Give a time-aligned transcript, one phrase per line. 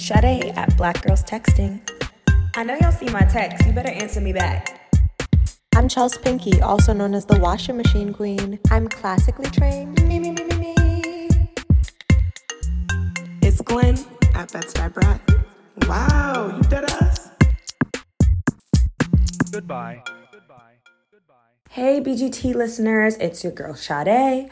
[0.00, 1.80] Sade at Black Girls Texting.
[2.56, 3.66] I know y'all see my text.
[3.66, 4.80] You better answer me back.
[5.76, 8.58] I'm Chels Pinky, also known as the washing machine queen.
[8.70, 10.02] I'm classically trained.
[10.08, 10.74] Me, me, me, me, me.
[13.42, 13.98] It's Gwen
[14.34, 15.20] at Bed-Stuy Brat.
[15.86, 17.28] Wow, you did us.
[19.52, 20.02] Goodbye.
[20.32, 20.74] Goodbye.
[21.12, 21.34] Goodbye.
[21.68, 24.50] Hey, BGT listeners, it's your girl Sade.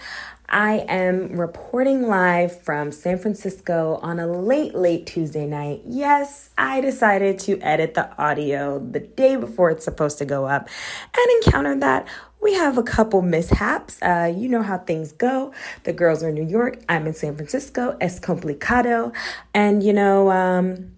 [0.49, 5.83] I am reporting live from San Francisco on a late, late Tuesday night.
[5.87, 10.71] Yes, I decided to edit the audio the day before it's supposed to go up
[11.15, 12.09] and encountered that
[12.41, 14.01] we have a couple mishaps.
[14.01, 15.53] Uh, you know how things go.
[15.85, 19.13] The girls are in New York, I'm in San Francisco, es complicado.
[19.53, 20.93] And, you know, um,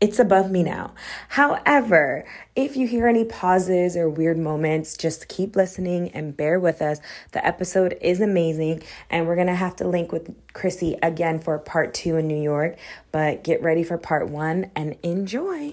[0.00, 0.92] it's above me now.
[1.30, 6.82] However, if you hear any pauses or weird moments, just keep listening and bear with
[6.82, 7.00] us.
[7.32, 11.94] The episode is amazing, and we're gonna have to link with Chrissy again for part
[11.94, 12.76] two in New York.
[13.10, 15.70] But get ready for part one and enjoy.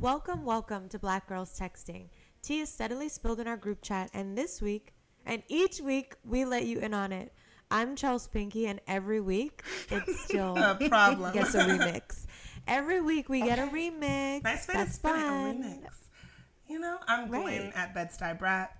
[0.00, 2.04] Welcome, welcome to Black Girls Texting.
[2.42, 4.92] Tea is steadily spilled in our group chat, and this week,
[5.26, 7.32] and each week, we let you in on it.
[7.70, 11.34] I'm Chels Pinky, and every week, it's still A problem.
[11.34, 12.24] gets a remix.
[12.68, 14.44] Every week, we get a remix.
[14.44, 15.86] Nice way to That's spin it, a remix.
[16.68, 18.76] You know, I'm Gwen at Bed-Stuy Brat.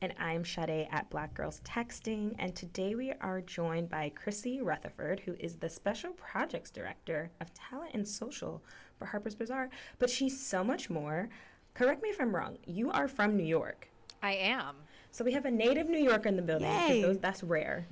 [0.00, 2.34] And I'm Sade at Black Girls Texting.
[2.38, 7.52] And today we are joined by Chrissy Rutherford, who is the Special Projects Director of
[7.52, 8.62] Talent and Social
[8.98, 9.68] for Harper's Bazaar.
[9.98, 11.28] But she's so much more.
[11.74, 12.56] Correct me if I'm wrong.
[12.64, 13.88] You are from New York.
[14.22, 14.76] I am.
[15.10, 16.70] So we have a native New Yorker in the building.
[16.70, 17.02] Yay.
[17.02, 17.86] those- that's rare.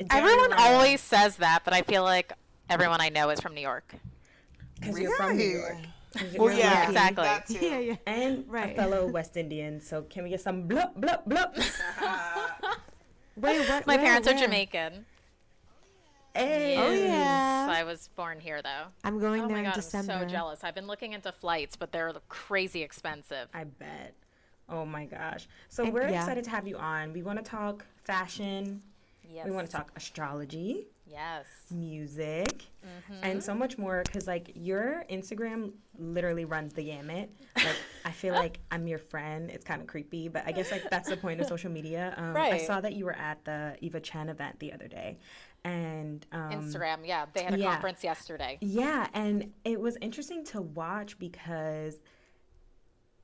[0.00, 2.32] It's Everyone rare, always says that, but I feel like
[2.68, 3.94] everyone I know is from New York.
[4.82, 5.72] 'Cause you're from New York.
[5.74, 5.86] York.
[6.14, 7.24] 'Cause Well, from yeah, exactly.
[7.24, 7.58] that too.
[7.66, 7.96] Yeah, yeah.
[8.06, 8.72] And Right.
[8.72, 9.80] a fellow West Indian.
[9.80, 11.54] So can we get some blup, blup, blup?
[13.36, 13.86] Wait, what?
[13.86, 14.34] My where, parents are?
[14.34, 15.04] Jamaican.
[16.34, 16.76] Hey.
[16.78, 17.66] Oh, yeah.
[17.70, 18.84] I was born here though.
[19.04, 20.12] I'm going Oh there my in December.
[20.12, 20.64] I'm so jealous.
[20.64, 23.48] I've been looking into flights, but they're crazy expensive.
[23.54, 24.14] I bet.
[24.68, 25.48] Oh my gosh.
[25.68, 26.20] So And- we're yeah.
[26.20, 27.12] excited to have you on.
[27.12, 28.82] We want to talk fashion.
[29.28, 29.44] Yes.
[29.46, 31.46] We want to talk astrology, Yes.
[31.70, 33.24] music, Mm-hmm.
[33.24, 34.02] and so much more.
[34.04, 37.30] Because like your Instagram literally runs the gamut.
[37.56, 39.50] Like I feel like I'm your friend.
[39.50, 42.14] It's kind of creepy, but I guess like that's the point of social media.
[42.26, 45.18] Um, I saw that you were at the Eva Chen event the other day,
[45.64, 47.26] and um, Instagram, yeah.
[47.32, 47.72] They had a yeah.
[47.72, 48.58] conference yesterday.
[48.60, 51.98] Yeah, and it was interesting to watch because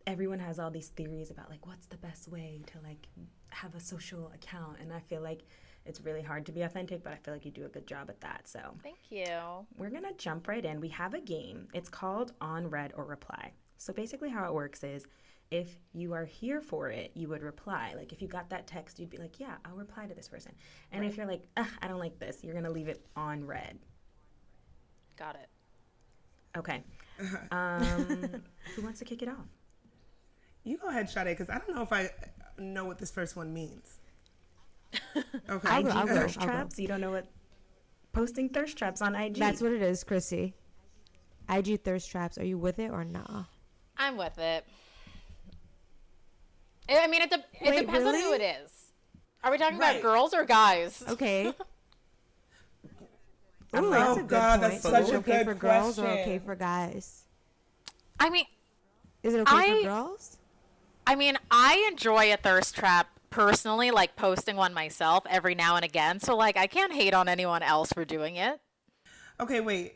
[0.07, 3.07] everyone has all these theories about like what's the best way to like
[3.51, 5.43] have a social account and I feel like
[5.85, 8.09] it's really hard to be authentic, but I feel like you do a good job
[8.09, 8.49] at that.
[8.49, 9.67] So, Thank you.
[9.77, 10.81] we're going to jump right in.
[10.81, 11.69] We have a game.
[11.75, 13.53] It's called on read or reply.
[13.79, 15.07] So, basically how it works is
[15.51, 17.93] if you are here for it, you would reply.
[17.97, 20.53] Like if you got that text, you'd be like, "Yeah, I'll reply to this person."
[20.93, 23.45] And if you're like, Ugh, "I don't like this," you're going to leave it on
[23.45, 23.79] read.
[25.19, 25.49] Got it.
[26.57, 26.83] Okay.
[27.53, 28.43] Um,
[28.75, 29.47] who wants to kick it off?
[30.65, 32.11] You go ahead, Sade, because I don't know if I
[32.59, 33.99] know what this first one means.
[35.51, 35.69] Okay.
[35.69, 36.53] I'll go, I'll go, thirst I'll go.
[36.53, 36.79] traps.
[36.79, 37.27] You don't know what
[38.13, 39.37] posting thirst traps on IG.
[39.37, 40.55] That's what it is, Chrissy.
[41.49, 42.39] IG thirst traps.
[42.39, 43.45] Are you with it or nah?
[43.97, 44.65] I'm with it.
[46.89, 48.71] I I mean, it, de- it Wait, depends on who it is.
[49.45, 49.93] Are we talking Right.
[50.01, 51.03] about girls or guys?
[51.09, 51.53] Okay.
[53.75, 54.73] I'm Ooh, like, that's Oh, a good God, point.
[54.73, 57.25] that's such is it a okay good for girls or okay for guys?
[58.21, 58.45] I mean,
[59.23, 60.37] Is it okay I- for girls?
[61.07, 65.85] I mean, I enjoy a thirst trap personally, like posting one myself every now and
[65.85, 66.21] again.
[66.21, 68.61] So, like, I can't hate on anyone else for doing it.
[69.41, 69.95] Okay, wait.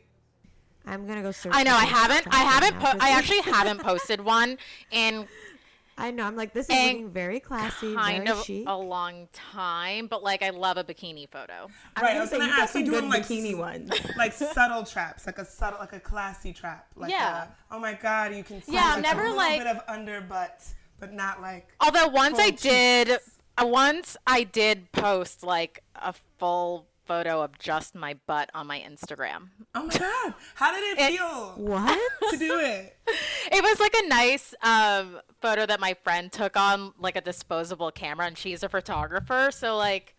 [0.85, 1.51] I'm gonna go search.
[1.55, 2.27] I know I haven't.
[2.33, 2.79] I haven't.
[2.79, 4.57] Po- I actually haven't posted one
[4.91, 5.27] in
[5.99, 6.25] I know.
[6.25, 8.65] I'm like, this is And looking very classy, kind very of chic.
[8.67, 11.69] a long time, but like, I love a bikini photo.
[11.95, 13.55] I Right, I was was gonna say gonna you ask, you doing, like, bikini s-
[13.57, 14.15] ones.
[14.15, 16.85] Like subtle traps, like a subtle, like a classy trap.
[16.95, 17.45] Like Yeah.
[17.45, 19.81] A, oh my God, you can see Yeah, like never, a little like- bit of
[19.87, 20.61] under butt,
[20.99, 21.67] but not like.
[21.79, 23.09] Although once I Full did,
[23.57, 28.79] uh, once I did post like a full photo of just my butt on my
[28.79, 29.49] Instagram.
[29.73, 31.99] Oh my God, how did it, It- feel what?
[32.31, 32.95] to do it?
[33.49, 37.91] It was like a nice um, photo that my friend took on like a disposable
[37.91, 39.51] camera, and she's a photographer.
[39.51, 40.15] So like,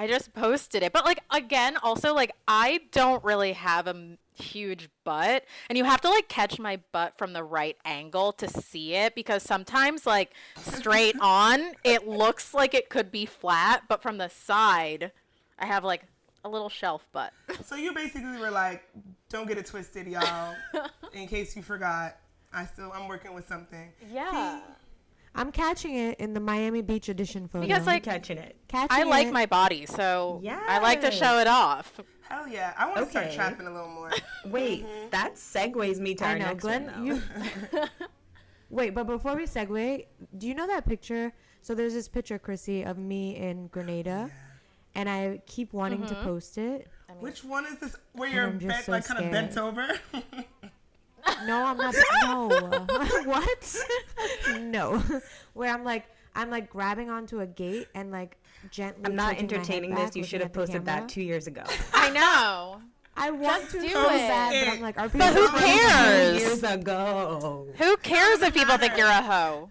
[0.00, 0.94] I just posted it.
[0.94, 5.84] But like again, also like I don't really have a m- huge butt, and you
[5.84, 10.06] have to like catch my butt from the right angle to see it because sometimes
[10.06, 15.12] like straight on it looks like it could be flat, but from the side,
[15.58, 16.04] I have like
[16.46, 17.34] a little shelf butt.
[17.66, 18.84] So you basically were like,
[19.28, 20.54] "Don't get it twisted, y'all."
[21.12, 22.16] In case you forgot,
[22.54, 23.92] I still I'm working with something.
[24.10, 24.60] Yeah.
[25.34, 27.66] I'm catching it in the Miami Beach edition photo.
[27.66, 28.56] Because like Catching it.
[28.68, 29.32] catching I like it.
[29.32, 32.00] my body, so I like to show it off.
[32.28, 32.74] Hell yeah.
[32.78, 33.34] I want to start Okay.
[33.34, 34.10] trapping a little more.
[34.46, 35.10] Wait, mm-hmm.
[35.10, 36.86] that segues me to I our know, next Glenn.
[36.86, 37.06] one.
[37.06, 37.22] You
[38.70, 40.06] wait, but before we segue,
[40.38, 41.32] do you know that picture?
[41.62, 44.30] So there's this picture, Chrissy, of me in Grenada,
[44.94, 46.24] and I keep wanting to mm-hmm.
[46.24, 46.86] post it.
[47.18, 49.88] Which one is this where you're I'm just bent, so like kind of bent over?
[51.46, 51.94] No, I'm not.
[52.24, 52.48] No,
[53.24, 53.76] what?
[54.60, 55.02] no,
[55.54, 58.36] where I'm like, I'm like grabbing onto a gate and like
[58.70, 59.02] gently.
[59.06, 60.16] I'm not tilting my entertaining back, this.
[60.16, 61.62] You should have posted that two years ago.
[61.94, 62.80] I know.
[63.16, 64.18] I want Just to do so it.
[64.18, 65.26] bad, but I'm like, are people?
[65.26, 66.40] But who gonna- cares?
[66.40, 67.66] years ago.
[67.76, 69.70] Who cares if people think you're a hoe?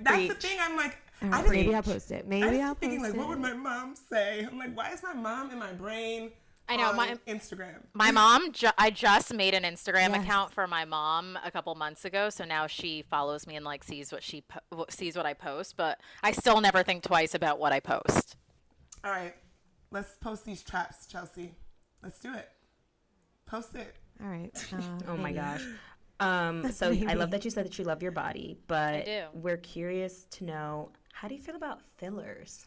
[0.00, 0.58] That's the thing.
[0.60, 2.24] I'm like, All I right, just, maybe I'll post it.
[2.26, 3.16] I Maybe I'll post thinking like, it.
[3.16, 4.44] what would my mom say?
[4.50, 6.32] I'm like, why is my mom in my brain?
[6.68, 7.82] I know, on my- Instagram.
[7.94, 10.22] My mom, ju- I just made an Instagram Yes.
[10.24, 13.84] account for my mom a couple months ago, so now she follows me and like
[13.84, 15.76] sees what she po- sees what I post.
[15.76, 18.36] But I still never think twice about what I post.
[19.04, 19.34] All right,
[19.90, 21.54] let's post these traps, Chelsea.
[22.02, 22.48] Let's do it.
[23.46, 23.94] Post it.
[24.22, 24.50] All right.
[24.72, 25.62] Uh, Oh my gosh.
[26.18, 30.24] Um, so I love that you said that you love your body, but we're curious
[30.30, 32.66] to know how do you feel about fillers?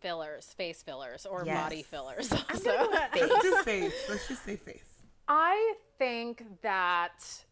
[0.00, 1.62] Fillers, face fillers, or Yes.
[1.62, 2.32] body fillers.
[2.32, 2.64] I'm Also.
[2.76, 3.30] gonna go with face.
[3.30, 4.06] Let's do face.
[4.08, 5.02] Let's just say face.
[5.28, 7.44] I think that,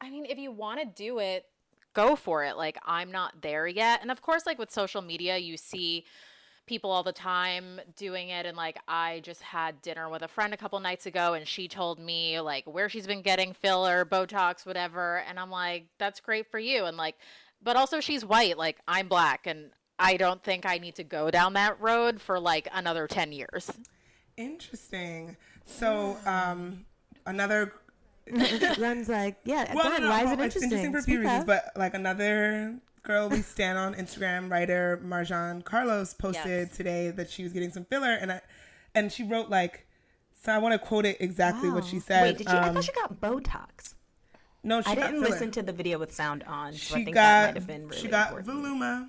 [0.00, 1.44] I mean, if you want to do it,
[1.94, 2.56] go for it.
[2.56, 4.00] Like, I'm not there yet.
[4.02, 6.04] And of course, like with social media, you see
[6.66, 8.46] people all the time doing it.
[8.46, 11.68] And like, I just had dinner with a friend a couple nights ago, and she
[11.68, 15.18] told me like where she's been getting filler, Botox, whatever.
[15.28, 16.84] And I'm like, that's great for you.
[16.86, 17.16] And like,
[17.62, 19.46] but also she's white, like, I'm black.
[19.46, 23.32] And I don't think I need to go down that road for like another 10
[23.32, 23.70] years.
[24.36, 25.36] Interesting.
[25.64, 26.84] So, um,
[27.26, 27.72] another.
[28.74, 29.72] Glenn's like, yeah.
[29.74, 30.84] Well, Glenn, no, no, why is well, it it's interesting?
[30.86, 35.62] interesting for a few reasons, but like another girl we stand on Instagram, writer Marjon
[35.64, 36.76] Carlos posted Yes.
[36.76, 38.40] today that she was getting some filler, and I,
[38.94, 39.86] and she wrote like,
[40.42, 42.22] so I want to quote it exactly what she said.
[42.22, 42.52] Wait, did you?
[42.54, 43.94] I um, thought she got Botox.
[44.62, 45.30] no, she I got didn't filler.
[45.34, 47.88] listen to the video with sound on, so I She think that might have been
[47.88, 48.64] really she got important.
[48.64, 49.08] Voluma,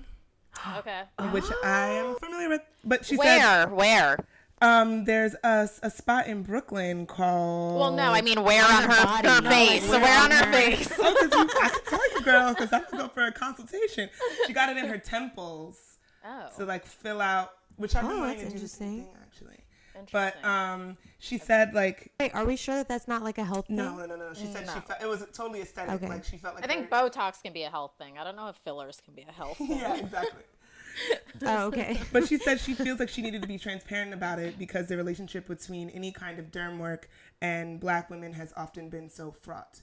[0.77, 1.03] Okay.
[1.31, 3.67] which I am familiar with, but she said Where?
[3.69, 4.25] Where?
[4.61, 7.79] um, there's a, a spot in Brooklyn called.
[7.79, 9.81] Well, no, I mean where on, her her, body, her no, face.
[9.89, 10.91] like, where where on on her her- face?
[10.97, 14.09] Oh, 'cause you, I can tell you, girl, because I'm gonna go for a consultation.
[14.47, 15.77] She got it in her temples
[16.25, 18.89] Oh, to like fill out, which I've been Oh, wanting that's to do the same
[18.99, 19.17] interesting.
[19.95, 20.41] Thing actually.
[20.41, 23.67] But um, she said like Wait, are we sure that that's not like a health
[23.67, 23.77] thing?
[23.77, 24.33] no, no, no, no.
[24.33, 25.95] She said she felt it was totally aesthetic.
[25.95, 26.07] Okay.
[26.07, 28.17] Like she felt like I think her- Botox can be a health thing.
[28.17, 29.71] I don't know if fillers can be a health thing.
[29.71, 30.43] yeah, exactly.
[31.45, 31.99] Oh, okay.
[32.13, 34.95] But she said she feels like she needed to be transparent about it because the
[34.95, 37.09] relationship between any kind of derm work
[37.41, 39.81] and black women has often been so fraught.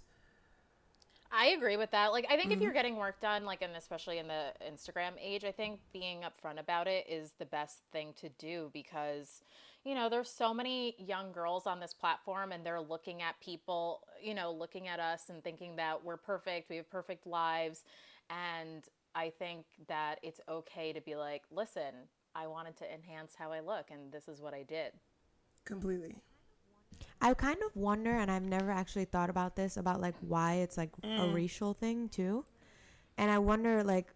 [1.31, 2.13] I agree with that.
[2.13, 5.45] Like, I think if you're getting work done, like, and especially in the Instagram age,
[5.45, 9.43] I think being upfront about it is the best thing to do because,
[9.85, 14.03] you know, there's so many young girls on this platform and they're looking at people,
[14.23, 17.85] you know, looking at us and thinking that we're perfect, we have perfect lives.
[18.31, 18.85] And
[19.15, 23.61] I think that it's okay to be like, listen, I wanted to enhance how I
[23.61, 24.93] look and this is what I did.
[25.65, 26.17] Completely.
[27.21, 30.77] I kind of wonder, and I've never actually thought about this about like why it's
[30.77, 31.33] like a Mm.
[31.35, 32.45] racial thing too.
[33.19, 34.13] And I wonder, like,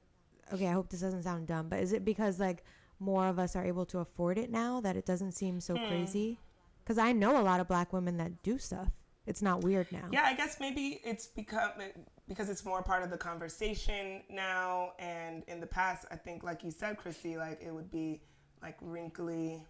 [0.53, 2.65] okay, I hope this doesn't sound dumb, but is it because like
[2.99, 5.87] more of us are able to afford it now that it doesn't seem so Hmm.
[5.89, 6.39] crazy?
[6.83, 8.89] Because I know a lot of black women that do stuff.
[9.27, 10.09] It's not weird now.
[10.13, 11.71] Yeah, I guess maybe it's become
[12.29, 14.93] because it's more part of the conversation now.
[15.01, 18.23] And in the past, I think, like you said, Chrissy, like it would be
[18.63, 19.65] like wrinkly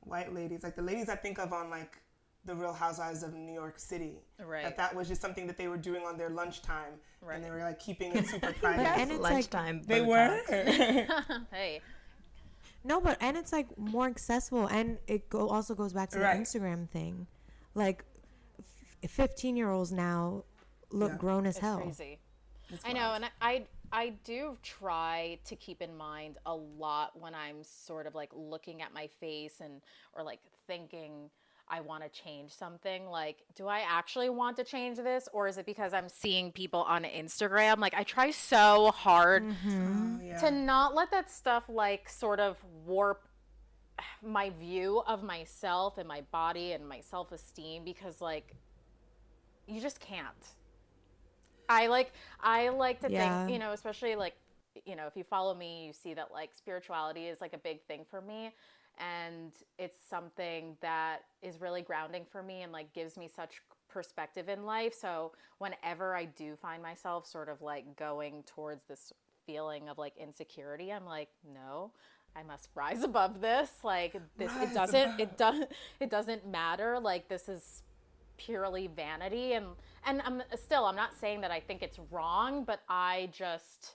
[0.00, 1.98] white ladies, like the ladies I think of on like
[2.44, 4.20] the Real Housewives of New York City.
[4.38, 4.62] Right.
[4.62, 7.34] That that was just something that they were doing on their lunchtime, Right.
[7.34, 8.84] and they were like keeping it super private.
[8.84, 9.82] But- and it's like- lunchtime.
[9.82, 10.40] they were.
[11.50, 11.80] Hey,
[12.86, 16.36] No, but and it's like more accessible, and it go, also goes back to Right.
[16.38, 17.26] the Instagram thing.
[17.74, 18.04] Like,
[19.08, 20.44] fifteen year olds now
[20.90, 21.18] look Yeah.
[21.18, 21.78] grown as it's hell.
[21.80, 22.18] crazy.
[22.84, 27.34] I know, and I, I I do try to keep in mind a lot when
[27.34, 29.80] I'm sort of like looking at my face and
[30.14, 31.30] or like thinking
[31.68, 33.06] I want to change something.
[33.06, 36.80] Like, do I actually want to change this, or is it because I'm seeing people
[36.82, 37.78] on Instagram?
[37.78, 40.18] Like, I try so hard mm-hmm.
[40.20, 40.38] Oh, yeah.
[40.38, 43.26] to not let that stuff like sort of warp
[44.22, 48.54] my view of myself and my body and my self esteem because like
[49.66, 50.54] you just can't.
[51.68, 53.46] I like I like to Yeah.
[53.46, 54.34] think, you know, especially like
[54.84, 57.80] you know, if you follow me, you see that like spirituality is like a big
[57.84, 58.52] thing for me
[58.98, 64.48] and it's something that is really grounding for me and like gives me such perspective
[64.48, 64.94] in life.
[64.94, 69.12] So whenever I do find myself sort of like going towards this
[69.46, 71.92] feeling of like insecurity, I'm like, no,
[72.34, 73.70] I must rise above this.
[73.82, 75.20] Like this, Rise it doesn't, above.
[75.20, 76.98] it doesn't, it doesn't matter.
[77.00, 77.82] Like this is
[78.38, 79.66] purely vanity, and
[80.04, 83.94] and I'm still, I'm not saying that I think it's wrong, but I just,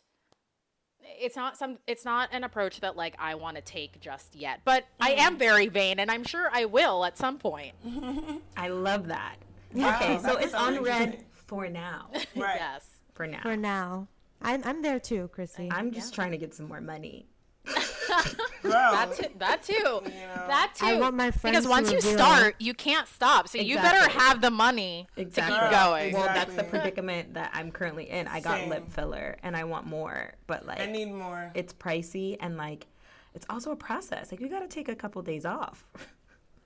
[1.03, 4.61] it's not some, it's not an approach that like I want to take just yet.
[4.65, 5.19] But I mm-hmm.
[5.19, 7.73] am very vain, and I'm sure I will at some point.
[8.57, 9.37] I love that.
[9.73, 12.09] Wow, okay, so it's on read for now.
[12.35, 12.57] Right.
[12.59, 12.85] yes.
[13.13, 13.41] For now.
[13.41, 14.07] For now,
[14.41, 15.69] I'm I'm there too, Chrissy.
[15.71, 17.27] I'm just trying to get some more money.
[18.61, 18.71] Bro.
[18.71, 19.27] That too.
[19.39, 19.73] That too.
[19.83, 20.01] know.
[20.47, 20.85] That too.
[20.85, 23.47] I want my friends because once you reveal- start, you can't stop.
[23.47, 25.53] So you better have the money Exactly.
[25.55, 26.13] to keep Girl, going.
[26.13, 28.27] Well, that's the predicament that I'm currently in.
[28.27, 28.69] I got Same.
[28.69, 31.51] lip filler and I want more, but like I need more.
[31.55, 32.87] it's pricey and like
[33.33, 34.31] it's also a process.
[34.31, 35.85] Like you got to take a couple days off.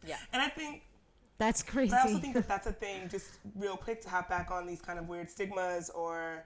[0.07, 0.17] Yeah.
[0.33, 0.83] And I think
[1.39, 1.89] That's crazy.
[1.89, 4.67] But I also think that that's a thing, just real quick to hop back on
[4.67, 6.45] these kind of weird stigmas, or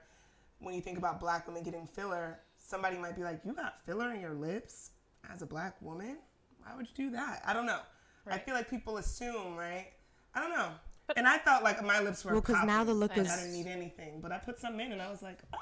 [0.60, 2.38] when you think about black women getting filler,
[2.70, 4.90] somebody might be like, You got filler in your lips
[5.30, 6.18] as a black woman?
[6.62, 7.42] Why would you do that?
[7.44, 7.80] I don't know.
[8.26, 9.88] I feel like people assume, right?
[10.34, 10.68] I don't know.
[11.16, 13.36] and I thought like my lips were well because now the look like, is- I
[13.36, 15.58] didn't need anything, but I put some in and I was like, oh,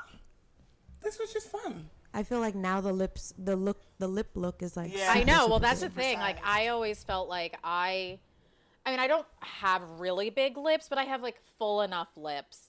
[1.02, 1.88] this was just fun.
[2.12, 4.94] I feel like now the lips, the look, the lip look is like.
[4.96, 5.12] Yeah.
[5.14, 5.46] I know.
[5.46, 6.18] Well, that's the thing.
[6.18, 8.18] Like, I always felt like I,
[8.84, 12.67] I mean, I don't have really big lips, but I have like full enough lips.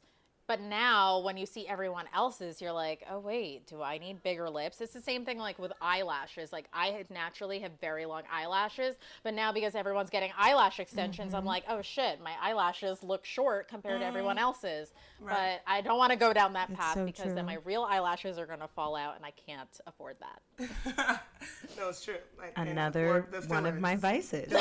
[0.49, 4.49] But now, when you see everyone else's, you're like, oh wait, do I need bigger
[4.49, 4.81] lips?
[4.81, 6.51] It's the same thing like with eyelashes.
[6.51, 11.33] Like I had naturally have very long eyelashes, but now because everyone's getting eyelash extensions,
[11.33, 11.35] Mm-hmm.
[11.35, 14.89] I'm like, oh shit, my eyelashes look short compared to everyone else's.
[15.21, 15.27] Mm.
[15.27, 15.59] Right.
[15.67, 17.35] But I don't want to go down that That's path so because true.
[17.35, 21.21] then my real eyelashes are gonna fall out, and I can't afford that.
[21.77, 22.15] no, it's true.
[22.39, 24.53] Like, Another one of my fillers, vices.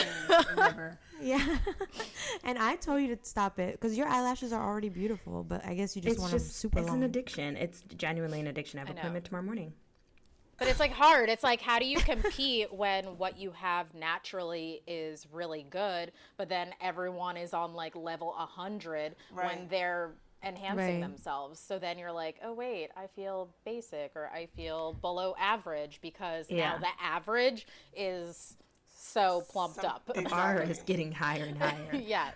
[1.21, 1.43] Never.
[1.43, 1.59] Yeah.
[2.45, 5.75] and I told you to stop it because your eyelashes are already beautiful, but I
[5.75, 6.99] guess you just It's want them just super it's long.
[6.99, 7.57] an addiction.
[7.57, 8.79] It's genuinely an addiction.
[8.79, 9.73] I have I an appointment tomorrow morning.
[10.59, 11.29] But it's like hard.
[11.29, 16.49] It's like how do you compete when what you have naturally is really good, but
[16.49, 21.01] then everyone is on like level 100 when they're enhancing Right.
[21.01, 21.61] themselves.
[21.61, 26.51] So then you're like, "Oh wait, I feel basic or I feel below average because
[26.51, 26.73] Yeah.
[26.73, 28.57] now the average is
[29.01, 30.31] so plumped Some- up." Exactly.
[30.31, 31.89] Bar is getting higher and higher.
[32.07, 32.35] yes.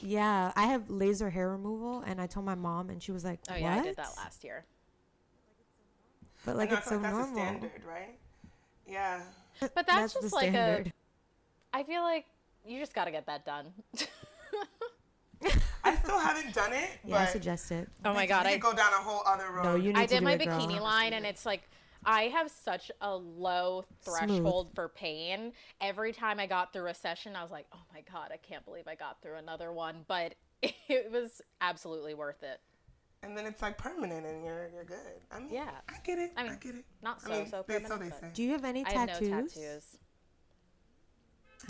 [0.00, 3.40] yeah, I have laser hair removal, and I told my mom, and she was like,
[3.48, 4.64] Oh "What?" yeah, I did that last year.
[6.44, 7.34] But like know, it's feel so like that's normal.
[7.34, 8.18] the standard, right?
[8.88, 9.20] Yeah.
[9.60, 10.88] But that's, just like standard.
[10.88, 12.26] a I feel like
[12.66, 13.66] you just got to get that done.
[15.84, 17.88] I still haven't done it, Yeah, I suggest it.
[18.04, 19.64] oh my god, I go down a whole other road.
[19.64, 20.60] No, you need I to did do my it, girl.
[20.60, 21.62] bikini line, and it's like
[22.04, 25.52] I have such a low threshold for pain.
[25.80, 28.64] Every time I got through a session, I was like, "Oh my god, I can't
[28.64, 32.60] believe I got through another one." But it was absolutely worth it.
[33.22, 35.20] and then it's like permanent, and you're you're good.
[35.30, 35.70] I mean, Yeah.
[35.88, 36.32] I get it.
[36.36, 36.84] I, mean, I get it.
[37.02, 38.30] not I mean, so- so they, so they say.
[38.34, 38.96] Do you have any tattoos?
[38.96, 39.56] I have tattoos?
[39.56, 39.84] no tattoos.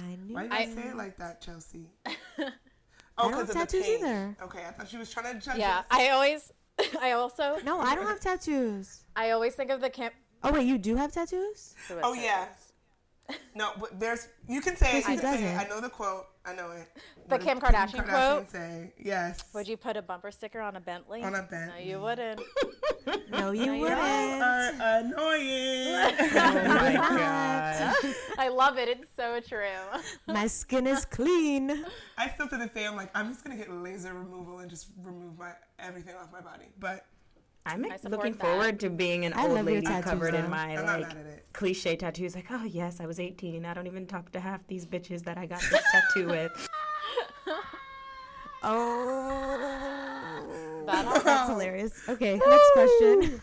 [0.01, 0.35] I knew.
[0.35, 1.91] Why you I- gotta say it like that, Chelsea?
[3.19, 3.99] Oh, I Oh, don't because of have the tattoos pain.
[4.07, 4.37] either.
[4.45, 5.85] Okay, I thought she was trying to judge Yeah, us.
[5.91, 6.51] I always,
[7.01, 9.02] I also, No, I don't have tattoos.
[9.17, 10.11] I always think of the Kim.
[10.43, 11.75] Oh wait, you do have tattoos?
[11.89, 12.49] who has Oh yeah.
[13.55, 15.05] No, but there's you can say it.
[15.05, 15.59] Chrissy You can say it.
[15.59, 16.27] I know the quote.
[16.45, 16.89] I know it.
[17.29, 18.51] The What did Kim Kardashian quote?
[18.51, 19.45] Say yes.
[19.55, 21.23] Would you put a bumper sticker on a Bentley?
[21.23, 21.85] On a Bentley.
[21.85, 22.41] No, you wouldn't.
[23.31, 23.99] No, you you wouldn't.
[23.99, 25.95] You are annoying.
[25.97, 28.15] Oh my god.
[28.39, 28.89] I love it.
[28.89, 29.67] It's so true.
[30.27, 31.85] My skin is clean.
[32.17, 34.89] I still to this day I'm like I'm just gonna get laser removal and just
[35.03, 36.67] remove my everything off my body.
[36.79, 37.07] But
[37.65, 38.41] I'm looking that.
[38.41, 41.47] forward to being an I old lady tattoos, covered in my like mad at it.
[41.53, 42.35] cliche tattoos.
[42.35, 43.65] Like, oh yes, I was 18.
[43.65, 46.69] I don't even talk to half these bitches that I got this tattoo with.
[49.53, 52.09] Oh, That- that's hilarious.
[52.09, 53.41] Okay, next question.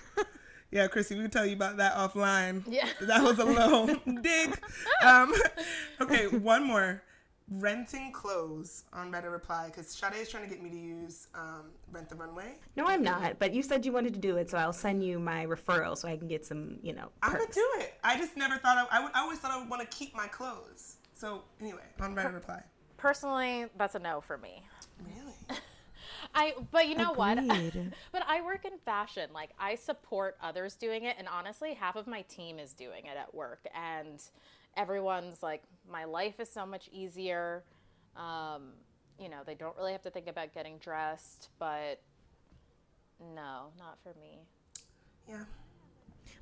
[0.71, 2.63] yeah, Chrissy, we can tell you about that offline.
[2.67, 2.87] Yeah.
[3.01, 3.87] That was a low
[4.21, 4.57] dig.
[5.03, 5.33] Um,
[6.01, 7.01] okay, one more.
[7.51, 11.27] Renting clothes on read or reply because Sade is trying to get me to use
[11.33, 12.55] um, Rent the Runway.
[12.75, 13.39] No, I'm not.
[13.39, 16.07] But you said you wanted to do it, so I'll send you my referral so
[16.07, 17.95] I can get some, you know, I'm gonna do it.
[18.03, 20.15] I just never thought I, I, would, I always thought I would want to keep
[20.15, 20.97] my clothes.
[21.15, 22.61] So anyway, on read or reply.
[22.97, 24.63] Personally, that's a no for me.
[25.03, 25.59] Really?
[26.35, 27.37] I but you know what?
[28.11, 29.29] But I work in fashion.
[29.33, 33.17] Like I support others doing it and honestly, half of my team is doing it
[33.17, 34.21] at work and
[34.77, 37.63] everyone's like my life is so much easier.
[38.15, 38.73] Um,
[39.19, 42.01] you know, they don't really have to think about getting dressed, but
[43.35, 44.39] no, not for me.
[45.27, 45.43] Yeah.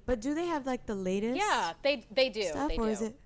[0.06, 2.44] But do they have like the latest Yeah, they they do.
[2.44, 2.92] stuff, they or do.
[2.92, 3.20] is it?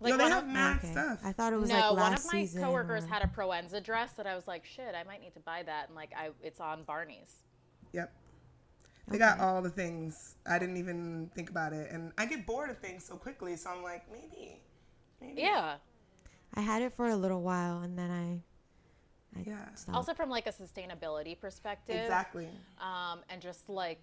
[0.00, 0.92] like no, they one have of, mad okay.
[0.92, 1.18] stuff.
[1.24, 2.34] I thought it was no, like one last of stuff.
[2.34, 5.04] One of my coworkers or- had a Proenza dress that I was like, shit, I
[5.04, 7.42] might need to buy that, and like I, it's on Barney's.
[7.92, 8.12] Yep.
[9.10, 10.36] They got all the things.
[10.46, 13.56] I didn't even think about it, and I get bored of things so quickly.
[13.56, 14.60] So I'm like, maybe,
[15.20, 15.40] maybe.
[15.42, 15.76] Yeah.
[16.54, 19.74] I had it for a little while and then I, I Yeah.
[19.74, 19.96] stopped.
[19.96, 21.96] Also from like a sustainability perspective.
[21.96, 22.48] Exactly.
[22.80, 24.00] Um, and just like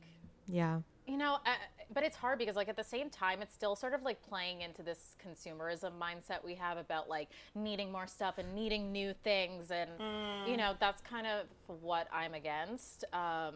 [0.47, 0.81] yeah.
[1.07, 1.53] You know, uh,
[1.93, 4.61] but it's hard because, like, at the same time, it's still sort of like playing
[4.61, 9.69] into this consumerism mindset we have about like needing more stuff and needing new things,
[9.69, 9.89] and
[10.47, 11.45] you know, that's kind of
[11.81, 13.03] what I'm against.
[13.13, 13.55] Um,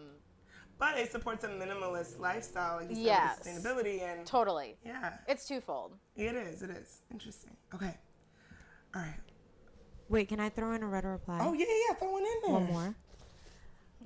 [0.79, 3.39] But it supports a minimalist lifestyle, like you said, Yes.
[3.43, 5.93] with sustainability, and totally, yeah, it's twofold.
[6.15, 6.63] it is.
[6.63, 7.55] It is interesting.
[7.75, 7.95] Okay.
[8.95, 9.19] All right.
[10.07, 11.39] Wait, can I throw in a read reply?
[11.41, 11.95] Oh yeah, yeah.
[11.95, 12.53] Throw one in there.
[12.53, 12.95] One more.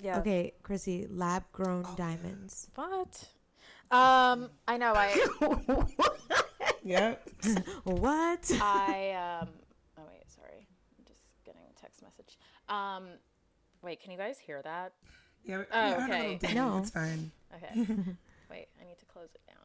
[0.02, 0.18] Yeah.
[0.20, 2.68] Okay, Chrissy, lab grown Oh, diamonds.
[2.76, 3.28] What?
[3.92, 4.94] Um, I know.
[4.96, 5.26] I
[6.84, 7.16] Yeah.
[7.84, 8.52] What?
[8.60, 9.50] I um.
[9.98, 10.68] Oh wait, sorry.
[10.98, 12.38] I'm just getting a text message.
[12.68, 13.06] Um,
[13.84, 14.94] wait, can you guys hear that?
[15.46, 15.60] Yeah.
[15.60, 16.36] we- Oh, we heard a little okay.
[16.38, 16.56] ding.
[16.56, 16.78] No.
[16.78, 17.32] It's fine.
[17.56, 17.74] Okay.
[18.50, 19.58] Wait, I need to close it down.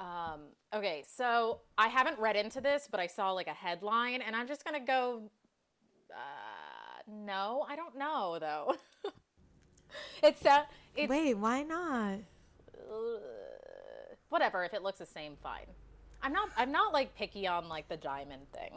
[0.00, 0.40] Um,
[0.74, 4.46] okay, so I haven't read into this, but I saw like a headline, and I'm
[4.48, 5.22] just gonna go.
[6.10, 6.16] Uh,
[7.08, 8.74] no, I don't know though.
[10.22, 10.64] it's uh,
[10.96, 12.18] it's Wait, why not?
[14.28, 14.64] whatever.
[14.64, 15.66] If it looks the same, fine.
[16.22, 16.50] I'm not.
[16.56, 18.72] I'm not like picky on like the diamond thing.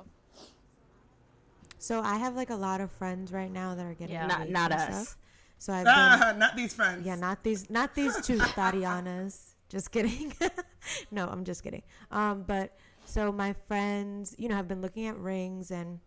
[1.80, 4.28] So I have like a lot of friends right now that are getting Yeah.
[4.28, 4.84] Not- not us.
[5.10, 5.18] stuff.
[5.60, 7.06] So I've been Ah, not these friends.
[7.06, 9.56] Yeah, not these, not these two Tatianas.
[9.70, 10.34] Just kidding.
[11.12, 11.84] no, I'm just kidding.
[12.12, 16.00] Um, but so my friends, you know, have been looking at rings, and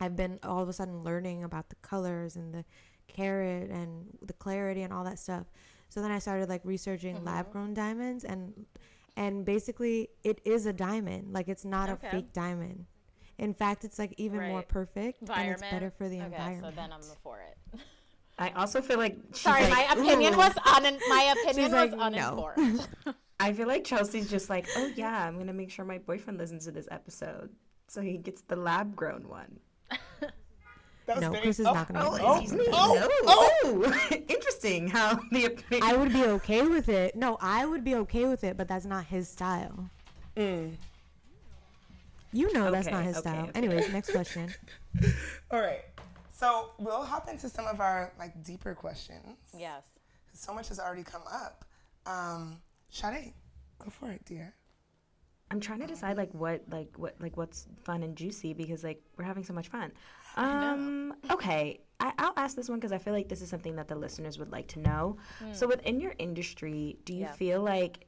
[0.00, 2.64] I've been all of a sudden learning about the colors and the
[3.08, 5.46] carat and the clarity and all that stuff.
[5.88, 8.66] So then I started like researching lab grown diamonds, and
[9.16, 11.32] and basically it is a diamond.
[11.32, 12.06] Like it's not Okay.
[12.06, 12.86] a fake diamond.
[13.38, 16.74] In fact, it's like even more perfect, and it's better for the okay, environment.
[16.74, 17.80] so then I'm for it.
[18.38, 21.72] I also feel like she's Sorry, like, my opinion "Ooh." was un- my opinion She's
[21.72, 22.50] was like, no.
[23.40, 26.64] I feel like Chelsea's just like, oh yeah, I'm gonna make sure my boyfriend listens
[26.66, 27.50] to this episode,
[27.88, 29.58] so he gets the lab grown one.
[31.06, 32.66] That was No, very- Chris is oh, not gonna Oh, do oh, excuse me.
[32.72, 33.08] oh, no.
[33.28, 35.88] Oh, interesting how the opinion.
[35.88, 37.14] I would be okay with it.
[37.14, 39.88] No, I would be okay with it, but that's not his style.
[40.36, 40.72] Mm.
[42.32, 43.42] You know that's not his okay, style.
[43.44, 43.52] okay.
[43.54, 44.52] Anyways, next question.
[45.52, 45.82] All right.
[46.38, 49.36] So we'll hop into some of our like deeper questions.
[49.56, 49.82] yes.
[50.34, 51.64] So much has already come up.
[52.04, 52.58] Um,
[52.90, 53.32] Sade,
[53.82, 54.52] go for it, dear.
[55.50, 59.00] I'm trying to decide like what like what like what's fun and juicy because like
[59.16, 59.92] we're having so much fun.
[60.36, 63.88] Um okay, I, I'll ask this one because I feel like this is something that
[63.88, 65.16] the listeners would like to know.
[65.52, 67.32] So within your industry, do you Yeah.
[67.32, 68.06] feel like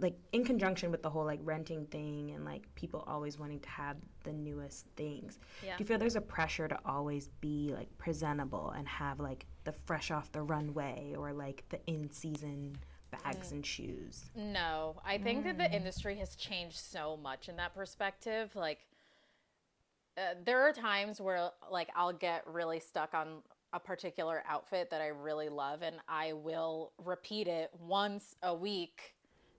[0.00, 3.68] like in conjunction with the whole like renting thing and like people always wanting to
[3.68, 5.76] have the newest things Yeah.
[5.76, 9.72] do you feel there's a pressure to always be like presentable and have like the
[9.72, 12.76] fresh off the runway or like the in season
[13.22, 17.72] bags and shoes No, I think that the industry has changed so much in that
[17.72, 18.50] perspective.
[18.56, 18.80] Like,
[20.16, 25.00] uh, there are times where like I'll get really stuck on a particular outfit that
[25.00, 29.13] I really love, and I will repeat it once a week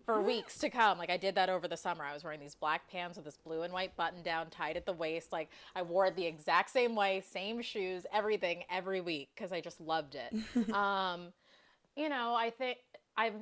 [0.05, 0.97] for weeks to come.
[0.97, 2.03] Like I did that over the summer.
[2.03, 4.85] I was wearing these black pants with this blue and white button down tied at
[4.85, 5.31] the waist.
[5.31, 9.61] Like I wore it the exact same way, same shoes, everything every week because I
[9.61, 10.71] just loved it.
[10.73, 11.33] um,
[11.95, 12.77] you know, I think
[13.17, 13.33] I've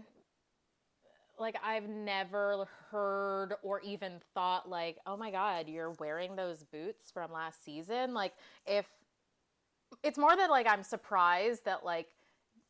[1.39, 7.11] like I've never heard or even thought like, "Oh my god, you're wearing those boots
[7.11, 8.33] from last season." Like
[8.65, 8.85] if
[10.03, 12.07] it's more that like I'm surprised that like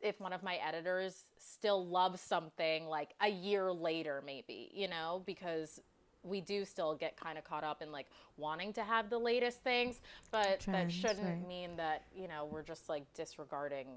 [0.03, 5.23] if one of my editors still loves something like a year later maybe, you know,
[5.25, 5.79] because
[6.23, 9.61] we do still get kind of caught up in like wanting to have the latest
[9.61, 11.47] things, but that shouldn't right.
[11.47, 13.87] mean that, you know, we're just like disregarding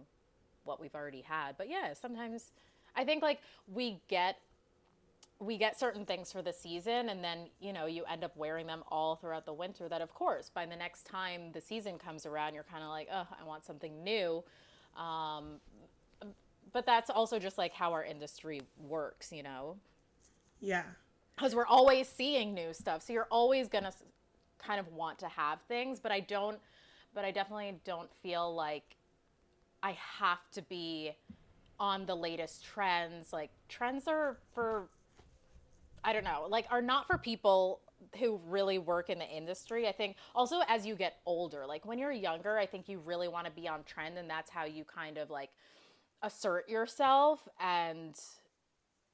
[0.64, 1.56] what we've already had.
[1.58, 2.52] But yeah, sometimes
[2.94, 3.40] I think like
[3.72, 4.38] we get
[5.38, 8.66] we get certain things for the season and then you know you end up wearing
[8.66, 12.24] them all throughout the winter that of course by the next time the season comes
[12.24, 14.42] around you're kind of like oh i want something new
[14.96, 15.60] um,
[16.76, 19.76] but that's also just like how our industry works you know
[20.60, 20.82] Yeah.
[21.34, 23.94] because we're always seeing new stuff so you're always gonna
[24.58, 26.58] kind of want to have things but i don't
[27.14, 28.96] but i definitely don't feel like
[29.82, 31.12] i have to be
[31.80, 34.88] on the latest trends like trends are for
[36.04, 37.80] i don't know like are not for people
[38.20, 41.98] who really work in the industry i think also as you get older like when
[41.98, 44.84] you're younger i think you really want to be on trend and that's how you
[44.84, 45.48] kind of like
[46.22, 48.14] assert yourself and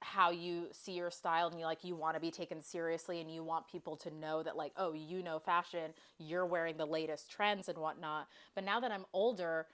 [0.01, 3.31] how you see your style and you like you want to be taken seriously and
[3.33, 7.31] you want people to know that like oh you know fashion you're wearing the latest
[7.31, 9.67] trends and whatnot but now that i'm older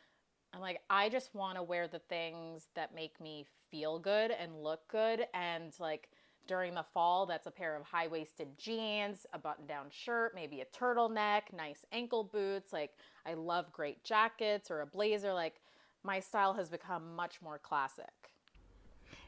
[0.53, 4.63] I'm like, I just want to wear the things that make me feel good and
[4.63, 5.27] look good.
[5.35, 6.09] And like
[6.47, 10.63] during the fall, that's a pair of high waisted jeans, a button down shirt, maybe
[10.63, 12.73] a turtleneck, nice ankle boots.
[12.73, 12.93] Like,
[13.27, 15.35] I love great jackets or a blazer.
[15.35, 15.61] Like,
[16.03, 18.31] my style has become much more classic.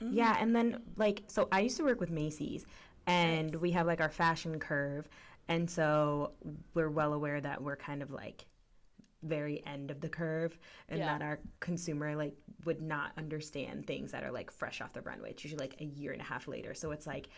[0.00, 0.14] Mm-hmm.
[0.14, 2.64] Yeah, and then like so I used to work with Macy's
[3.06, 5.09] and we have like our fashion curve
[5.48, 6.33] and so
[6.74, 8.44] we're well aware that we're kind of like
[9.22, 11.18] very end of the curve and Yeah.
[11.18, 15.30] that our consumer like would not understand things that are like fresh off the runway.
[15.30, 16.72] It's usually like a year and a half later.
[16.72, 17.28] So it's like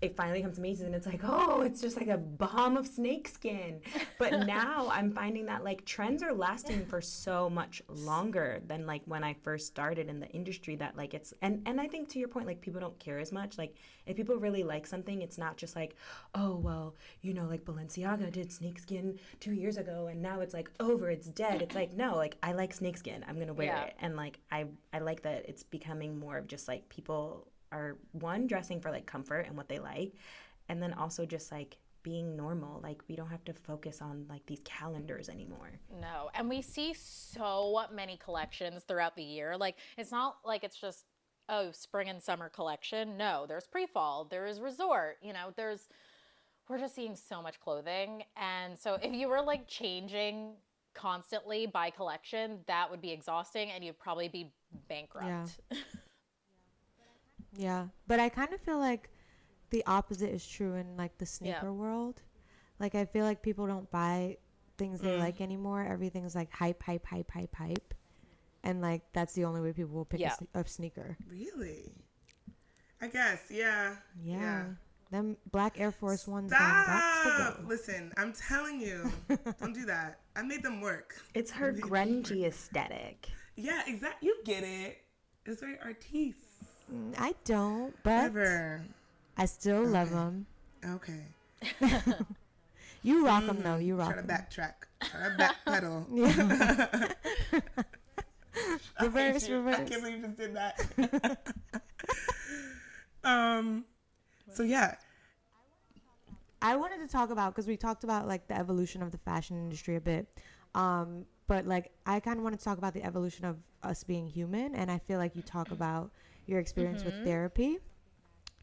[0.00, 2.86] it finally comes to Macy's and it's like, oh, it's just like a bomb of
[2.86, 3.80] snakeskin.
[4.18, 9.02] But now I'm finding that like trends are lasting for so much longer than like
[9.06, 12.18] when I first started in the industry that like it's and and I think to
[12.18, 13.58] your point like people don't care as much.
[13.58, 15.96] Like if people really like something, it's not just like,
[16.34, 20.70] oh well, you know, like Balenciaga did snakeskin 2 years ago and now it's like
[20.80, 21.62] over, it's dead.
[21.62, 23.24] It's like no, like I like snakeskin.
[23.28, 23.84] I'm going to wear Yeah.
[23.84, 23.94] it.
[24.00, 28.46] And like I I like that it's becoming more of just like people are one
[28.46, 30.12] dressing for like comfort and what they like
[30.68, 34.44] and then also just like being normal like we don't have to focus on like
[34.46, 39.56] these calendars anymore No, and we see so many collections throughout the year.
[39.56, 41.04] Like it's not like it's just
[41.48, 43.16] oh spring and summer collection.
[43.16, 45.16] No, there's pre-fall, there is resort.
[45.22, 45.88] You know, there's
[46.68, 50.52] we're just seeing so much clothing, and so if you were like changing
[50.94, 54.52] constantly by collection, that would be exhausting, and you'd probably be
[54.88, 55.26] bankrupt.
[55.26, 55.78] Yeah,
[58.06, 59.10] but I kind of feel like
[59.70, 62.22] the opposite is true in like the sneaker world.
[62.78, 64.36] Like I feel like people don't buy
[64.76, 65.18] things they mm.
[65.18, 65.86] like anymore.
[65.88, 67.94] Everything's like hype, hype, hype, hype, hype,
[68.62, 70.36] and like that's the only way people will pick Yeah.
[70.54, 71.16] a, a sneaker.
[71.28, 71.92] Really?
[73.00, 73.96] I guess, yeah.
[74.22, 74.64] Yeah.
[75.10, 77.60] Them black Air Force Ones going got to Stop!
[77.66, 79.10] Listen, I'm telling you,
[79.60, 80.20] don't do that.
[80.36, 81.16] I made them work.
[81.34, 84.28] it's her grungy aesthetic Yeah, exactly.
[84.28, 84.98] You get it.
[85.46, 86.47] It's very artiste.
[86.92, 88.84] Mm, I don't, but Ever.
[89.36, 90.46] I still love 'em.
[90.82, 91.00] love them.
[91.82, 92.14] Okay.
[93.04, 93.76] You rock them though.
[93.76, 94.74] You rock Try to backtrack.
[95.00, 96.04] Try to backpedal.
[99.00, 99.88] Reverse, I reverse.
[99.88, 101.54] can't believe you just did that.
[103.24, 103.84] um.
[104.52, 104.96] So yeah.
[106.60, 109.56] I wanted to talk about because we talked about like the evolution of the fashion
[109.56, 110.26] industry a bit,
[110.74, 114.26] um, but like I kind of wanted to talk about the evolution of us being
[114.26, 116.10] human, and I feel like you talk about
[116.48, 117.78] your experience with therapy,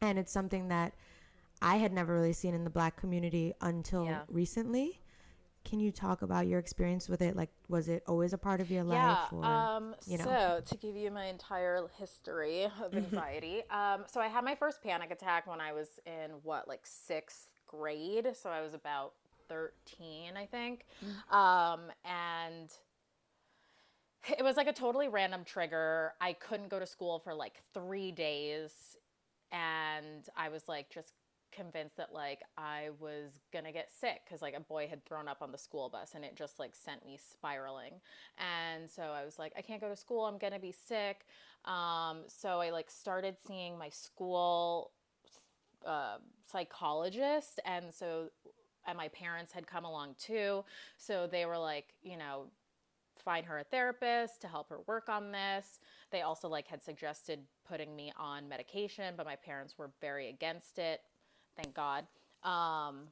[0.01, 0.93] and it's something that
[1.61, 4.21] I had never really seen in the Black community until Yeah.
[4.29, 4.99] recently.
[5.63, 7.35] Can you talk about your experience with it?
[7.35, 9.13] Like, was it always a part of your Yeah.
[9.13, 9.45] life, or
[9.77, 10.25] Um, you know?
[10.25, 14.83] So to give you my entire history of anxiety, um, so I had my first
[14.83, 18.27] panic attack when I was in what like sixth grade.
[18.35, 19.13] So I was about
[19.47, 20.85] thirteen, I think,
[21.31, 22.69] um, and
[24.27, 26.13] it was like a totally random trigger.
[26.21, 28.71] I couldn't go to school for like three days,
[29.51, 31.13] and I was like just
[31.51, 35.41] convinced that like I was gonna get sick because like a boy had thrown up
[35.41, 37.93] on the school bus and it just like sent me spiraling.
[38.37, 40.25] And so I was like, I can't go to school.
[40.25, 41.25] I'm gonna be sick.
[41.63, 44.91] Um, so I like started seeing my school
[45.85, 46.17] uh,
[46.51, 48.29] psychologist, and so
[48.87, 50.63] and my parents had come along too.
[50.97, 52.47] So they were like, you know,
[53.25, 55.79] find her a therapist to help her work on this.
[56.11, 60.77] They also like had suggested putting me on medication, but my parents were very against
[60.77, 61.01] it.
[61.57, 62.05] Thank God.
[62.43, 63.07] Um,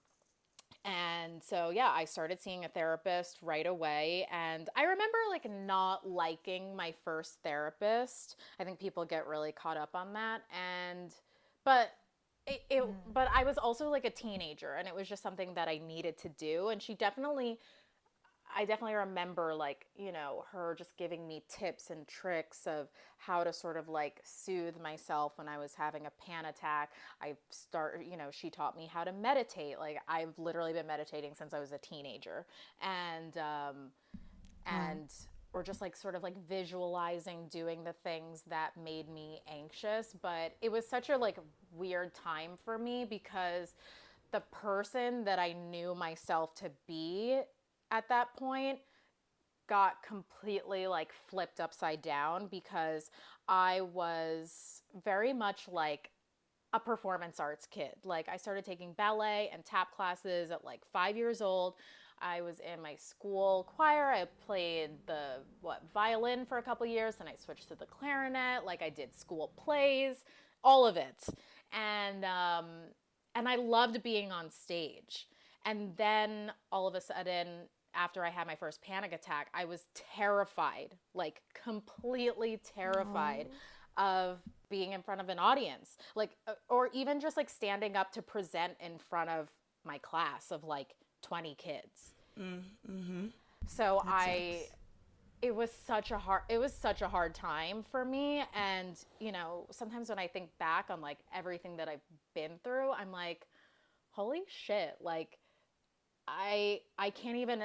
[0.86, 6.08] and so yeah, I started seeing a therapist right away and I remember like not
[6.08, 8.36] liking my first therapist.
[8.60, 11.14] I think people get really caught up on that and
[11.64, 11.92] but
[12.46, 15.70] it, it but I was also like a teenager and it was just something that
[15.70, 17.60] I needed to do and she definitely
[18.56, 23.44] I definitely remember like, you know, her just giving me tips and tricks of how
[23.44, 26.92] to sort of like soothe myself when I was having a pan attack.
[27.22, 29.80] I start, you know, she taught me how to meditate.
[29.80, 32.46] Like I've literally been meditating since I was a teenager.
[32.82, 33.92] And um
[34.66, 35.12] and
[35.54, 40.56] or just like sort of like visualizing doing the things that made me anxious, but
[40.62, 41.38] it was such a like
[41.72, 43.76] weird time for me because
[44.32, 47.42] the person that I knew myself to be
[47.94, 48.80] at that point
[49.70, 53.12] got completely like flipped upside down because
[53.48, 56.10] I was very much like
[56.74, 57.94] a performance arts kid.
[58.04, 61.76] Like I started taking ballet and tap classes at like 5 years old.
[62.20, 64.12] I was in my school choir.
[64.12, 68.66] I played the what violin for a couple years, then I switched to the clarinet.
[68.66, 70.24] Like I did school plays,
[70.64, 71.26] all of it,
[71.72, 72.66] and um,
[73.36, 75.28] and I loved being on stage.
[75.66, 79.88] And then all of a sudden, after I had my first panic attack, I was
[79.94, 83.48] terrified, like completely terrified
[83.98, 88.12] of being in front of an audience, like, uh, or even just like standing up
[88.14, 89.50] to present in front of
[89.86, 92.14] my class of like 20 kids.
[93.68, 94.66] So I,
[95.42, 98.44] it was such a hard, it was such a hard time for me.
[98.56, 102.02] And, you know, sometimes when I think back on like everything that I've
[102.34, 103.46] been through, I'm like,
[104.10, 105.38] holy shit, like,
[106.28, 107.64] I I can't even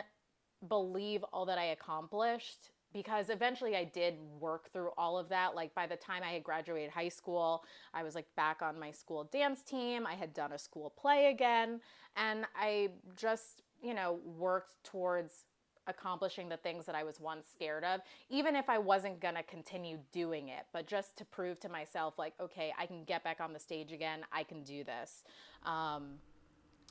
[0.68, 5.55] believe all that I accomplished because eventually I did work through all of that.
[5.55, 8.90] Like by the time I had graduated high school, I was like back on my
[8.90, 10.07] school dance team.
[10.07, 11.81] I had done a school play again,
[12.16, 15.44] and I just, you know, worked towards
[15.87, 19.99] accomplishing the things that I was once scared of, even if I wasn't gonna continue
[20.12, 23.55] doing it, but just to prove to myself, like, okay, I can get back on
[23.55, 25.25] the stage again, I can do this.
[25.64, 26.16] Um,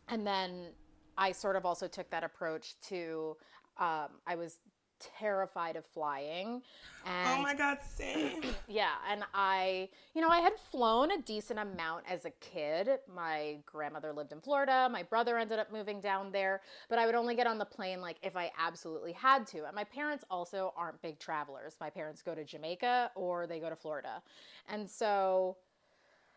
[0.09, 0.69] and then
[1.17, 3.37] I sort of also took that approach to
[3.79, 4.59] um, I was
[4.99, 6.61] terrified of flying
[7.05, 8.41] and Oh my God, same.
[8.67, 12.89] yeah and I you know I had flown a decent amount as a kid.
[13.13, 14.89] My grandmother lived in Florida.
[14.91, 18.01] My brother ended up moving down there but I would only get on the plane
[18.01, 19.65] like if I absolutely had to.
[19.65, 21.75] And my parents also aren't big travelers.
[21.79, 24.21] My parents go to Jamaica or they go to Florida.
[24.67, 25.57] And so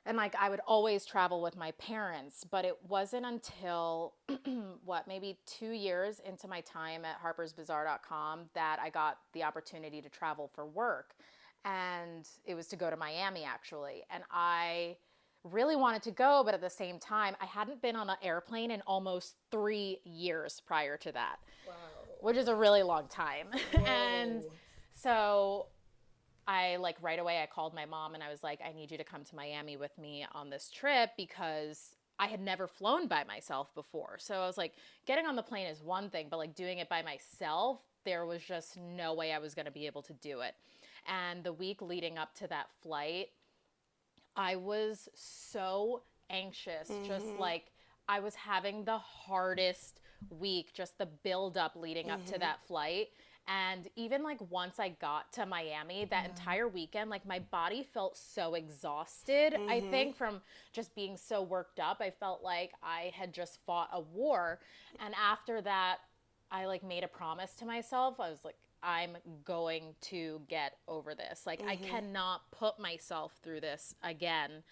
[0.07, 4.15] and like I would always travel with my parents, but it wasn't until
[4.85, 10.09] what maybe two years into my time at harpersbazaar.com that I got the opportunity to
[10.09, 11.15] travel for work.
[11.65, 14.05] And it was to go to Miami actually.
[14.11, 14.97] And I
[15.45, 18.71] really wanted to go, but at the same time, I hadn't been on an airplane
[18.71, 21.37] in almost three years prior to that,
[22.21, 23.49] which is a really long time.
[23.87, 24.45] and
[24.95, 25.67] so
[26.46, 28.98] I like right away I called my mom and I was like, I need you
[28.98, 33.24] to come to Miami with me on this trip because I had never flown by
[33.24, 34.16] myself before.
[34.18, 34.74] So I was like,
[35.07, 38.42] getting on the plane is one thing, but like doing it by myself, there was
[38.42, 40.55] just no way I was going to be able to do it.
[41.07, 43.29] And the week leading up to that flight,
[44.37, 47.40] I was so anxious, just mm-hmm.
[47.40, 47.72] like
[48.09, 52.40] I was having the hardest week, just the build up leading up to mm-hmm.
[52.40, 53.09] that flight.
[53.51, 56.31] And even like once I got to Miami, that mm-hmm.
[56.31, 59.55] entire weekend, like my body felt so exhausted.
[59.55, 59.91] I mm-hmm.
[59.91, 60.41] think from
[60.73, 64.61] just being so worked up, I felt like I had just fought a war.
[65.05, 65.97] And after that,
[66.53, 68.21] I like made a promise to myself.
[68.21, 71.43] I was like, I'm going to get over this.
[71.45, 71.85] Like, I mm-hmm.
[71.85, 74.63] cannot put myself through this again.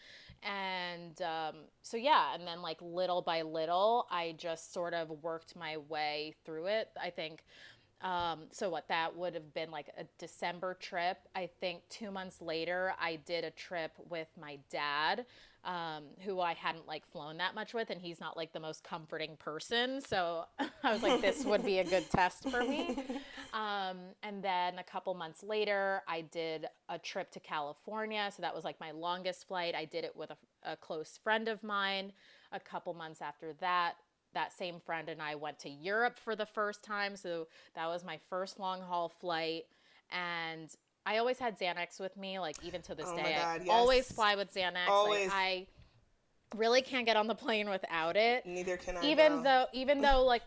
[0.42, 2.34] And um, so, yeah.
[2.34, 6.88] And then, like, little by little, I just sort of worked my way through it.
[7.00, 7.44] I think.
[8.00, 11.18] Um, so what that would have been like a December trip.
[11.34, 15.26] I think two months later, I did a trip with my dad,
[15.64, 18.84] um, who I hadn't like flown that much with, and he's not like the most
[18.84, 20.00] comforting person.
[20.00, 20.44] So
[20.84, 22.98] I was like, this would be a good test for me.
[23.54, 28.30] Um, and then a couple months later, I did a trip to California.
[28.36, 29.74] So that was like my longest flight.
[29.74, 32.12] I did it with a, a close friend of mine.
[32.52, 33.94] A couple months after that,
[34.34, 37.16] that same friend and I went to Europe for the first time.
[37.16, 39.64] So that was my first long haul flight.
[40.10, 40.68] And
[41.06, 43.36] I always had Xanax with me, like even to this Oh day.
[43.38, 44.88] God, I always fly with Xanax.
[44.88, 45.28] Always.
[45.28, 45.66] Like I
[46.56, 48.44] really can't get on the plane without it.
[48.46, 49.04] Neither can I.
[49.04, 50.42] Even though even though like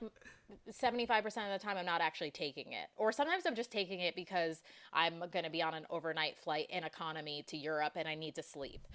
[0.70, 2.88] 75% of the time I'm not actually taking it.
[2.98, 4.62] Or sometimes I'm just taking it because
[4.94, 8.36] I'm going to be on an overnight flight in economy to Europe and I need
[8.36, 8.88] to sleep.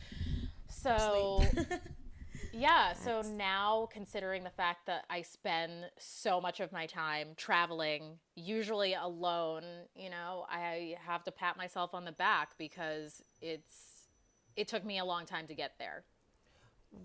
[0.68, 1.42] So
[2.56, 8.18] yeah, so now considering the fact that I spend so much of my time traveling,
[8.34, 9.64] usually alone,
[9.94, 14.08] you know, I have to pat myself on the back because it's
[14.56, 16.04] it took me a long time to get there.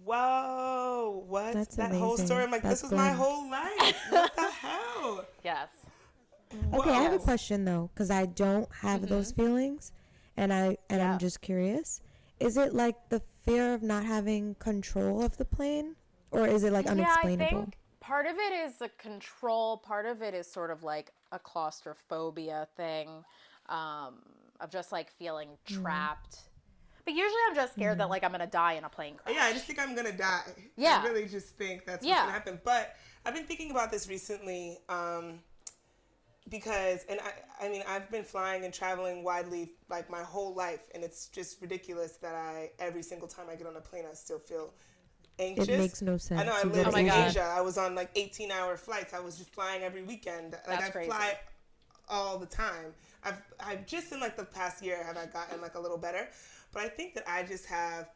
[0.05, 1.53] Whoa, what?
[1.53, 2.43] That's that whole story.
[2.43, 3.95] I'm like, That's this was my whole life.
[4.09, 5.25] What the hell?
[5.43, 5.67] Yes.
[6.73, 9.41] Okay, I have a question though, because I don't have those mm-hmm.
[9.41, 9.91] feelings,
[10.37, 11.13] and I and Yeah.
[11.13, 12.01] I'm just curious.
[12.39, 15.95] Is it like the fear of not having control of the plane,
[16.31, 17.43] or is it like unexplainable?
[17.43, 19.77] Yeah, I think part of it is a control.
[19.77, 23.23] Part of it is sort of like a claustrophobia thing,
[23.69, 24.19] um,
[24.59, 25.81] of just like feeling Mm-hmm.
[25.81, 26.37] trapped.
[27.03, 29.35] But usually, I'm just scared that like I'm gonna die in a plane crash.
[29.35, 30.41] Yeah, I just think I'm gonna die.
[30.77, 31.01] Yeah.
[31.03, 32.11] I really just think that's Yeah.
[32.13, 32.61] what's gonna happen.
[32.63, 35.39] But I've been thinking about this recently, um,
[36.49, 40.89] because and I I mean I've been flying and traveling widely like my whole life
[40.93, 44.13] and it's just ridiculous that I every single time I get on a plane I
[44.13, 44.73] still feel
[45.39, 45.67] anxious.
[45.67, 46.41] It makes no sense.
[46.41, 46.75] I know I sense.
[46.75, 47.29] Lived Oh in God.
[47.29, 47.43] Asia.
[47.43, 49.13] I was on like 18 hour flights.
[49.13, 50.53] I was just flying every weekend.
[50.53, 51.09] Like That's I crazy.
[51.09, 51.39] fly
[52.09, 52.93] all the time.
[53.23, 56.29] I've I've just in like the past year have I gotten like a little better,
[56.73, 58.09] but I think that I just have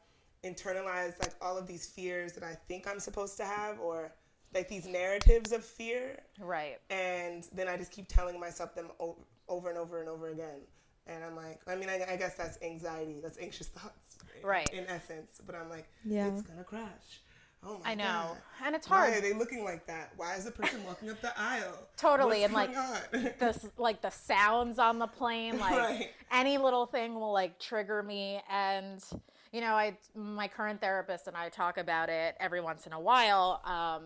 [0.43, 4.13] internalized like all of these fears that I think I'm supposed to have or
[4.55, 6.79] like these narratives of fear, Right.
[6.89, 9.17] and then I just keep telling myself them o-
[9.49, 10.61] over and over and over again.
[11.07, 14.67] And I'm like, I mean, I, I guess that's anxiety, that's anxious thoughts, Right.
[14.73, 15.39] In essence.
[15.45, 16.27] But I'm like, Yeah.
[16.27, 17.21] it's gonna crash.
[17.63, 17.87] Oh my god.
[17.89, 18.03] I know.
[18.03, 18.37] God.
[18.65, 19.09] And it's hard.
[19.11, 20.11] Why are they looking like that?
[20.17, 21.87] Why is the person walking up the aisle?
[21.97, 23.33] Totally, What's and, like, going on?
[23.39, 26.09] the like the sounds on the plane like Right.
[26.31, 29.03] any little thing will like trigger me and
[29.51, 32.99] you know i my current therapist and i talk about it every once in a
[32.99, 34.03] while um,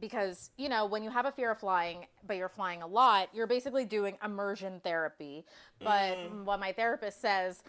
[0.00, 3.28] because you know when you have a fear of flying but you're flying a lot
[3.32, 5.44] you're basically doing immersion therapy
[5.82, 6.44] but Mm.
[6.44, 7.62] what my therapist says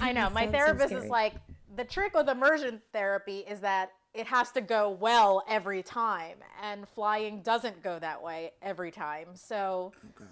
[0.00, 1.34] i know my Sounds so therapist is like
[1.76, 6.86] the trick with immersion therapy is that it has to go well every time and
[6.88, 10.28] flying doesn't go that way every time so oh God.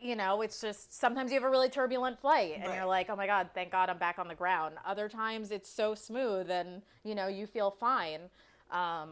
[0.00, 2.76] you know, it's just sometimes you have a really turbulent flight and Right.
[2.76, 4.76] you're like, oh my God, thank God I'm back on the ground.
[4.86, 8.22] Other times it's so smooth and, you know, you feel fine.
[8.70, 9.10] Um,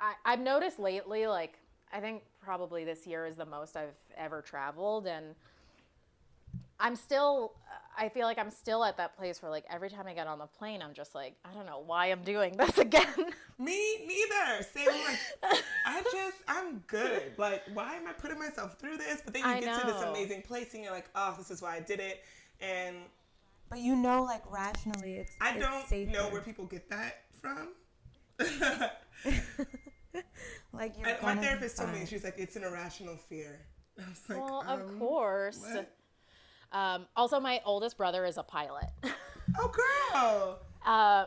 [0.00, 1.58] I, I've noticed lately, like,
[1.92, 5.06] I think probably this year is the most I've ever traveled.
[5.06, 5.34] And
[6.80, 7.52] I'm still,
[7.96, 10.38] I feel like I'm still at that place where, like, every time I get on
[10.38, 13.06] the plane, I'm just like, I don't know why I'm doing this again.
[13.58, 14.62] Me neither.
[14.62, 15.18] Same like
[15.84, 17.32] I just I'm good.
[17.36, 19.20] Like why am I putting myself through this?
[19.24, 21.60] But then you I get to this amazing place and you're like, oh, this is
[21.60, 22.22] why I did it.
[22.60, 22.96] And
[23.68, 27.70] But you know, like rationally, it's I don't know where people get that from.
[30.72, 33.60] Like you're And my therapist told me she's like, it's an irrational fear.
[33.98, 35.64] I was like, well, um, of course.
[36.70, 38.86] Um, also, my oldest brother is a pilot.
[39.58, 39.72] Oh
[40.12, 40.58] girl.
[40.86, 41.24] uh,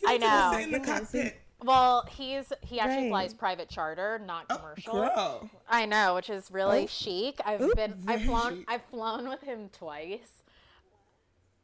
[0.00, 0.52] You I to know.
[0.54, 1.40] sit in the cockpit.
[1.62, 3.10] Well, he's he actually Right.
[3.10, 4.92] flies private charter, not Oh, commercial.
[4.92, 5.50] girl.
[5.68, 6.86] I know, which is really Oh.
[6.86, 7.40] chic.
[7.44, 7.74] I've Oop.
[7.74, 8.64] been I've flown chic.
[8.68, 10.42] I've flown with him twice.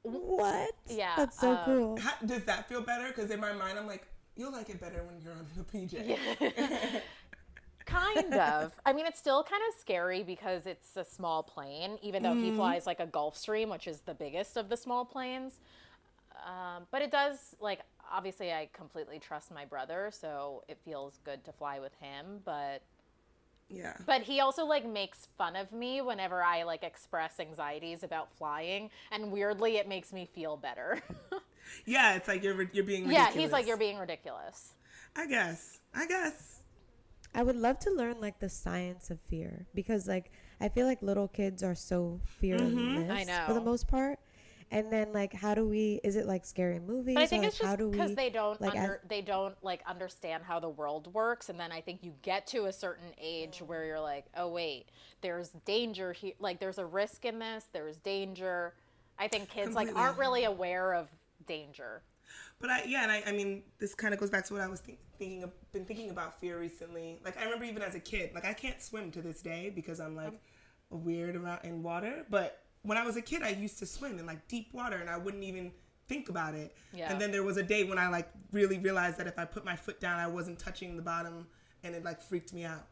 [0.03, 0.71] What?
[0.89, 1.99] Yeah, That's so um, cool.
[2.01, 3.09] How, does that feel better?
[3.09, 4.07] Because in my mind, I'm like,
[4.41, 6.19] you'll like it better when you're on the PJ.
[7.85, 8.73] Kind of.
[8.87, 12.53] I mean, it's still kind of scary because it's a small plane, even though he
[12.53, 15.59] flies like a Gulfstream, which is the biggest of the small planes.
[16.47, 21.45] Um, but it does like obviously I completely trust my brother, so it feels good
[21.45, 22.41] to fly with him.
[22.45, 22.83] But
[23.69, 23.97] Yeah.
[24.07, 28.91] But he also like makes fun of me whenever I like express anxieties about flying,
[29.11, 31.03] and weirdly, it makes me feel better.
[31.87, 33.35] Yeah, it's like you're you're being yeah, ridiculous.
[33.35, 34.75] he's like, "You're being ridiculous."
[35.17, 35.81] I guess.
[35.95, 36.61] I guess.
[37.35, 40.31] I would love to learn like the science of fear because like
[40.61, 43.11] I feel like little kids are so fearless Mm-hmm.
[43.11, 44.19] I for the most part.
[44.73, 47.15] And then like how do we is it like scary movies?
[47.17, 49.21] But I think like, it's how just because we they don't like, as- under, they
[49.21, 52.73] don't like understand how the world works, and then I think you get to a
[52.73, 54.87] certain age where you're like, "Oh wait,
[55.23, 56.35] there's danger here.
[56.39, 57.67] Like there's a risk in this.
[57.73, 58.75] There's danger."
[59.19, 61.09] I think kids like aren't really aware of
[61.47, 62.03] danger.
[62.61, 64.69] But I yeah, and I, I mean this kind of goes back to what I
[64.69, 67.19] was think, thinking of, been thinking about fear recently.
[67.25, 70.01] Like I remember even as a kid, like I can't swim to this day because
[70.01, 70.41] I'm like
[70.91, 72.27] weird around in water.
[72.29, 75.09] But when I was a kid, I used to swim in like deep water, and
[75.09, 75.73] I wouldn't even
[76.09, 76.75] think about it.
[76.93, 77.11] Yeah.
[77.11, 79.65] And then there was a day when I like really realized that if I put
[79.65, 81.47] my foot down, I wasn't touching the bottom,
[81.83, 82.87] and it like freaked me out.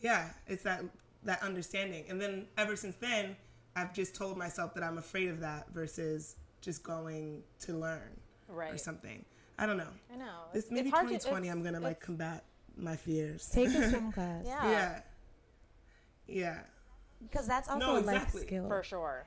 [0.00, 0.84] Yeah, it's that
[1.24, 2.04] that understanding.
[2.08, 3.36] And then ever since then,
[3.76, 8.76] I've just told myself that I'm afraid of that versus just going to learn or
[8.78, 9.24] something.
[9.58, 9.88] I don't know.
[10.12, 10.24] I know.
[10.52, 11.48] This It's- maybe it's hard to- 2020.
[11.48, 12.44] I'm gonna like combat
[12.76, 13.48] my fears.
[13.50, 14.42] take a swim class?
[14.46, 15.00] Yeah, yeah,
[16.26, 16.58] yeah.
[17.22, 18.66] Because that's also No, a life skill.
[18.68, 19.26] for sure.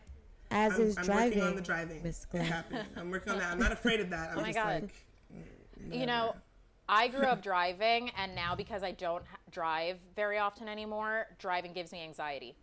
[0.52, 1.26] As I'm, is I'm driving.
[1.40, 2.04] working on the driving.
[2.04, 2.86] Miss It's happening.
[2.96, 3.52] I'm working on that.
[3.52, 4.32] I'm not afraid of that.
[4.32, 4.82] I'm Oh my just God.
[4.84, 4.94] like,
[5.90, 6.36] mm, You know,
[6.90, 11.92] I grew up driving, and now because I don't drive very often anymore, driving gives
[11.92, 12.56] me anxiety.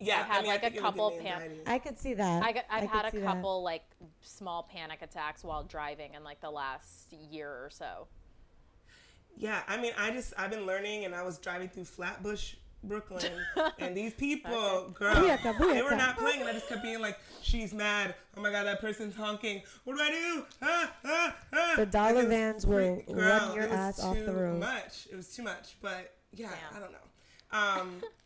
[0.00, 0.20] Yeah.
[0.20, 1.60] I've had, I mean, like, a think it would give couple me pan- anxiety.
[1.66, 2.42] I could see that.
[2.42, 3.26] I got, I've I had a see that.
[3.26, 3.82] couple like
[4.22, 8.06] small panic attacks while driving in like the last year or so.
[9.36, 13.32] Yeah, I mean, I just I've been learning, and I was driving through Flatbush, Brooklyn,
[13.78, 17.72] and these people, girl, they were not playing, and I just kept being like, "She's
[17.72, 18.14] mad.
[18.36, 19.62] Oh my god, that person's honking.
[19.84, 20.44] What do I do?
[20.60, 24.16] Ah, ah, ah." The dollar Like, it was vans will freak- run your ass off
[24.16, 24.60] the road.
[24.60, 25.08] Much.
[25.10, 26.76] It was too much, but yeah, Yeah.
[26.76, 26.98] I don't know.
[27.82, 28.02] Um,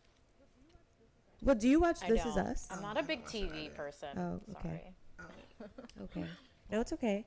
[1.45, 2.47] Well, do you watch I This Is don't.
[2.47, 2.67] Us?
[2.71, 4.09] I'm not a big TV person.
[4.17, 4.93] Oh, okay.
[5.17, 5.29] Sorry.
[5.99, 6.03] Oh.
[6.05, 6.25] Okay.
[6.71, 7.25] No, it's okay.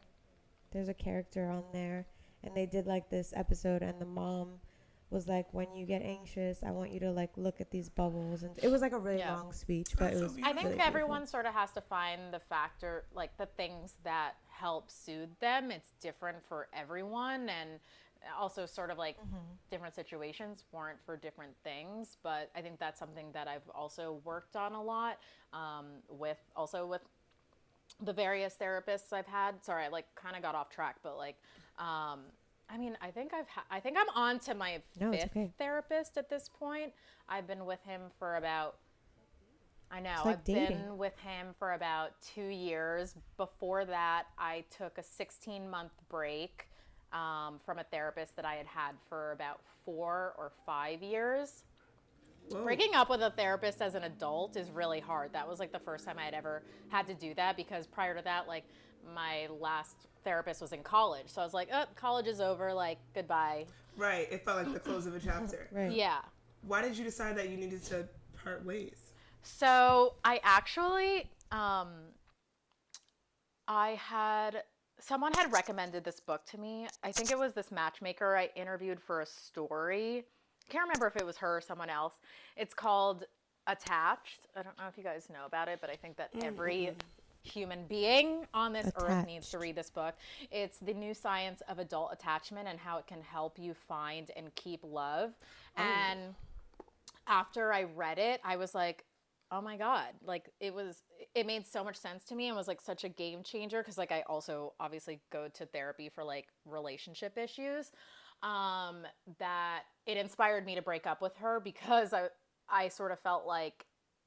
[0.72, 2.04] There's a character on there,
[2.42, 4.54] and they did like this episode, and the mom
[5.10, 8.42] was like, "When you get anxious, I want you to like look at these bubbles,"
[8.42, 9.36] and it was like a really Yeah.
[9.36, 10.32] long speech, but That's it so was.
[10.34, 10.50] beautiful.
[10.50, 10.88] I think really beautiful.
[10.88, 15.70] everyone sort of has to find the factor, like the things that help soothe them.
[15.70, 17.80] It's different for everyone, and
[18.38, 19.16] also sort of like
[19.70, 22.16] different situations warrant for different things.
[22.22, 25.18] But I think that's something that I've also worked on a lot
[25.52, 27.02] um, with also with
[28.02, 29.64] the various therapists I've had.
[29.64, 31.36] Sorry, I like kind of got off track, but like
[31.78, 32.20] um,
[32.70, 35.50] I mean, I think I've ha- I think I'm on to my No, fifth okay.
[35.58, 36.92] therapist at this point.
[37.28, 38.76] I've been with him for about
[39.90, 40.22] I know.
[40.24, 40.76] like I've dating.
[40.78, 43.14] been with him for about 2 years.
[43.38, 46.67] Before that, I took a 16-month break
[47.12, 51.64] um, from a therapist that I had had for about 4 or 5 years.
[52.50, 52.62] Whoa.
[52.62, 55.32] Breaking up with a therapist as an adult is really hard.
[55.32, 58.16] That was like the first time I had ever had to do that because prior
[58.16, 58.64] to that, like
[59.14, 61.26] my last therapist was in college.
[61.26, 62.72] So I was like, oh, college is over.
[62.72, 63.66] Like, goodbye.
[63.96, 64.28] Right.
[64.30, 65.68] It felt like the close of a chapter.
[65.72, 65.92] Right.
[65.92, 66.18] Yeah.
[66.62, 68.08] Why did you decide that you needed to
[68.42, 69.12] part ways?
[69.42, 71.88] So I actually, um,
[73.66, 74.62] I had
[75.00, 76.86] someone had recommended this book to me.
[77.02, 80.24] I think it was this matchmaker I interviewed for a story.
[80.68, 82.14] Can't remember if it was her or someone else.
[82.56, 83.24] It's called
[83.66, 84.46] Attached.
[84.56, 86.90] I don't know if you guys know about it, but I think that every
[87.42, 90.14] human being on this earth needs to read this book.
[90.50, 94.54] It's the new science of adult attachment and how it can help you find and
[94.54, 95.32] keep love.
[95.76, 95.82] Oh.
[95.82, 96.34] And
[97.26, 99.04] after I read it, I was like,
[99.50, 100.08] oh my god.
[100.24, 101.02] Like it was
[101.34, 103.98] it made so much sense to me and was like such a game changer because
[103.98, 107.92] like i also obviously go to therapy for like relationship issues
[108.42, 109.04] um
[109.38, 112.26] that it inspired me to break up with her because i
[112.68, 113.86] i sort of felt like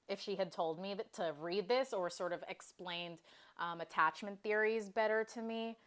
[0.09, 3.17] if she had told me that to read this or sort of explained
[3.59, 5.77] um, attachment theories better to me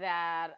[0.00, 0.52] that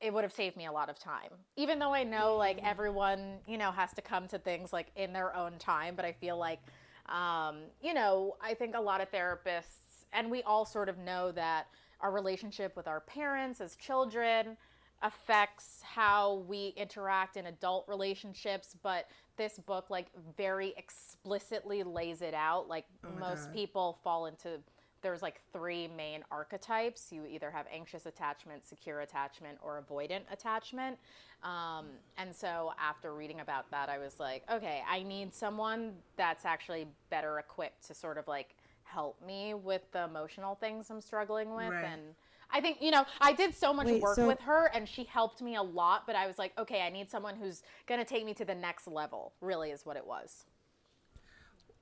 [0.00, 1.30] it would have saved me a lot of time.
[1.56, 5.12] Even though i know like everyone you know has to come to things like in
[5.12, 6.60] their own time but i feel like
[7.08, 11.32] um, you know i think a lot of therapists and we all sort of know
[11.32, 11.66] that
[12.00, 14.56] our relationship with our parents as children
[15.02, 22.34] affects how we interact in adult relationships but this book like very explicitly lays it
[22.34, 23.54] out like my most God.
[23.54, 24.58] people fall into
[25.04, 27.12] there's like three main archetypes.
[27.12, 30.96] You either have anxious attachment, secure attachment, or avoidant attachment.
[31.42, 31.86] Um,
[32.16, 36.88] and so after reading about that, I was like, okay, I need someone that's actually
[37.10, 41.68] better equipped to sort of like help me with the emotional things I'm struggling with.
[41.68, 41.84] Right.
[41.84, 42.00] And
[42.50, 45.04] I think, you know, I did so much Wait, work so- with her and she
[45.04, 48.06] helped me a lot, but I was like, okay, I need someone who's going to
[48.06, 50.46] take me to the next level, really, is what it was.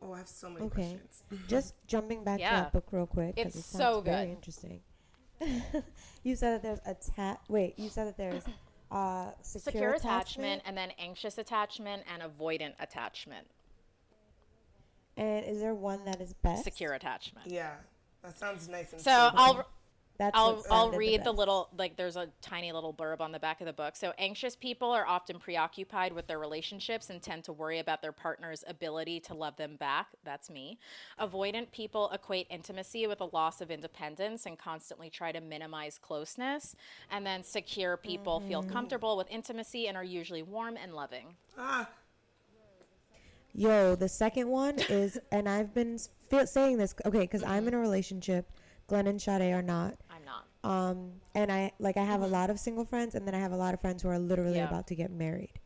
[0.04, 0.74] Oh, I have so many Okay.
[0.98, 1.22] questions.
[1.48, 3.34] Just jumping back to that book real quick.
[3.36, 4.80] It's it so sounds Very interesting.
[6.22, 8.44] you said that there's atta- Wait, you said that there's
[8.90, 10.02] uh, secure, Secure attachment.
[10.04, 13.46] attachment and then anxious attachment and avoidant attachment.
[15.16, 16.64] And is there one that is best?
[16.64, 17.46] Secure attachment.
[17.46, 17.72] Yeah,
[18.22, 19.40] that sounds nice and So simple.
[19.40, 19.66] I'll
[20.22, 21.38] That's I'll I'll read the, best.
[21.38, 23.96] little like there's a tiny little blurb on the back of the book.
[23.96, 28.12] So anxious people are often preoccupied with their relationships and tend to worry about their
[28.12, 30.06] partner's ability to love them back.
[30.24, 30.78] That's me.
[31.20, 36.76] Avoidant people equate intimacy with a loss of independence and constantly try to minimize closeness.
[37.10, 38.70] And then secure people feel Mm-hmm.
[38.72, 41.34] comfortable with intimacy and are usually warm and loving.
[41.58, 41.88] ah,
[43.54, 46.10] Yo, the second one is, and I've been s-
[46.50, 48.50] saying this, okay, because I'm in a relationship.
[48.88, 49.94] Glenn and Sade are not.
[50.64, 50.90] I'm not.
[50.90, 53.52] Um, and I like I have a lot of single friends, and then I have
[53.52, 54.68] a lot of friends who are literally Yeah.
[54.68, 55.58] about to get married.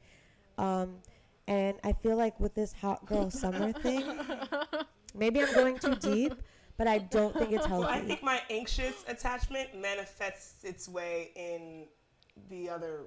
[0.59, 0.97] Um,
[1.49, 4.05] and I feel like with this hot girl summer thing,
[5.15, 6.35] maybe I'm going too deep,
[6.77, 7.85] but I don't think it's healthy.
[7.87, 11.87] well, I think my anxious attachment manifests its way in
[12.49, 13.03] the other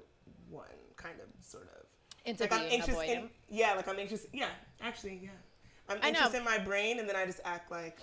[0.48, 0.66] one,
[0.96, 1.86] kind of, sort of.
[2.24, 3.10] Into Like I'm being anxious avoidant.
[3.24, 4.26] in, yeah, like I'm anxious.
[4.32, 4.48] Yeah,
[4.80, 5.30] actually, yeah.
[5.88, 6.20] I'm I know.
[6.20, 7.98] anxious in my brain, and then I just act like,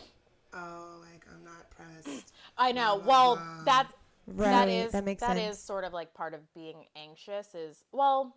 [0.54, 2.32] oh, like I'm not pressed.
[2.58, 2.98] I know.
[2.98, 3.64] blah, Well, blah.
[3.66, 3.92] that
[4.28, 5.58] Right, that is that makes that sense.
[5.58, 7.56] is sort of like part of being anxious.
[7.56, 8.36] Is well,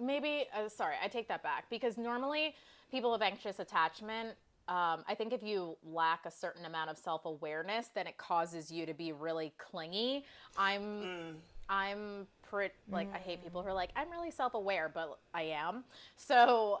[0.00, 0.44] maybe.
[0.56, 2.54] Uh, sorry, I take that back because normally
[2.90, 4.30] people of anxious attachment.
[4.68, 8.70] Um, I think if you lack a certain amount of self awareness, then it causes
[8.70, 10.24] you to be really clingy.
[10.56, 11.36] I'm.
[11.68, 15.42] I'm pretty like I hate people who are like I'm really self aware, but I
[15.42, 15.82] am.
[16.16, 16.80] So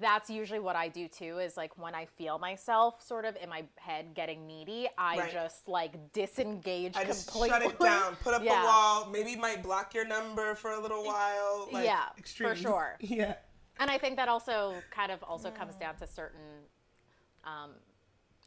[0.00, 3.48] that's usually what I do too is like when I feel myself sort of in
[3.48, 5.32] my head getting needy, I Right.
[5.32, 7.60] just like disengage I just completely.
[7.60, 8.62] shut it down, put up Yeah.
[8.62, 11.68] a wall, maybe might block your number for a little while.
[11.72, 12.04] Like, Yeah,
[12.36, 12.96] for sure.
[13.00, 13.34] Yeah.
[13.78, 16.40] And I think that also kind of also comes down to certain
[17.44, 17.70] um,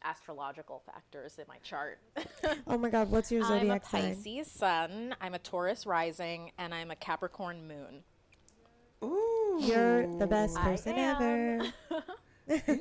[0.04, 1.98] astrological factors in my chart.
[2.66, 4.00] oh my God, what's your zodiac sign?
[4.04, 4.24] I'm a zodiac sign?
[4.42, 8.04] Pisces sun, I'm a Taurus rising, and I'm a Capricorn moon.
[9.04, 9.45] Ooh.
[9.58, 11.60] You're the best person ever.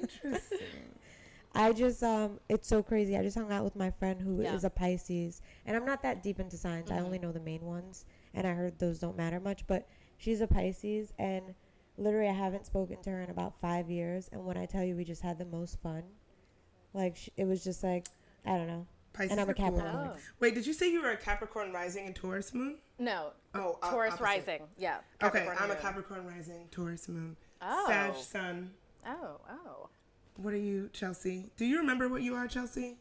[1.57, 3.15] I just um it's so crazy.
[3.17, 4.53] I just hung out with my friend who is Yeah.
[4.55, 4.65] Mm-hmm.
[4.65, 6.91] a Pisces and I'm not that deep into signs.
[6.91, 10.41] I only know the main ones and I heard those don't matter much, but she's
[10.41, 11.53] a Pisces and
[11.97, 14.95] literally I haven't spoken to her in about 5 years and when I tell you
[14.97, 16.03] we just had the most fun.
[16.93, 18.07] Like sh- it was just like
[18.45, 18.85] I don't know.
[19.15, 19.53] Pisces And I'm a are.
[19.55, 20.09] Capricorn.
[20.13, 20.17] Oh.
[20.39, 22.77] Wait, did you say you were a Capricorn rising and Taurus moon?
[22.99, 23.31] No.
[23.53, 24.23] Oh, uh, Taurus opposite.
[24.23, 24.61] rising.
[24.77, 24.97] Yeah.
[25.23, 25.75] Okay, Capricorn I'm a.
[25.75, 27.85] Capricorn rising, Taurus moon, Oh.
[27.87, 28.71] Sag sun.
[29.07, 29.89] Oh, oh.
[30.37, 31.51] What are you, Chelsea?
[31.57, 32.97] Do you remember what you are, Chelsea?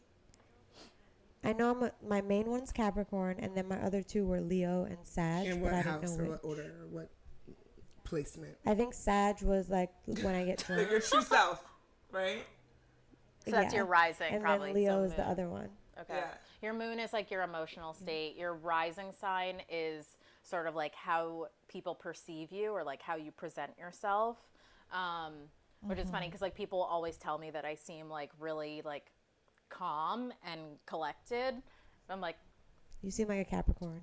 [1.43, 4.85] I know I'm a, my main one's Capricorn, and then my other two were Leo
[4.85, 5.45] and Sag.
[5.47, 6.29] And but what I don't house know or which.
[6.31, 7.09] what order or what
[8.03, 8.55] placement?
[8.65, 10.91] I think Sag was like when I get Like drunk.
[10.91, 11.63] your true self,
[12.11, 12.43] right?
[13.45, 13.79] So that's Yeah.
[13.79, 14.69] your rising, and probably.
[14.73, 15.69] then Leo so is the other one.
[16.01, 16.15] Okay.
[16.17, 16.27] Yeah.
[16.61, 18.35] Your moon is like your emotional state.
[18.37, 23.31] Your rising sign is sort of like how people perceive you or like how you
[23.31, 24.37] present yourself.
[24.91, 25.33] Um,
[25.81, 29.11] which is funny because like people always tell me that I seem like really like
[29.69, 31.55] calm and collected.
[32.09, 32.37] I'm like,
[33.01, 34.01] You seem like a Capricorn.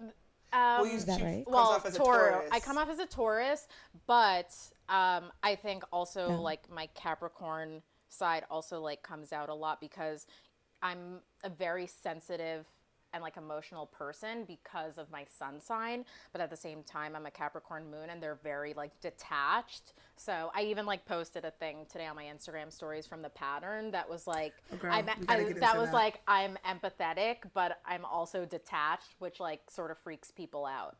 [0.00, 0.12] um,
[0.52, 1.44] Well, you, that right?
[1.46, 2.48] well, off as a Taurus.
[2.52, 3.66] I come off as a Taurus,
[4.06, 4.54] but
[4.88, 6.36] um, I think also Yeah.
[6.36, 10.26] like my Capricorn side also like comes out a lot because
[10.84, 12.66] I'm a very sensitive
[13.14, 17.26] and like emotional person because of my sun sign, but at the same time I'm
[17.26, 19.94] a Capricorn moon and they're very like detached.
[20.16, 23.92] So I even like posted a thing today on my Instagram stories from the pattern
[23.92, 25.94] that was like Oh, girl, I'm, I, that was that.
[25.94, 30.96] like I'm empathetic, but I'm also detached, which like sort of freaks people out.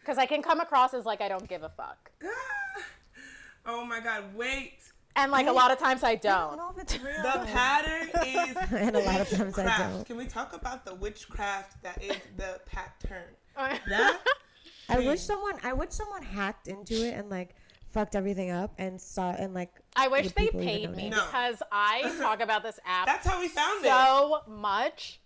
[0.00, 2.10] Because I can come across as like I don't give a fuck,
[3.64, 4.34] Oh my God!
[4.34, 4.80] Wait,
[5.16, 6.56] and like a lot of times I I don't.
[6.56, 7.22] don't know if it's real.
[7.22, 10.04] the pattern is And a lot of times I don't.
[10.06, 13.24] Can we talk about the witchcraft that is the pattern?
[13.56, 14.20] Oh, that
[14.88, 17.54] I wish someone I wish someone hacked into it and like
[17.92, 21.10] fucked everything up and saw and like I wish would they paid me?
[21.10, 21.16] No.
[21.24, 23.88] because I talk about this app that's how we found it.
[23.88, 25.20] so much.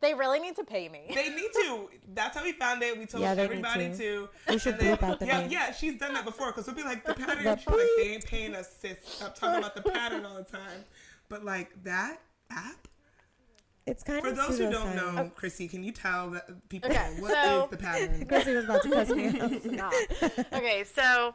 [0.00, 1.10] They really need to pay me.
[1.12, 1.88] They need to.
[2.14, 2.96] That's how we found it.
[2.96, 3.96] We told Yeah, they need everybody to.
[3.96, 4.28] to.
[4.48, 5.50] We should And then- bleep out the yeah, name.
[5.50, 7.42] yeah, she's done that before because we'll be like the pattern.
[7.44, 8.96] The She's like, they ain't paying us, sis.
[9.04, 10.84] Stop talking about the pattern all the time.
[11.28, 12.20] But like that
[12.50, 12.86] app.
[13.86, 15.14] it's kind For of those who don't pseudoscience.
[15.16, 18.24] know, Chrissy, can you tell the people Okay, what is so- the pattern?
[18.28, 19.92] Chrissy was about to cuss me out.
[20.52, 21.34] Okay, so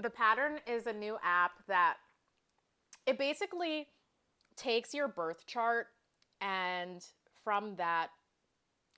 [0.00, 1.98] the pattern is a new app that
[3.06, 3.86] it basically
[4.56, 5.86] takes your birth chart
[6.40, 7.04] and
[7.44, 8.08] from that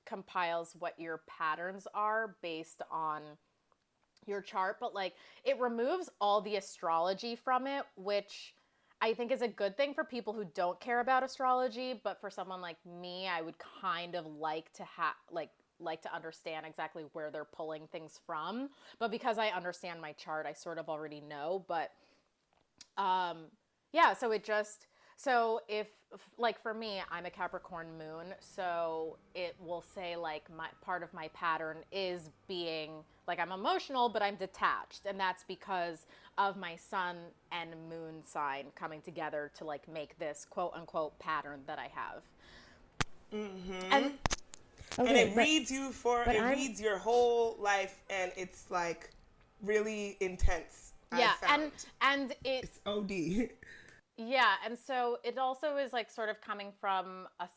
[0.07, 3.22] compiles what your patterns are based on
[4.26, 8.55] your chart, but like it removes all the astrology from it, which
[9.01, 12.30] I think is a good thing for people who don't care about astrology, but for
[12.30, 17.05] someone like me, I would kind of like to have like like to understand exactly
[17.12, 18.70] where they're pulling things from.
[18.99, 21.90] But because I understand my chart, I sort of already know, but
[22.97, 23.49] um
[23.92, 24.86] yeah, so it just
[25.17, 25.89] so if
[26.39, 31.12] like for me, I'm a Capricorn moon, so it will say like my part of
[31.12, 36.07] my pattern is being like I'm emotional, but I'm detached, and that's because
[36.39, 37.17] of my sun
[37.51, 42.23] and moon sign coming together to like make this quote unquote pattern that I have.
[43.35, 43.93] Mm-hmm.
[43.93, 44.12] And
[44.99, 49.11] and it but- reads you for it I'm- reads your whole life, and it's like
[49.62, 50.93] really intense.
[51.11, 51.62] I yeah, found.
[51.62, 53.51] and and it it's OD.
[54.17, 57.49] Yeah, and so it also is like sort of coming from a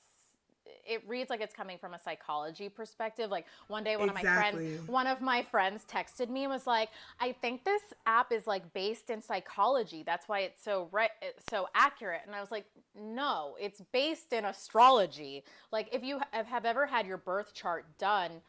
[0.86, 3.32] It reads like it's coming from a psychology perspective.
[3.32, 6.68] Like one day, one of my friends, one of my friends texted me and was
[6.68, 6.90] like,
[7.20, 10.04] "I think this app is like based in psychology.
[10.04, 14.34] That's why it's so right, it's so accurate." And I was like, "No, it's based
[14.34, 15.44] in astrology.
[15.72, 18.42] Like if you have have ever had your birth chart done."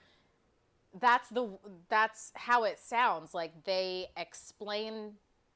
[1.01, 1.49] that's the
[1.89, 5.13] that's how it sounds like they explain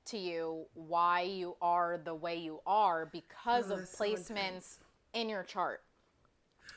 [0.06, 4.78] to you why you are the way you are because Oh, of that's so placements
[5.12, 5.82] in your chart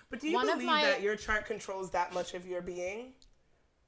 [0.10, 2.62] But do you One of believe my- that your chart controls that much of your
[2.62, 3.14] being,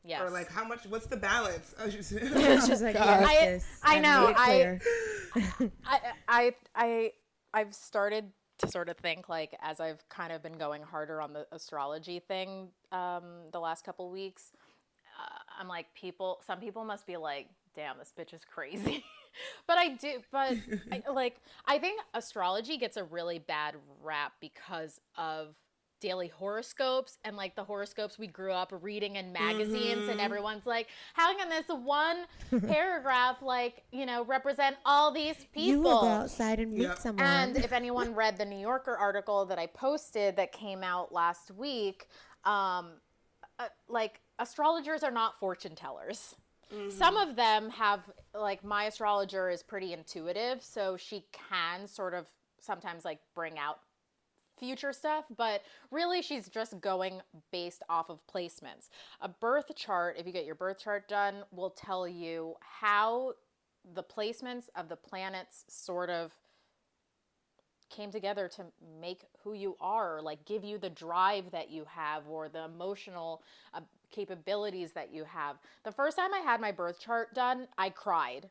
[0.04, 0.86] yes or like how much?
[0.88, 1.74] What's the balance?
[1.80, 3.06] Oh, she's- It's just like, God.
[3.22, 4.80] yes, I- sis, I I've know, I,
[5.86, 7.12] I, I, I,
[7.54, 11.32] I've started to sort of think like as i've kind of been going harder on
[11.32, 13.24] the astrology thing um
[13.54, 14.52] the last couple weeks
[15.18, 17.48] uh, i'm like people some people must be like
[17.80, 19.06] damn this bitch is crazy
[19.68, 20.58] but i do but
[20.92, 25.56] I, like i think astrology gets a really bad rap because of
[26.02, 30.88] daily horoscopes and like the horoscopes we grew up reading in magazines and everyone's like
[31.14, 32.18] how can this one
[32.68, 36.98] paragraph like you know represent all these people You will go outside and meet Yep.
[37.00, 37.26] someone.
[37.26, 41.52] and if anyone read the New Yorker article that I posted that came out last
[41.52, 42.08] week,
[42.46, 42.92] um,
[43.58, 46.36] uh, like astrologers are not fortune tellers.
[46.90, 48.02] Some of them have,
[48.34, 52.28] like, my astrologer is pretty intuitive, so she can sort of
[52.62, 53.80] sometimes like bring out
[54.58, 58.90] future stuff, but really she's just going based off of placements.
[59.22, 63.34] A birth chart, if you get your birth chart done, will tell you how
[63.96, 66.34] the placements of the planets sort of
[67.90, 68.66] came together to
[69.02, 73.42] make who you are, like give you the drive that you have or the emotional
[73.74, 73.80] uh,
[74.12, 75.58] capabilities that you have.
[75.84, 78.50] The first time I had my birth chart done, I cried.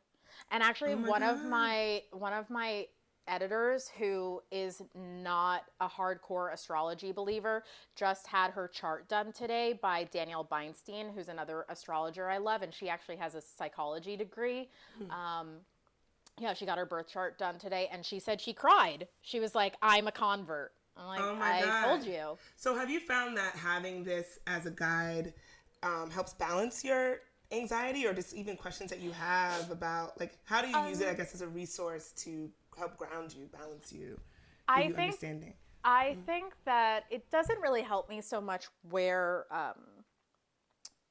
[0.51, 2.87] And actually Oh one of my one of my
[3.27, 7.63] editors who is not a hardcore astrology believer
[7.95, 12.73] just had her chart done today by Danielle Beinstein, who's another astrologer I love, and
[12.73, 14.71] she actually has a psychology degree.
[14.99, 15.11] Hmm.
[15.11, 15.49] Um,
[16.41, 19.09] yeah, she got her birth chart done today, and she said she cried.
[19.23, 21.85] She was like, "I'm a convert." I'm like, Oh my "I God.
[21.85, 25.35] told you." So have you found that having this as a guide
[25.83, 27.21] um, helps balance your
[27.51, 31.09] anxiety or just even questions that you have about like how do you use it
[31.09, 34.21] I guess as a resource to help ground you, balance you,
[34.69, 35.55] I you think understanding.
[35.85, 40.05] I think that it doesn't really help me so much where um,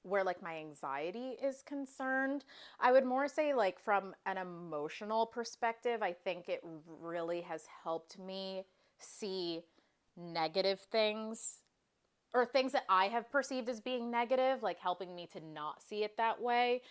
[0.03, 2.45] where like my anxiety is concerned.
[2.80, 6.61] I would more say like from an emotional perspective, I think it
[7.01, 8.63] really has helped me
[8.99, 9.61] see
[10.15, 11.59] negative things
[12.38, 16.04] or things that I have perceived as being negative, like helping me to not see
[16.04, 16.82] it that way.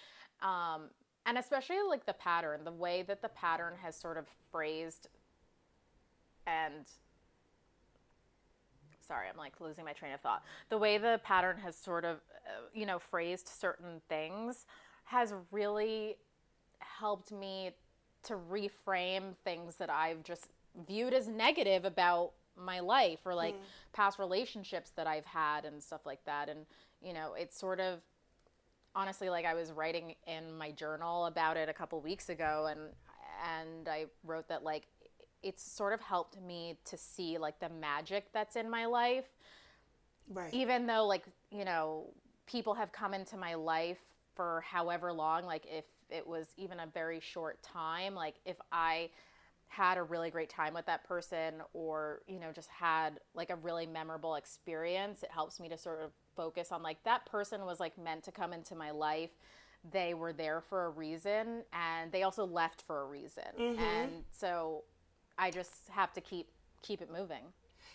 [0.42, 0.90] Um,
[1.24, 5.08] and especially like the pattern, the way that the pattern has sort of phrased
[6.48, 6.84] and
[9.00, 10.42] sorry, I'm like losing my train of thought.
[10.68, 14.66] The way the pattern has sort of, uh, you know, phrased certain things
[15.04, 16.16] has really
[16.80, 17.70] helped me
[18.24, 20.48] to reframe things that I've just
[20.88, 23.64] viewed as negative about my life or like mm.
[23.92, 26.48] past relationships that I've had and stuff like that.
[26.48, 26.60] And,
[27.00, 28.00] you know, it's sort of
[28.94, 32.80] honestly like I was writing in my journal about it a couple weeks ago and
[33.54, 34.86] and I wrote that like
[35.42, 39.28] it's sort of helped me to see like the magic that's in my life
[40.28, 40.52] Right.
[40.52, 42.06] even though like you know
[42.46, 44.00] people have come into my life
[44.34, 49.08] for however long like if it was even a very short time like if i
[49.68, 53.56] had a really great time with that person or you know just had like a
[53.56, 57.80] really memorable experience it helps me to sort of focus on like that person was
[57.80, 59.30] like meant to come into my life
[59.92, 63.78] they were there for a reason and they also left for a reason mm-hmm.
[63.82, 64.84] and so
[65.38, 66.48] i just have to keep
[66.82, 67.42] keep it moving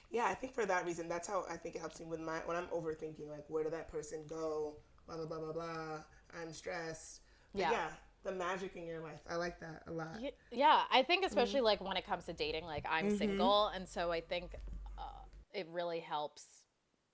[0.09, 2.39] Yeah, I think for that reason, that's how I think it helps me with my
[2.45, 4.76] when I'm overthinking, like where did that person go?
[5.07, 6.03] Blah blah blah blah blah.
[6.39, 7.22] I'm stressed.
[7.53, 7.72] But Yeah.
[7.72, 7.89] yeah,
[8.24, 9.19] the magic in your life.
[9.30, 10.19] I like that a lot.
[10.51, 14.11] Yeah, I think especially like when it comes to dating, like I'm single, and so
[14.11, 14.55] I think
[14.97, 16.45] uh, it really helps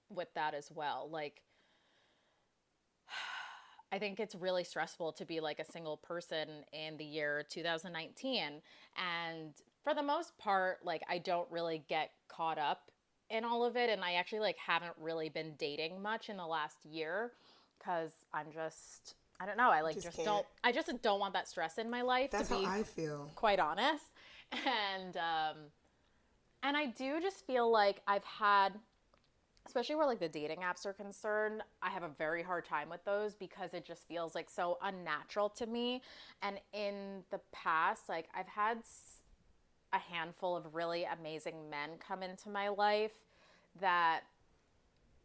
[0.09, 1.09] with that as well.
[1.11, 1.41] Like,
[3.91, 8.61] I think it's really stressful to be like a single person in the year 2019,
[8.97, 9.53] and
[9.83, 12.91] for the most part, like I don't really get caught up
[13.29, 16.45] in all of it, and I actually like haven't really been dating much in the
[16.45, 17.31] last year
[17.79, 19.15] because I'm just.
[19.39, 19.69] I don't know.
[19.69, 20.45] I like Just just, don't.
[20.63, 22.31] I just don't want that stress in my life.
[22.31, 23.31] That's to how be I feel.
[23.35, 24.03] quite honest.
[24.65, 25.57] And um
[26.63, 28.79] and I do just feel like I've had
[29.65, 33.03] especially where like the dating apps are concerned, I have a very hard time with
[33.03, 36.01] those because it just feels like so unnatural to me.
[36.41, 38.79] And in the past, like I've had
[39.93, 43.11] a handful of really amazing men come into my life
[43.81, 44.21] that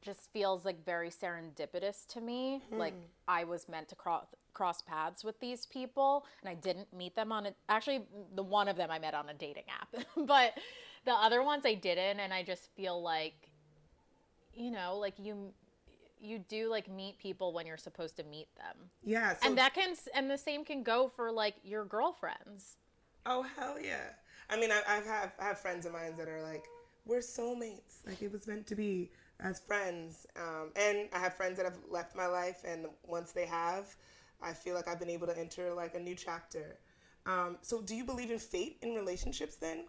[0.03, 2.63] just feels like very serendipitous to me.
[2.69, 2.79] Hmm.
[2.79, 2.95] Like
[3.27, 7.33] I was meant to cross cross paths with these people and I didn't meet them
[7.33, 8.03] on a actually
[8.35, 10.05] the one of them I met on a dating app.
[10.27, 10.59] but
[11.05, 13.49] the other ones I didn't and I just feel like
[14.55, 15.53] you know, like you
[16.21, 18.91] you do like meet people when you're supposed to meet them.
[19.03, 19.35] Yeah.
[19.35, 22.77] So, and that can and the same can go for like your girlfriends.
[23.27, 24.11] oh hell yeah.
[24.51, 26.65] I mean, I, I've have I have friends of mine that are like,
[27.07, 28.07] we're soulmates.
[28.07, 29.11] Like it was meant to be
[29.43, 30.27] as friends.
[30.37, 33.95] Um, and I have friends that have left my life, and once they have,
[34.43, 36.79] I feel like I've been able to enter like a new chapter.
[37.27, 39.85] Um, so, do you believe in fate in relationships then?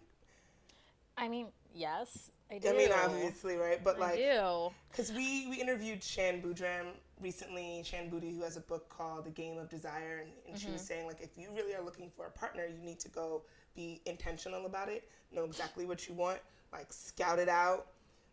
[1.16, 2.68] I mean, yes, I do.
[2.68, 3.82] I mean, obviously, right?
[3.82, 4.70] But I like, do.
[4.90, 6.86] Because we, we interviewed Shan Boodram
[7.20, 10.22] recently, Shan Boody, who has a book called The Game of Desire.
[10.22, 12.84] And, and she was saying, like, if you really are looking for a partner, you
[12.84, 13.42] need to go
[13.74, 16.38] be intentional about it, know exactly what you want,
[16.72, 17.86] like, scout it out.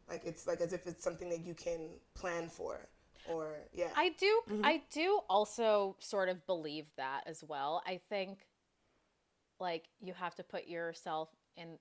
[0.09, 2.87] Like, it's like as if it's something that you can plan for.
[3.27, 3.89] Or, yeah.
[3.95, 4.65] I do mm-hmm.
[4.65, 7.83] I do also sort of believe that as well.
[7.85, 8.47] I think
[9.59, 11.77] like you have to put yourself in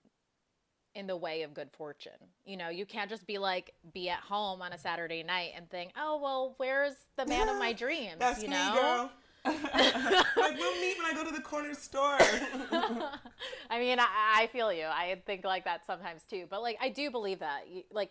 [0.94, 2.12] in the way of good fortune.
[2.44, 5.68] You know, you can't just be like be at home on a Saturday night and
[5.70, 8.72] think, "Oh, well, where's the man of my dreams?" That's you me, know?
[8.74, 9.12] girl.
[9.44, 12.18] Like, we'll meet when I go to the corner store.
[13.70, 14.84] I mean, I, I feel you.
[14.84, 16.46] I think like that sometimes too.
[16.48, 17.64] But like, I do believe that.
[17.90, 18.10] Like,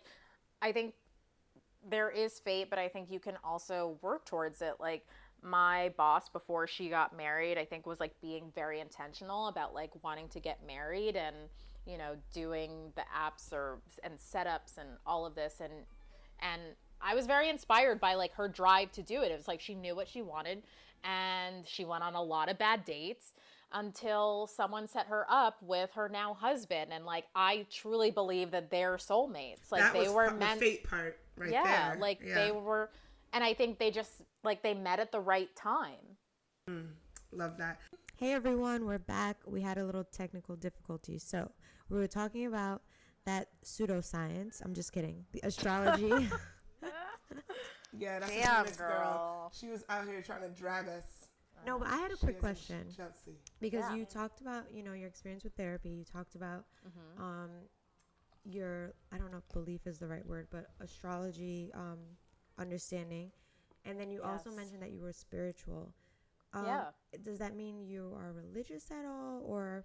[0.60, 0.94] I think
[1.88, 4.74] there is fate, but I think you can also work towards it.
[4.80, 5.06] Like,
[5.42, 9.90] my boss before she got married, I think was like being very intentional about like
[10.02, 11.36] wanting to get married, and
[11.86, 15.72] you know, doing the apps or and setups and all of this and
[16.42, 16.60] and
[17.02, 19.30] I was very inspired by like her drive to do it.
[19.30, 20.62] It was like she knew what she wanted
[21.04, 23.32] and she went on a lot of bad dates
[23.72, 28.70] until someone set her up with her now husband and like I truly believe that
[28.70, 29.70] they're soulmates.
[29.70, 32.00] Like that they was were the meant fate part right Yeah, there.
[32.00, 32.34] like Yeah.
[32.34, 32.90] they were
[33.32, 36.16] and I think they just like they met at the right time.
[36.66, 36.80] Hmm,
[37.30, 37.78] love that.
[38.16, 39.36] Hey everyone, we're back.
[39.46, 41.18] We had a little technical difficulty.
[41.18, 41.50] So,
[41.88, 42.82] we were talking about
[43.24, 44.60] that pseudoscience.
[44.64, 45.24] I'm just kidding.
[45.32, 46.28] The astrology.
[47.98, 48.88] Yeah, that's Damn, a this girl.
[48.88, 49.52] girl.
[49.54, 51.28] She was out here trying to drag us.
[51.66, 53.36] no, but I had a She quick question Chelsea.
[53.60, 53.94] because Yeah.
[53.96, 55.90] you talked about, you know, your experience with therapy.
[55.90, 57.22] You talked about Mm-hmm.
[57.22, 57.50] um
[58.44, 61.98] your I don't know if belief is the right word, but astrology um
[62.58, 63.30] understanding.
[63.84, 65.92] And then you also mentioned that you were spiritual.
[66.52, 66.84] Um, Yeah.
[67.22, 69.84] Does that mean you are religious at all, or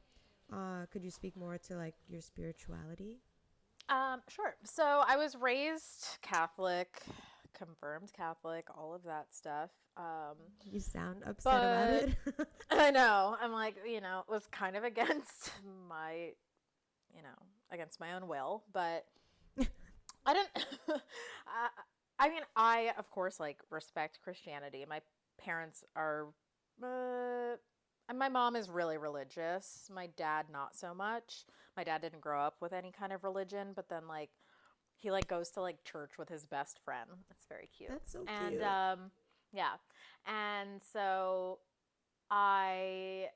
[0.53, 3.19] uh, could you speak more to like your spirituality?
[3.89, 4.55] Um, sure.
[4.63, 7.03] So I was raised Catholic,
[7.57, 9.69] confirmed Catholic, all of that stuff.
[9.97, 12.47] Um, You sound upset about it.
[12.71, 13.37] I know.
[13.41, 15.51] I'm like, you know, it was kind of against
[15.89, 16.31] my,
[17.15, 17.37] you know,
[17.71, 19.05] against my own will, but
[20.25, 20.67] I didn't.
[21.47, 21.69] I,
[22.19, 24.85] I mean, I of course like respect Christianity.
[24.87, 25.01] My
[25.39, 26.27] parents are.
[26.83, 27.57] Uh,
[28.07, 29.89] and my mom is really religious.
[29.93, 31.45] My dad not so much.
[31.75, 34.29] My dad didn't grow up with any kind of religion, but then like
[34.97, 37.09] he like goes to like church with his best friend.
[37.31, 37.91] It's very cute.
[37.91, 38.63] That's so and cute.
[38.63, 39.11] um
[39.53, 39.73] yeah.
[40.25, 41.59] And so
[42.29, 43.27] I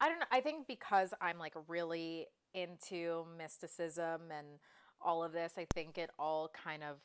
[0.00, 0.26] I don't know.
[0.32, 4.46] I think because I'm like really into mysticism and
[5.00, 6.96] all of this, I think it all kind of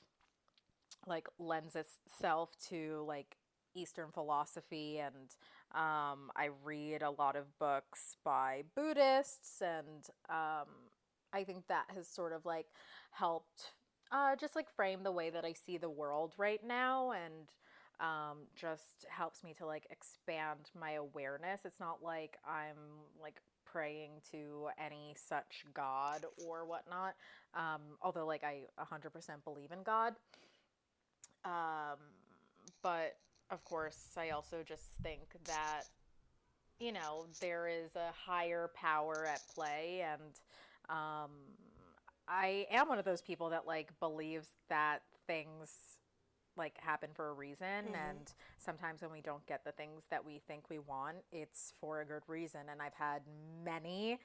[1.07, 3.37] like lends itself to like
[3.75, 5.35] Eastern philosophy and
[5.73, 10.67] um, I read a lot of books by Buddhists and um,
[11.33, 12.67] I think that has sort of like
[13.17, 13.73] helped
[14.11, 17.49] uh, just like frame the way that I see the world right now and
[17.99, 21.61] um, just helps me to like expand my awareness.
[21.65, 22.77] It's not like I'm
[23.21, 27.15] like praying to any such God or whatnot.
[27.53, 29.11] Um, although like I 100%
[29.43, 30.13] believe in God.
[31.43, 31.99] Um,
[32.81, 33.17] but
[33.51, 35.83] of course, I also just think that,
[36.79, 40.03] you know, there is a higher power at play.
[40.09, 40.21] And
[40.89, 41.31] um,
[42.27, 45.71] I am one of those people that like believes that things
[46.57, 47.95] like happen for a reason mm-hmm.
[47.95, 51.99] and sometimes when we don't get the things that we think we want it's for
[51.99, 53.21] a good reason and i've had
[53.65, 54.17] many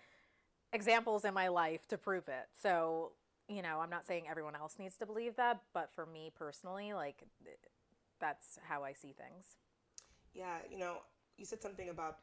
[0.73, 3.11] examples in my life to prove it so
[3.49, 6.93] you know i'm not saying everyone else needs to believe that but for me personally
[6.93, 7.25] like
[8.21, 9.57] that's how i see things
[10.35, 10.99] Yeah, you know,
[11.37, 12.19] you said something about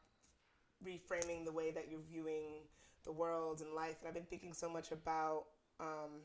[0.85, 2.63] reframing the way that you're viewing
[3.03, 5.45] the world and life, and I've been thinking so much about.
[5.79, 6.21] Um,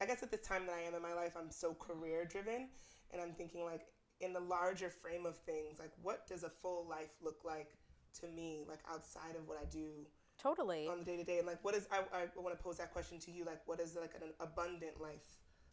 [0.00, 2.68] I guess at the time that I am in my life, I'm so career driven,
[3.12, 3.86] and I'm thinking like
[4.20, 7.76] in the larger frame of things, like what does a full life look like
[8.20, 10.06] to me, like outside of what I do
[10.40, 12.76] totally on the day to day, and like what is I, I want to pose
[12.78, 15.24] that question to you, like what is like an abundant life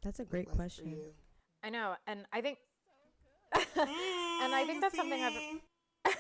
[0.04, 0.90] That's a great like for question.
[0.92, 1.14] you?
[1.64, 2.58] i know and i think
[3.54, 6.16] and i think that's something i've Mm,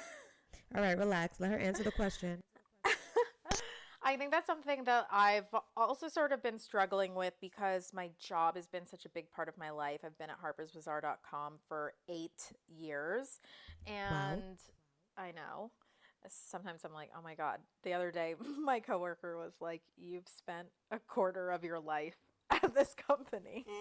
[0.75, 1.39] All right, relax.
[1.39, 2.39] Let her answer the question.
[4.11, 5.45] I think that's something that I've
[5.77, 9.47] also sort of been struggling with because my job has been such a big part
[9.47, 10.01] of my life.
[10.03, 13.39] I've been at harpersbazaar.com for eight years.
[13.87, 14.59] And
[15.17, 15.71] I know.
[16.27, 17.59] Sometimes I'm like, oh my God.
[17.83, 22.17] The other day, my coworker was like, you've spent a quarter of your life
[22.63, 23.65] at this company.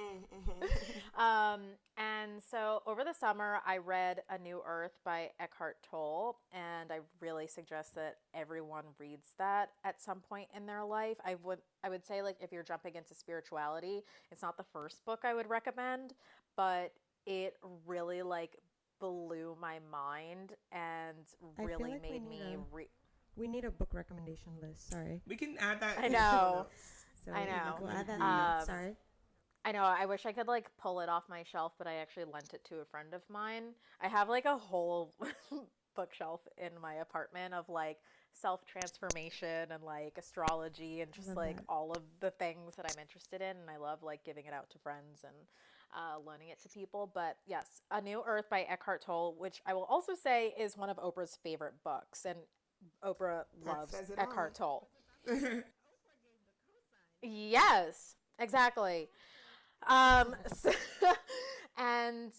[1.19, 1.61] Um,
[1.99, 7.01] and so over the summer, I read A New Earth by Eckhart Tolle, and I
[7.21, 11.19] really suggest that everyone reads that at some point in their life.
[11.25, 15.05] I would I would say like if you're jumping into spirituality, it's not the first
[15.05, 16.15] book I would recommend,
[16.57, 16.93] but
[17.27, 17.57] it
[17.87, 18.57] really like
[18.99, 21.17] blew my mind and
[21.59, 22.89] really like made me a- re-
[23.37, 24.89] We need a book recommendation list.
[24.91, 25.21] Sorry.
[25.27, 25.99] We can add that.
[25.99, 26.67] I in the show know.
[27.27, 27.39] Notes.
[27.39, 27.77] So I know.
[27.81, 28.21] We'll add that.
[28.21, 28.97] Um, Sorry.
[29.65, 29.83] I know.
[29.83, 32.65] I wish I could like pull it off my shelf, but I actually lent it
[32.67, 33.75] to a friend of mine.
[34.01, 35.15] I have like a whole
[35.97, 37.99] bookshelf in my apartment of like
[38.33, 41.65] self transformation and like astrology and just like that.
[41.69, 43.57] all of the things that I'm interested in.
[43.57, 45.35] And I love like giving it out to friends and
[45.95, 47.11] uh, loaning it to people.
[47.13, 50.89] But yes, A New Earth by Eckhart Tolle, which I will also say is one
[50.89, 52.25] of Oprah's favorite books.
[52.25, 52.39] And
[53.05, 54.89] Oprah loves says it Eckhart Tolle.
[57.23, 59.09] Yes, exactly.
[59.87, 60.73] Um, so-
[61.79, 62.33] and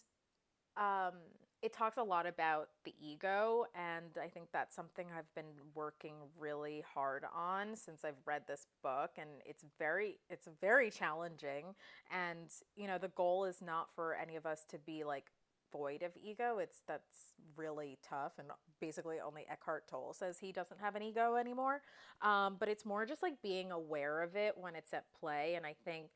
[0.77, 1.13] um,
[1.61, 6.15] it talks a lot about the ego and i think that's something i've been working
[6.39, 11.65] really hard on since i've read this book and it's very it's very challenging
[12.11, 15.25] and you know the goal is not for any of us to be like
[15.71, 18.49] void of ego it's that's really tough and
[18.79, 21.81] basically only eckhart tolle says he doesn't have an ego anymore
[22.21, 25.65] um, but it's more just like being aware of it when it's at play and
[25.65, 26.07] i think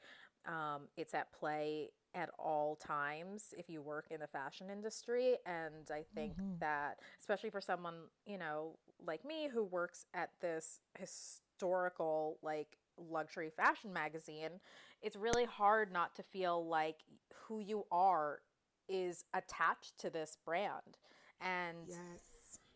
[0.47, 5.35] um, it's at play at all times if you work in the fashion industry.
[5.45, 6.59] And I think mm-hmm.
[6.59, 7.95] that, especially for someone,
[8.25, 14.61] you know, like me who works at this historical, like, luxury fashion magazine,
[15.01, 17.03] it's really hard not to feel like
[17.33, 18.39] who you are
[18.87, 20.97] is attached to this brand.
[21.41, 21.97] And yes.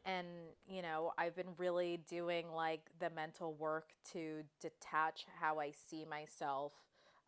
[0.05, 0.27] And
[0.67, 6.05] you know, I've been really doing like the mental work to detach how I see
[6.09, 6.71] myself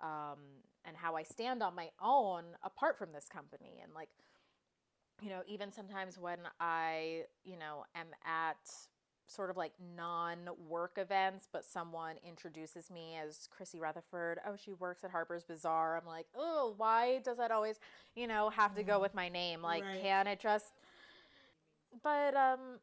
[0.01, 0.39] um,
[0.85, 3.81] and how I stand on my own apart from this company.
[3.83, 4.09] And like,
[5.21, 8.57] you know, even sometimes when I, you know, am at
[9.31, 14.39] sort of like non work events, but someone introduces me as Chrissy Rutherford.
[14.45, 15.97] Oh, she works at Harper's Bazaar.
[15.97, 17.79] I'm like, oh, why does that always,
[18.15, 19.61] you know, have to go with my name?
[19.61, 20.01] Like, right.
[20.01, 20.73] can it just.
[22.03, 22.79] But, um,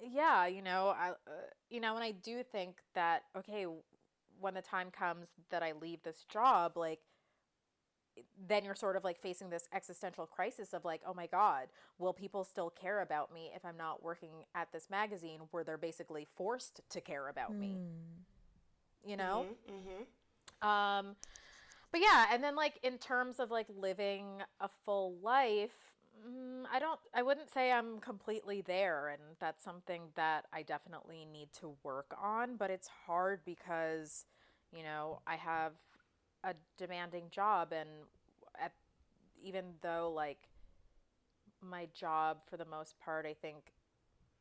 [0.00, 1.30] yeah, you know, I, uh,
[1.70, 3.66] you know, and I do think that, okay,
[4.40, 7.00] when the time comes that I leave this job, like,
[8.48, 12.12] then you're sort of like facing this existential crisis of like, oh my God, will
[12.12, 16.24] people still care about me if I'm not working at this magazine where they're basically
[16.24, 17.60] forced to care about mm.
[17.60, 17.76] me?
[19.04, 19.46] You know?
[19.70, 20.68] Mm-hmm, mm-hmm.
[20.68, 21.16] Um,
[21.90, 25.94] but yeah, and then like in terms of like living a full life,
[26.26, 29.08] Mm, I don't, I wouldn't say I'm completely there.
[29.08, 32.56] And that's something that I definitely need to work on.
[32.56, 34.24] But it's hard because,
[34.72, 35.72] you know, I have
[36.44, 37.72] a demanding job.
[37.72, 37.88] And
[38.60, 38.72] at,
[39.42, 40.48] even though, like,
[41.60, 43.72] my job for the most part, I think,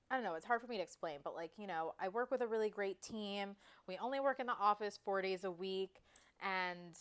[0.10, 2.32] I don't know, it's hard for me to explain, but like, you know, I work
[2.32, 3.56] with a really great team.
[3.88, 6.02] We only work in the office four days a week.
[6.42, 6.96] And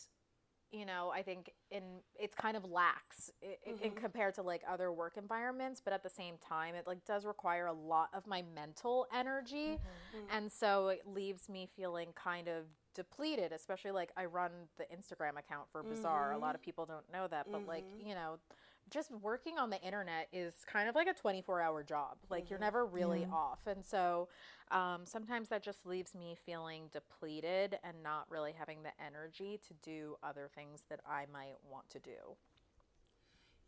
[0.72, 1.82] you know, I think in
[2.18, 3.82] it's kind of lax mm-hmm.
[3.82, 7.24] in compared to like other work environments, but at the same time, it like does
[7.24, 10.18] require a lot of my mental energy, mm-hmm.
[10.18, 10.36] mm-hmm.
[10.36, 12.64] and so it leaves me feeling kind of
[12.96, 13.52] depleted.
[13.52, 16.28] Especially like I run the Instagram account for Bazaar.
[16.28, 16.36] Mm-hmm.
[16.36, 18.08] A lot of people don't know that, but like mm-hmm.
[18.08, 18.38] you know,
[18.90, 22.16] just working on the internet is kind of like a 24 hour job.
[22.30, 22.54] Like mm-hmm.
[22.54, 23.34] you're never really yeah.
[23.34, 23.66] off.
[23.66, 24.28] And so
[24.70, 29.74] um, sometimes that just leaves me feeling depleted and not really having the energy to
[29.82, 32.36] do other things that I might want to do.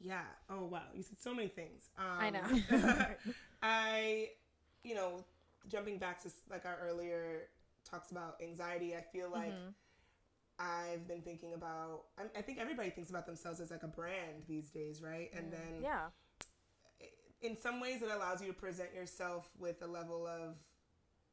[0.00, 0.22] Yeah.
[0.48, 0.82] Oh, wow.
[0.94, 1.90] You said so many things.
[1.98, 2.42] Um, I know.
[3.62, 4.28] I,
[4.84, 5.24] you know,
[5.68, 7.48] jumping back to like our earlier
[7.90, 9.52] talks about anxiety, I feel like.
[9.52, 9.70] Mm-hmm
[10.60, 12.06] I've been thinking about.
[12.36, 15.30] I, think everybody thinks about themselves as like a brand these days, right?
[15.32, 16.06] And then yeah,
[17.42, 20.56] in some ways it allows you to present yourself with a level of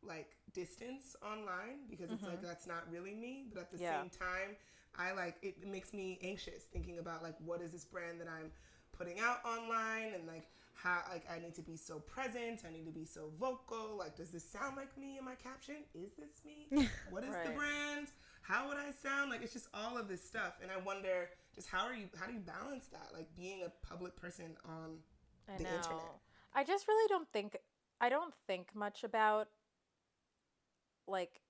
[0.04, 2.32] like distance online because it's mm-hmm.
[2.32, 4.02] like that's not really me but at the yeah.
[4.02, 4.56] same time
[4.98, 8.52] i like it makes me anxious thinking about like what is this brand that i'm
[8.96, 12.86] putting out online and like how like I need to be so present, I need
[12.86, 13.98] to be so vocal.
[13.98, 15.76] Like, does this sound like me in my caption?
[15.94, 16.88] Is this me?
[17.10, 17.46] What is right.
[17.46, 18.08] the brand?
[18.42, 19.32] How would I sound?
[19.32, 20.54] Like it's just all of this stuff.
[20.62, 23.10] And I wonder just how are you how do you balance that?
[23.14, 24.98] Like being a public person on
[25.50, 25.76] I the know.
[25.76, 26.20] internet.
[26.54, 27.58] I just really don't think
[28.00, 29.48] I don't think much about
[31.08, 31.42] like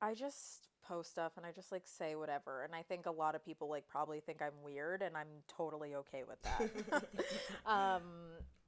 [0.00, 2.64] I just post stuff and I just like say whatever.
[2.64, 5.94] And I think a lot of people like probably think I'm weird and I'm totally
[5.94, 7.02] okay with that.
[7.66, 8.02] um,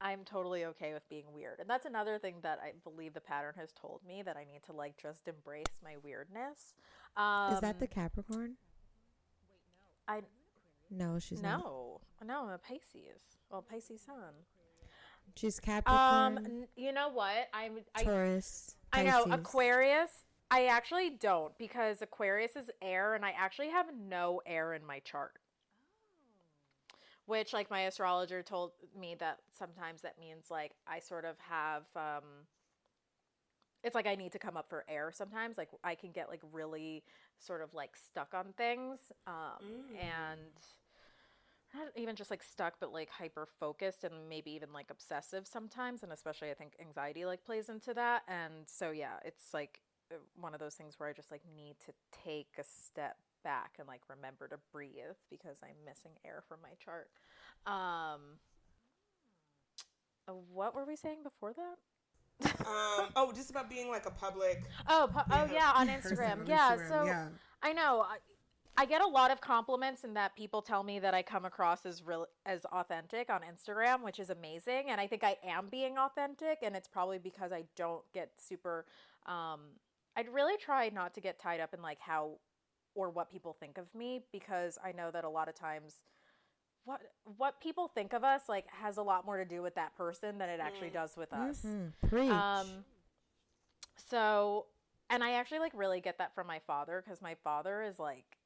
[0.00, 1.60] I'm totally okay with being weird.
[1.60, 4.62] And that's another thing that I believe the pattern has told me that I need
[4.66, 6.74] to like just embrace my weirdness.
[7.16, 8.54] Um, Is that the um, Capricorn?
[9.48, 9.60] Wait,
[10.08, 10.14] no.
[10.14, 10.20] I
[10.90, 12.00] No, she's no.
[12.20, 12.26] Not.
[12.26, 13.22] No, I'm a Pisces.
[13.50, 14.34] Well, Pisces sun.
[15.34, 16.38] She's Capricorn.
[16.38, 17.48] Um, you know what?
[17.54, 18.76] I'm I, Taurus.
[18.92, 24.40] I know Aquarius I actually don't because Aquarius is air and I actually have no
[24.46, 25.38] air in my chart.
[26.12, 26.96] Oh.
[27.26, 31.82] Which like my astrologer told me that sometimes that means like I sort of have
[31.96, 32.46] um
[33.84, 35.58] it's like I need to come up for air sometimes.
[35.58, 37.04] Like I can get like really
[37.38, 38.98] sort of like stuck on things.
[39.26, 40.00] Um mm.
[40.00, 40.40] and
[41.74, 46.02] not even just like stuck but like hyper focused and maybe even like obsessive sometimes
[46.02, 49.80] and especially i think anxiety like plays into that and so yeah it's like
[50.40, 51.92] one of those things where I just like need to
[52.24, 56.70] take a step back and like remember to breathe because I'm missing air from my
[56.82, 57.08] chart.
[57.66, 58.38] Um,
[60.28, 61.76] uh, what were we saying before that?
[62.66, 64.62] um, oh, just about being like a public.
[64.88, 66.40] Oh, pu- oh yeah, on Instagram.
[66.40, 66.88] On yeah, Instagram.
[66.88, 67.28] so yeah.
[67.62, 68.04] I know.
[68.08, 68.18] I,
[68.80, 71.84] I get a lot of compliments and that people tell me that I come across
[71.84, 74.84] as real as authentic on Instagram, which is amazing.
[74.88, 78.86] And I think I am being authentic, and it's probably because I don't get super.
[79.26, 79.60] Um,
[80.16, 82.38] I'd really try not to get tied up in like how
[82.94, 86.00] or what people think of me because I know that a lot of times
[86.84, 87.00] what
[87.36, 90.38] what people think of us like has a lot more to do with that person
[90.38, 91.62] than it actually does with us.
[91.64, 92.08] Mm-hmm.
[92.08, 92.30] Preach.
[92.30, 92.66] Um,
[94.08, 94.66] so,
[95.10, 98.38] and I actually like really get that from my father because my father is like,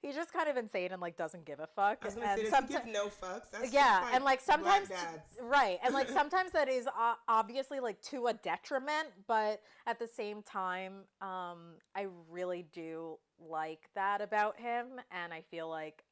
[0.00, 1.98] he's just kind of insane and like doesn't give a fuck.
[2.02, 3.50] I was gonna and say, does he give no fucks?
[3.50, 4.88] That's yeah, and like sometimes,
[5.42, 10.08] right, and like sometimes that is uh, obviously like to a detriment, but at the
[10.08, 16.04] same time, um, I really do like that about him, and I feel like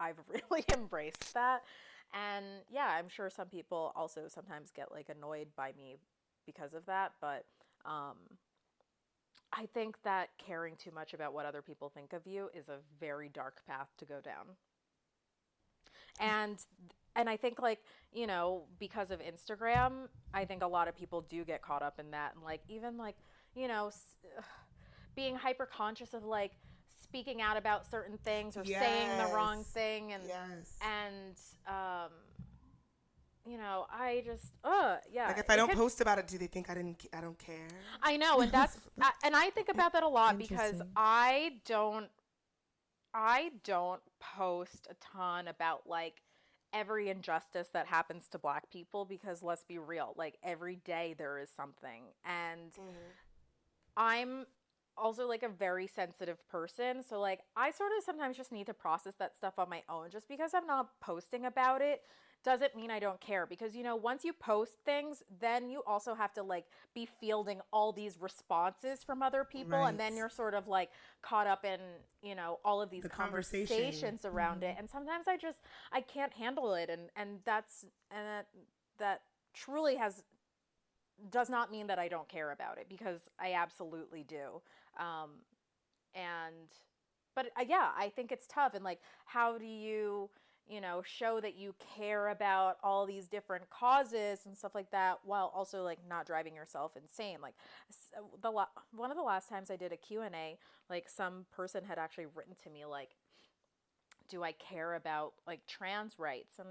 [0.00, 1.62] I've really embraced that.
[2.14, 5.96] And yeah, I'm sure some people also sometimes get like annoyed by me
[6.46, 7.44] because of that, but
[7.84, 8.16] um,
[9.58, 12.76] I think that caring too much about what other people think of you is a
[13.00, 14.46] very dark path to go down.
[16.20, 16.58] And
[17.14, 17.80] and I think like,
[18.12, 21.98] you know, because of Instagram, I think a lot of people do get caught up
[21.98, 23.16] in that and like even like,
[23.54, 24.16] you know, s-
[25.16, 26.52] being hyper conscious of like
[27.02, 30.78] speaking out about certain things or saying the wrong thing and Yes.
[30.82, 31.36] and
[31.66, 32.10] um
[33.48, 35.28] you know, I just uh yeah.
[35.28, 37.06] Like if I don't could- post about it, do they think I didn't?
[37.12, 37.68] I don't care.
[38.02, 42.08] I know, and that's I, and I think about that a lot because I don't
[43.14, 46.22] I don't post a ton about like
[46.72, 51.38] every injustice that happens to black people because let's be real, like every day there
[51.38, 52.72] is something and
[53.96, 54.46] I'm
[54.98, 58.74] also like a very sensitive person, so like I sort of sometimes just need to
[58.74, 62.02] process that stuff on my own just because I'm not posting about it
[62.46, 66.14] doesn't mean I don't care because you know once you post things then you also
[66.14, 70.54] have to like be fielding all these responses from other people and then you're sort
[70.54, 70.90] of like
[71.22, 71.80] caught up in
[72.22, 73.76] you know all of these The conversation.
[73.76, 75.58] conversations around it and sometimes I just
[75.92, 78.46] I can't handle it and and that's and that
[78.98, 79.22] that
[79.54, 80.22] truly has
[81.30, 84.62] does not mean that I don't care about it because I absolutely do.
[84.98, 85.30] Um,
[86.14, 86.54] and,
[87.34, 88.74] but uh, yeah, I think it's tough.
[88.74, 90.30] And like, how do you,
[90.68, 95.18] you know, show that you care about all these different causes and stuff like that
[95.24, 97.38] while also like not driving yourself insane?
[97.40, 97.54] Like,
[98.42, 100.58] the la- one of the last times I did a Q&A,
[100.90, 103.10] like some person had actually written to me like,
[104.28, 106.58] do I care about like trans rights?
[106.58, 106.68] And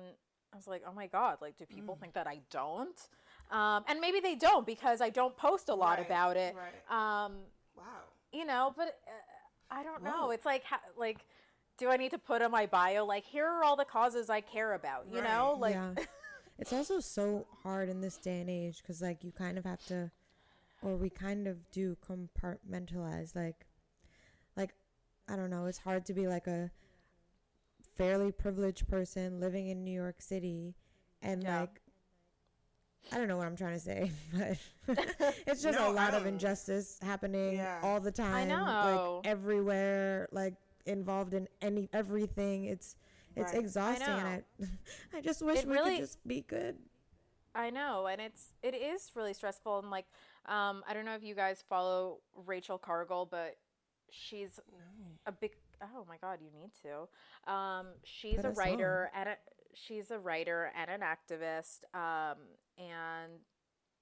[0.54, 1.70] I was like, oh my God, like, do Mm.
[1.70, 3.00] people think that I don't?
[3.52, 6.56] Um, and maybe they don't because I don't post a lot Right, about it.
[6.56, 7.26] right.
[7.26, 7.34] Um,
[7.78, 7.84] Wow.
[8.32, 9.12] you know, but uh,
[9.72, 10.32] I don't know.
[10.32, 11.20] It's like, ha- like,
[11.78, 14.42] do I need to put on my bio, like, here are all the causes I
[14.42, 15.58] care about, you know?
[15.60, 15.94] Like, yeah.
[16.58, 19.86] It's also so hard in this day and age because, like, you kind of have
[19.88, 20.10] to,
[20.82, 23.36] or we kind of do compartmentalize.
[23.36, 23.66] Like,
[24.56, 24.74] like,
[25.28, 25.66] I don't know.
[25.66, 26.72] It's hard to be like a
[27.98, 30.76] fairly privileged person living in New York City
[31.22, 31.62] and, Yeah.
[31.62, 31.82] like,
[33.12, 34.58] I don't know what I'm trying to say, but
[35.46, 37.80] it's just No, a lot of injustice happening Yeah.
[37.84, 38.34] all the time.
[38.34, 39.20] I know.
[39.24, 40.54] Like everywhere, like
[40.86, 42.66] involved in any everything.
[42.66, 42.96] It's
[43.36, 43.62] it's Right.
[43.62, 44.44] exhausting and I
[45.18, 46.78] I just wish It we really- could just be good.
[47.54, 49.80] I know, and it's it is really stressful.
[49.80, 50.06] And like,
[50.46, 53.56] um, I don't know if you guys follow Rachel Cargle, but
[54.10, 54.60] she's
[55.26, 55.52] a big.
[55.82, 57.52] Oh my God, you need to.
[57.52, 59.36] Um, she's Put a writer and a,
[59.74, 61.80] she's a writer and an activist.
[61.94, 62.38] Um,
[62.78, 63.32] and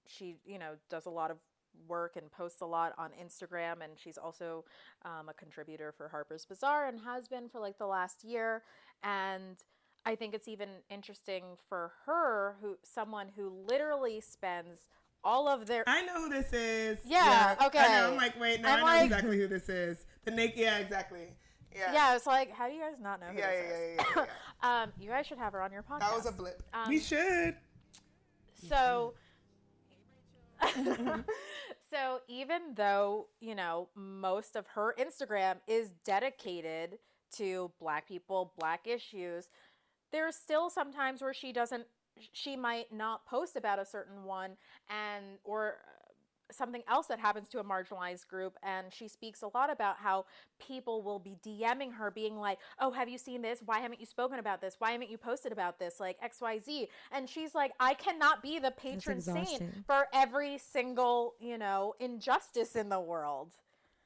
[0.08, 1.38] she, you know, does a lot of
[1.88, 3.84] work and posts a lot on Instagram.
[3.84, 4.66] And she's also
[5.06, 8.64] um, a contributor for Harper's Bazaar and has been for like the last year.
[9.04, 9.58] And
[10.06, 14.88] I think it's even interesting for her, who someone who literally spends
[15.24, 17.00] all of their I know who this is.
[17.06, 17.80] Yeah, I okay.
[17.80, 18.12] know.
[18.12, 20.06] I'm like, wait, no, I'm I know like- exactly who this is.
[20.26, 20.58] The naked.
[20.60, 21.30] Yeah, exactly.
[21.76, 21.92] Yeah.
[21.94, 23.98] yeah, it's like, how do you guys not know who Yeah, this yeah, is?
[23.98, 24.26] yeah, yeah,
[24.62, 24.84] yeah.
[24.84, 26.00] Um, you guys should have her on your podcast.
[26.00, 26.62] That was a blip.
[26.74, 27.56] Um, we should.
[28.70, 29.14] So,
[31.90, 37.00] so even though you know most of her Instagram is dedicated
[37.38, 39.50] to Black people, Black issues,
[40.12, 41.86] there's still sometimes where she doesn't.
[42.32, 44.52] She might not post about a certain one,
[44.90, 45.78] and or
[46.52, 50.26] something else that happens to a marginalized group and she speaks a lot about how
[50.60, 53.62] people will be DMing her being like, "Oh, have you seen this?
[53.66, 54.76] Why haven't you spoken about this?
[54.80, 56.90] Why haven't you posted about this?" like XYZ.
[57.12, 62.76] And she's like, "I cannot be the patron saint for every single, you know, injustice
[62.76, 63.58] in the world."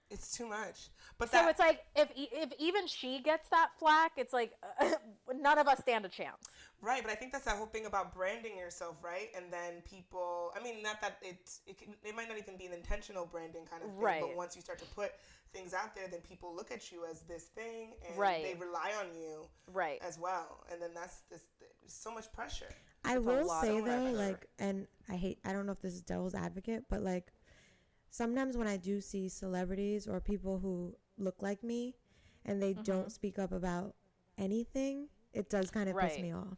[0.09, 0.89] It's too much.
[1.17, 4.53] But So that, it's like if e- if even she gets that flack, it's like
[4.79, 4.91] uh,
[5.35, 6.37] none of us stand a chance.
[6.81, 9.29] Right, but I think that's that whole thing about branding yourself, right?
[9.35, 12.67] And then people, I mean, not that it it, can, it might not even be
[12.67, 14.21] an intentional branding kind of thing, Right.
[14.21, 15.11] but once you start to put
[15.53, 18.43] things out there, then people look at you as this thing, and Right.
[18.43, 19.41] they rely on you
[19.73, 19.99] Right.
[20.01, 21.41] as well, and then that's this
[21.87, 22.69] so much pressure.
[23.03, 25.81] I a will lot say of though, like, and I hate, I don't know if
[25.81, 27.31] this is devil's advocate, but like,
[28.09, 31.95] sometimes when I do see celebrities or people who look like me
[32.45, 32.83] and they Mm-hmm.
[32.83, 33.95] don't speak up about
[34.37, 36.57] anything, it does kind of piss me off.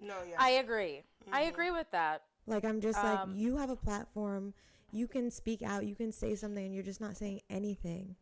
[0.00, 1.02] No, yeah, I agree.
[1.32, 2.22] I agree with that.
[2.46, 4.54] Like, I'm just Um, like, you have a platform,
[4.92, 8.16] you can speak out, you can say something, and you're just not saying anything.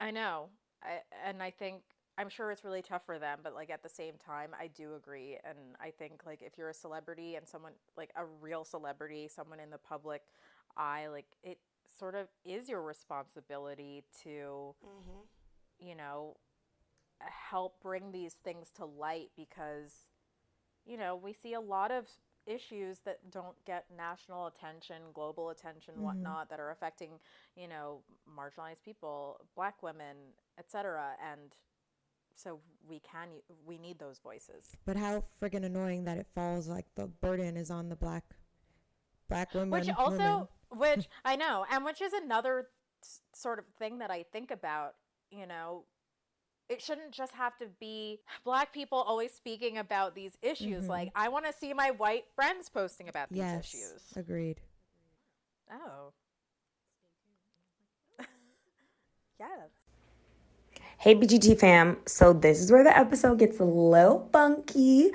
[0.00, 0.50] I know.
[0.82, 1.82] I, and I think
[2.18, 4.94] I'm sure it's really tough for them, but like at the same time, I do
[4.94, 5.38] agree.
[5.44, 9.60] And I think like if you're a celebrity and someone like a real celebrity, someone
[9.60, 10.22] in the public
[10.76, 11.58] eye, like it
[11.98, 15.20] sort of is your responsibility to, mm-hmm.
[15.78, 16.36] you know,
[17.20, 19.92] help bring these things to light because,
[20.84, 22.06] you know, we see a lot of
[22.46, 26.04] issues that don't get national attention, global attention, mm-hmm.
[26.04, 27.10] whatnot, that are affecting,
[27.56, 30.16] you know, marginalized people, black women,
[30.58, 31.12] etc.
[31.32, 31.54] And
[32.34, 33.28] so we can,
[33.64, 34.76] we need those voices.
[34.84, 38.24] But how friggin' annoying that it falls like the burden is on the black,
[39.28, 39.70] black women.
[39.70, 40.48] which also women.
[40.76, 42.68] Which i know and which is another
[43.02, 44.94] s- sort of thing that i think about
[45.30, 45.84] you know
[46.68, 51.28] it shouldn't just have to be black people always speaking about these issues like i
[51.28, 54.60] want to see my white friends posting about these yes, issues agreed.
[55.72, 56.12] oh
[59.38, 59.70] yes
[60.98, 61.96] Hey, BGT fam.
[62.06, 65.10] So, this is where the episode gets a little funky.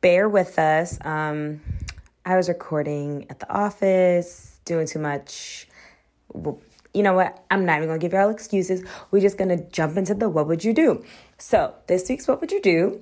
[0.00, 0.98] Bear with us.
[1.04, 1.60] Um,
[2.24, 5.68] I was recording at the office, doing too much.
[6.34, 7.44] You know what?
[7.50, 8.82] I'm not even gonna give y'all excuses.
[9.10, 11.04] We're just gonna jump into the what would you do.
[11.38, 13.00] So, this week's what would you do?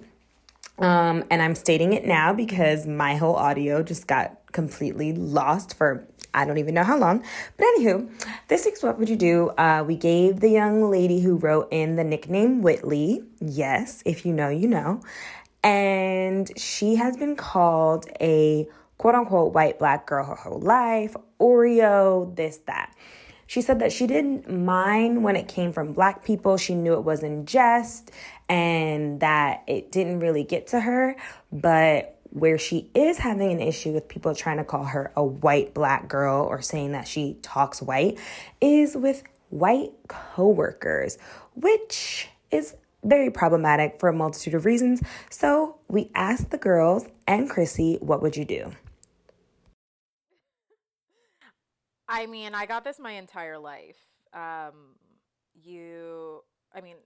[0.79, 6.07] Um, and I'm stating it now because my whole audio just got completely lost for
[6.35, 7.23] I don't even know how long.
[7.57, 8.11] But anywho,
[8.49, 9.49] this week's What Would You Do?
[9.51, 13.23] Uh, we gave the young lady who wrote in the nickname Whitley.
[13.41, 15.03] Yes, if you know, you know.
[15.63, 18.67] And she has been called a
[18.99, 22.95] quote unquote white black girl her whole life, Oreo, this, that.
[23.47, 26.57] She said that she didn't mind when it came from black people.
[26.57, 28.11] She knew it was in jest
[28.49, 31.17] and that it didn't really get to her.
[31.51, 35.75] But where she is having an issue with people trying to call her a white
[35.75, 38.19] black girl or saying that she talks white
[38.61, 41.19] is with white coworkers,
[41.55, 42.75] which is
[43.05, 45.03] very problematic for a multitude of reasons.
[45.29, 48.73] So we asked the girls and Chrissy, what would you do?
[52.13, 53.97] I mean, I got this my entire life.
[54.35, 54.97] Um,
[55.55, 56.43] you,
[56.75, 56.97] I mean,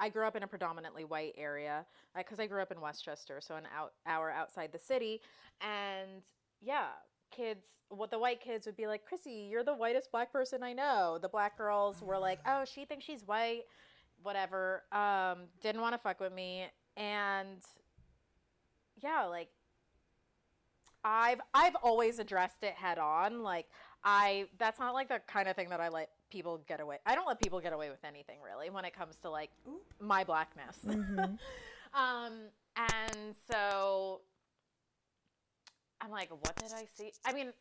[0.00, 1.86] I grew up in a predominantly white area
[2.16, 5.20] because I grew up in Westchester, so an out, hour outside the city.
[5.60, 6.22] And
[6.60, 6.88] yeah,
[7.30, 10.72] kids, what the white kids would be like, Chrissy, you're the whitest black person I
[10.72, 11.20] know.
[11.22, 13.62] The black girls were like, oh, she thinks she's white,
[14.24, 14.82] whatever.
[14.90, 16.66] Um, didn't want to fuck with me.
[16.96, 17.62] And
[19.00, 19.50] yeah, like
[21.04, 23.42] I've I've always addressed it head on.
[23.42, 23.66] Like
[24.04, 26.98] I that's not like the kind of thing that I let people get away.
[27.06, 29.50] I don't let people get away with anything really when it comes to like
[30.00, 30.78] my blackness.
[30.86, 32.32] um
[32.76, 34.20] and so
[36.00, 37.12] I'm like, what did I see?
[37.24, 37.52] I mean,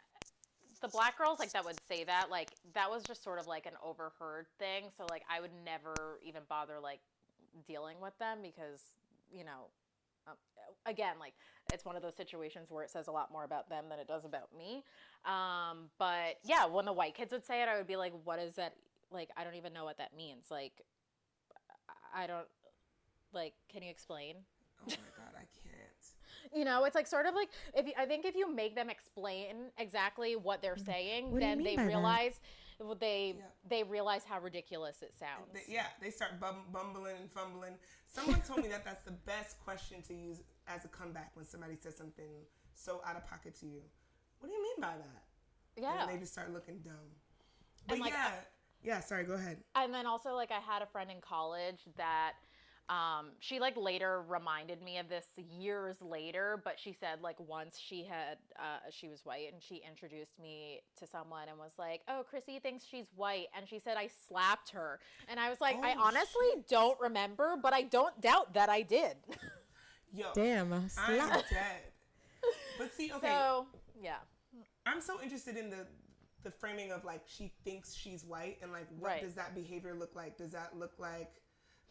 [0.82, 3.66] the black girls like that would say that like that was just sort of like
[3.66, 4.86] an overheard thing.
[4.98, 7.00] So like I would never even bother like
[7.68, 8.82] dealing with them because
[9.32, 9.68] you know
[10.28, 10.36] um,
[10.86, 11.34] again like
[11.74, 14.08] it's one of those situations where it says a lot more about them than it
[14.08, 14.84] does about me
[15.26, 18.40] um, but yeah when the white kids would say it i would be like what
[18.40, 18.74] is that
[19.12, 20.74] like i don't even know what that means like
[22.16, 22.48] i don't
[23.34, 24.36] like can you explain
[24.80, 26.56] Oh my god, I can't.
[26.58, 28.90] you know it's like sort of like if you, i think if you make them
[28.90, 31.88] explain exactly what they're saying What then they that?
[31.88, 32.40] realize
[32.80, 33.44] well, they Yeah.
[33.70, 37.74] they realize how ridiculous it sounds They- yeah, they start bum, bumbling and fumbling.
[38.06, 41.76] Someone told me that that's the best question to use as a comeback when somebody
[41.76, 42.32] says something
[42.74, 43.82] so out of pocket to you.
[44.40, 45.24] What do you mean by that?
[45.82, 46.94] yeah And they just start looking dumb.
[47.88, 48.32] But And, like, yeah,
[48.84, 49.00] yeah.
[49.00, 49.58] Sorry, go ahead.
[49.76, 52.34] and then also like I had a friend in college that
[52.90, 57.78] um she like later reminded me of this years later but she said like once
[57.78, 62.00] she had uh she was white and she introduced me to someone and was like
[62.08, 65.76] oh chrissy thinks she's white and she said i slapped her and i was like
[65.84, 69.18] i Oh, honestly don't remember but i don't doubt that i did
[70.18, 71.18] Yo, Damn, a I'm
[71.50, 71.82] dead.
[72.78, 73.68] But see, okay, so
[74.02, 74.18] yeah
[74.86, 75.86] I'm so interested in the
[76.44, 79.22] the framing of like she thinks she's white and like what Right.
[79.22, 80.38] does that behavior look like?
[80.38, 81.42] Does that look like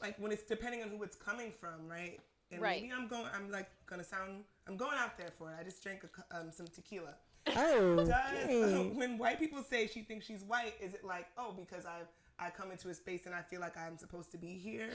[0.03, 2.21] like when it's depending on who it's coming from, right?
[2.51, 2.81] And Right.
[2.83, 3.27] maybe I'm going.
[3.35, 4.45] I'm like gonna sound.
[4.67, 5.57] I'm going out there for it.
[5.61, 7.15] I just drank a, um, some tequila.
[7.55, 11.85] Oh, Does when white people say she thinks she's white, is it like oh because
[11.87, 12.03] I
[12.39, 14.91] I come into a space and I feel like I'm supposed to be here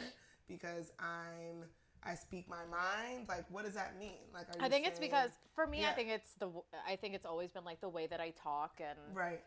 [0.47, 1.65] because I'm
[2.03, 3.28] I speak my mind?
[3.28, 4.18] Like what does that mean?
[4.34, 6.49] Like are you I think it's because for me, I think it's the
[6.88, 9.41] I think it's always been like the way that I talk and right.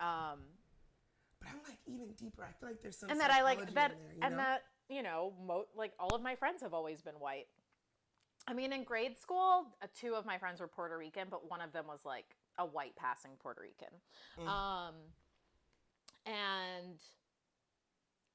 [0.00, 0.40] um
[1.40, 2.42] But I'm like even deeper.
[2.42, 3.90] I feel like there's some and that I like that there,
[4.22, 4.42] and know?
[4.42, 7.46] that you know mo- like all of my friends have always been white.
[8.46, 11.62] I mean, in grade school, uh, two of my friends were Puerto Rican, but one
[11.62, 13.94] of them was like a white passing Puerto Rican.
[14.38, 14.46] Mm.
[14.46, 14.94] Um,
[16.26, 16.98] and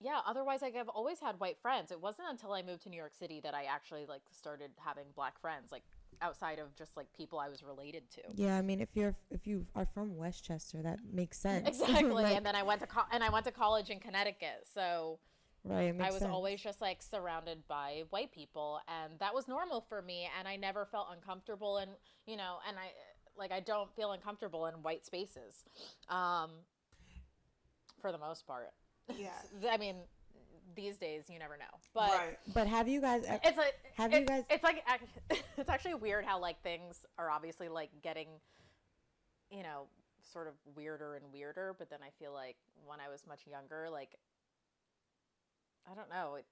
[0.01, 1.91] yeah, otherwise, like I've always had white friends.
[1.91, 5.03] It wasn't until I moved to New York City that I actually like started having
[5.15, 5.83] black friends, like
[6.21, 8.21] outside of just like people I was related to.
[8.35, 11.67] Yeah, I mean, if you're if you are from Westchester, that makes sense.
[11.81, 14.65] Exactly, Like, and then I went to co- and I went to college in Connecticut,
[14.73, 15.19] so
[15.65, 16.31] right, I was sense.
[16.31, 20.55] always just like surrounded by white people, and that was normal for me, and I
[20.55, 21.91] never felt uncomfortable, and
[22.25, 22.91] you know, and I
[23.37, 25.65] like I don't feel uncomfortable in white spaces,
[26.09, 26.51] um,
[28.01, 28.71] for the most part.
[29.17, 29.29] Yeah.
[29.71, 29.95] I mean,
[30.75, 32.39] these days you never know, but Right.
[32.53, 33.23] But have you guys?
[33.25, 34.83] e- it's like Have it- you guys- It's like
[35.57, 38.27] it's actually weird how like things are obviously like getting,
[39.51, 39.87] you know,
[40.31, 41.75] sort of weirder and weirder.
[41.77, 42.55] But then I feel like
[42.85, 44.15] when I was much younger, like
[45.91, 46.45] I don't know, it,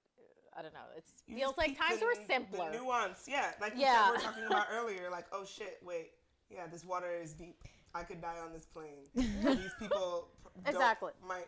[0.57, 0.79] I don't know.
[0.97, 2.71] It feels like times the- were the simpler.
[2.73, 3.51] nuance, yeah.
[3.61, 4.05] Like you Yeah.
[4.05, 5.09] said, we were talking about earlier.
[5.11, 6.11] Like, oh shit, wait,
[6.49, 7.63] yeah, this water is deep.
[7.93, 9.05] I could die on this plane.
[9.15, 10.27] These people
[10.65, 11.11] Exactly.
[11.25, 11.47] might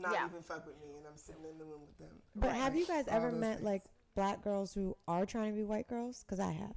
[0.00, 0.26] not Yeah.
[0.26, 2.22] even fuck with me, and I'm sitting in the room with them.
[2.34, 2.56] But Right.
[2.56, 3.64] have you guys ever met things.
[3.64, 3.82] like
[4.14, 6.22] black girls who are trying to be white girls?
[6.24, 6.74] Because I have.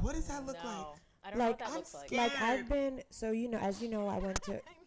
[0.00, 0.86] What does that look no, like?
[1.24, 2.06] I don't Like, know what that I'm looks like.
[2.08, 2.32] scared.
[2.32, 3.02] Like I've been.
[3.10, 4.52] So you know, as you know, I went to.
[4.66, 4.86] I'm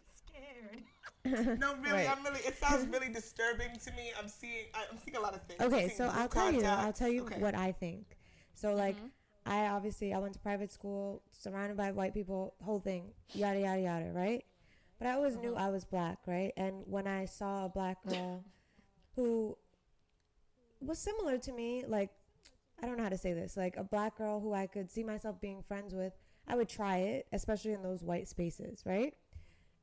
[1.24, 1.58] scared.
[1.60, 2.10] no, really, Right.
[2.16, 2.40] I'm really.
[2.40, 4.12] It sounds really disturbing to me.
[4.18, 4.66] I'm seeing.
[4.74, 5.60] I- I'm seeing a lot of things.
[5.60, 6.62] I'm Okay, seeing so group I'll tell you.
[6.64, 7.38] I'll tell you Okay.
[7.40, 8.16] what I think.
[8.54, 9.06] So like, Mm-hmm.
[9.46, 13.80] I obviously I went to private school, surrounded by white people, whole thing, yada yada
[13.80, 14.44] yada, right?
[15.00, 15.66] But I always knew uh-huh.
[15.66, 16.52] I was black, right?
[16.56, 18.44] And when I saw a black girl
[19.16, 19.56] who
[20.80, 22.10] was similar to me, like
[22.82, 25.02] I don't know how to say this, like a black girl who I could see
[25.02, 26.12] myself being friends with,
[26.46, 29.14] I would try it, especially in those white spaces, right?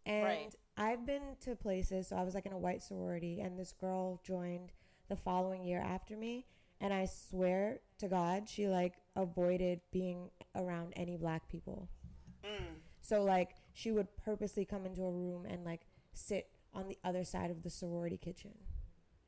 [0.06, 0.56] And Right.
[0.78, 4.22] I've been to places, so I was like in a white sorority, and this girl
[4.24, 4.72] joined
[5.10, 6.46] the following year after me,
[6.80, 11.90] and I swear to God, she like avoided being around any black people.
[12.44, 12.78] Mm.
[13.02, 15.82] So like she would purposely come into a room and like
[16.12, 18.50] sit on the other side of the sorority kitchen.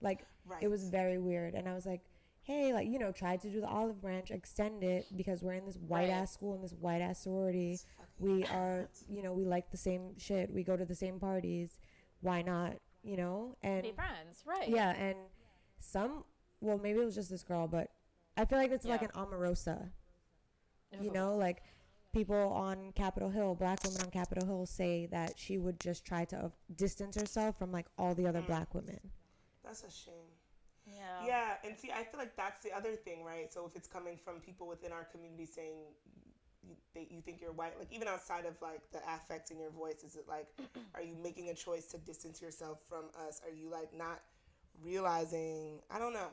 [0.02, 0.26] Like
[0.64, 2.02] it was very weird and I was like,
[2.42, 5.68] "Hey, like, you know, tried to do the olive branch, extend it because we're in
[5.68, 6.22] this white Right.
[6.22, 7.78] ass school in this white ass sorority.
[8.18, 10.52] We are, you know, we like the same shit.
[10.52, 11.78] We go to the same parties.
[12.22, 12.74] Why not,
[13.04, 14.68] you know?" And Be friends, right?
[14.68, 15.16] yeah, and
[15.80, 16.24] some
[16.60, 17.92] well, maybe it was just this girl, but
[18.36, 19.92] I feel like it's like an Omarosa
[21.02, 21.62] you know like
[22.14, 26.26] people on capitol hill black women on capitol hill say that she would just try
[26.26, 28.30] to uh, distance herself from like all the Mm.
[28.30, 29.00] other black women
[29.64, 30.30] That's a shame.
[30.86, 31.26] Yeah.
[31.26, 33.52] Yeah, and see, I feel like that's the other thing, right?
[33.52, 35.78] So if it's coming from people within our community saying
[36.64, 39.70] you, they, you think you're white, like even outside of like the affect in your
[39.72, 40.48] voice, is it like,
[40.96, 43.42] are you making a choice to distance yourself from us?
[43.46, 44.22] Are you like not
[44.84, 45.80] realizing?
[45.92, 46.30] I don't know.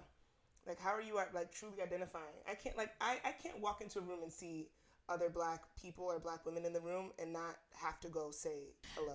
[0.67, 2.25] Like, how are you like truly identifying?
[2.51, 4.69] I can't like I, I can't walk into a room and see
[5.09, 8.75] other black people or black women in the room and not have to go say
[8.97, 9.15] hello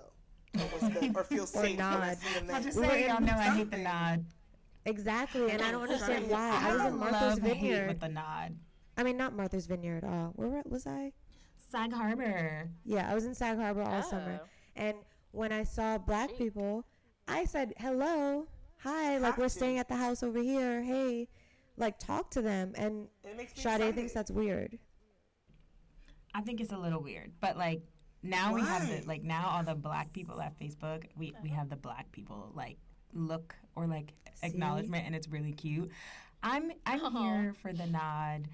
[0.55, 2.17] or, what's or feel safe when I nod.
[2.17, 2.55] see them there.
[2.57, 4.25] I'll just say, y'all in know I hate the nod.
[4.85, 8.09] exactly and i don't understand why i was in martha's love hate vineyard with the
[8.09, 8.55] nod.
[8.97, 11.11] i mean not martha's vineyard uh where was i
[11.71, 12.67] Sag Harbor.
[12.83, 14.47] yeah i was in sag harbor all summer Oh.
[14.75, 14.97] and
[15.31, 16.83] when i saw black people
[17.27, 18.47] i said hello
[18.79, 19.49] hi like Have we're to.
[19.49, 21.27] staying at the house over here hey
[21.77, 24.79] like talk to them and It Sade thinks that's weird
[26.33, 27.81] I think it's a little weird, but like
[28.23, 31.69] now we have the like now all the black people at Facebook, we we have
[31.69, 32.77] the black people like
[33.13, 34.13] look or like
[34.43, 35.89] acknowledgement, and it's really cute.
[36.43, 37.23] I'm I'm oh.
[37.23, 38.47] here for the nod.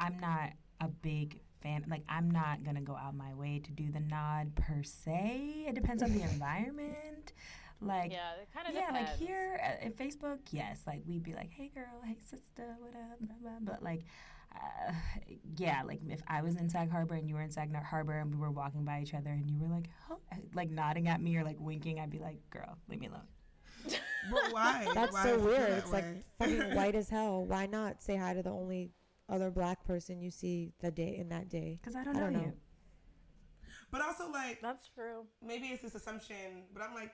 [0.00, 0.50] I'm not
[0.80, 1.84] a big fan.
[1.88, 5.66] Like I'm not gonna go out my way to do the nod per se.
[5.68, 7.32] It depends on the environment.
[7.80, 9.10] Like Yeah, it kind of yeah, depends.
[9.10, 12.94] like here at, at Facebook, yes, like we'd be like, "Hey, girl, hey, sister, what
[12.94, 13.58] up?" Blah, blah.
[13.60, 14.04] But like,
[14.54, 14.92] uh,
[15.56, 18.30] yeah, like if I was in Sag Harbor and you were in Sag Harbor and
[18.34, 20.16] we were walking by each other and you were like, huh,
[20.54, 23.22] like nodding at me or like winking, I'd be like, "Girl, leave me alone."
[24.30, 24.86] But why?
[24.94, 25.70] That's Why so does it feel weird.
[25.72, 26.22] that It's way?
[26.38, 27.44] like fucking white as hell.
[27.44, 28.90] Why not say hi to the only
[29.28, 31.78] other black person you see the day in that day?
[31.80, 32.40] Because I don't I know don't know.
[32.40, 32.52] you.
[33.90, 35.26] But also like That's true.
[35.44, 37.12] maybe it's this assumption, but I'm like,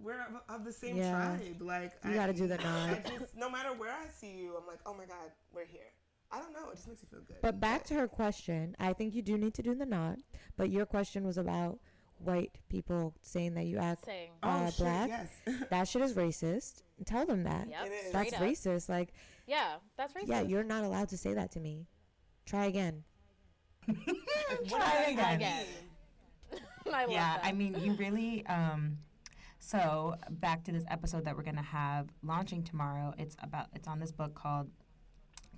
[0.00, 1.12] we're of, of the same Yeah.
[1.36, 1.56] tribe.
[1.60, 3.12] Like You I- gotta do the nod.
[3.36, 5.92] No matter where I see you, I'm like, oh my god, we're here.
[6.32, 6.70] I don't know.
[6.70, 7.36] It just makes me feel good.
[7.42, 10.22] But back to her question, I think you do need to do the nod.
[10.56, 11.78] But your question was about
[12.18, 14.30] white people saying that you act Saying.
[14.42, 15.08] oh uh, shit, black.
[15.08, 15.28] yes.
[15.70, 16.82] that shit is racist.
[17.04, 17.68] Tell them that.
[17.68, 17.86] Yep.
[17.86, 18.12] It is.
[18.12, 18.56] That's straight up.
[18.56, 18.88] racist.
[18.88, 19.12] Like,
[19.46, 20.28] Yeah, that's racist.
[20.28, 21.86] yeah, you're not allowed to say that to me.
[22.46, 23.02] Try again.
[24.68, 25.34] Try again.
[25.36, 25.66] Again.
[26.86, 27.40] I love yeah, that.
[27.44, 28.46] I mean, you really.
[28.46, 28.98] Um,
[29.58, 33.14] so back to this episode that we're gonna have launching tomorrow.
[33.18, 33.66] It's about.
[33.74, 34.68] It's on this book called.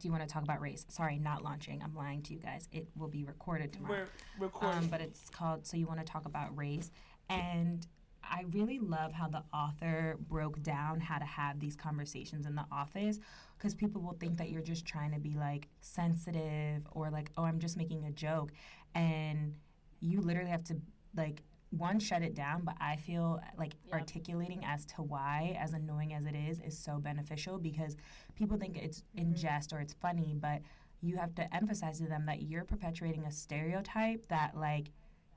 [0.05, 0.85] Do you want to talk about race?
[0.90, 1.81] Sorry, not launching.
[1.82, 2.68] I'm lying to you guys.
[2.72, 4.05] It will be recorded tomorrow.
[4.39, 4.81] We're recording.
[4.81, 6.90] Um, but it's called So You Want to Talk About Race.
[7.31, 7.86] And
[8.22, 12.66] I really love how the author broke down how to have these conversations in the
[12.70, 13.18] office
[13.56, 17.44] because people will think that you're just trying to be like sensitive or like, oh,
[17.44, 18.52] I'm just making a joke.
[18.94, 19.55] And
[20.01, 20.76] you literally have to
[21.16, 23.94] like, one, shut it down, but I feel like Yep.
[23.94, 27.96] articulating as to why, as annoying as it is, is so beneficial because
[28.36, 29.34] people think it's in mm-hmm.
[29.34, 30.62] jest or it's funny, but
[31.00, 34.90] you have to emphasize to them that you're perpetuating a stereotype that like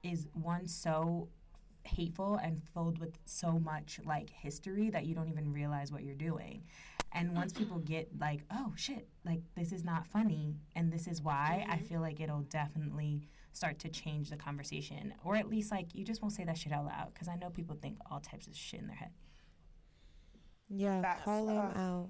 [0.04, 1.28] is one so
[1.84, 6.16] hateful and filled with so much like history that you don't even realize what you're
[6.16, 6.64] doing.
[7.14, 11.22] And once people get like, oh shit, like this is not funny and this is
[11.22, 11.86] why, I mm-hmm.
[11.86, 15.14] feel like it'll definitely start to change the conversation.
[15.24, 17.50] Or at least like you just won't say that shit out loud because I know
[17.50, 19.12] people think all types of shit in their head.
[20.70, 21.24] Yeah, Facts.
[21.24, 22.10] call them Uh, out.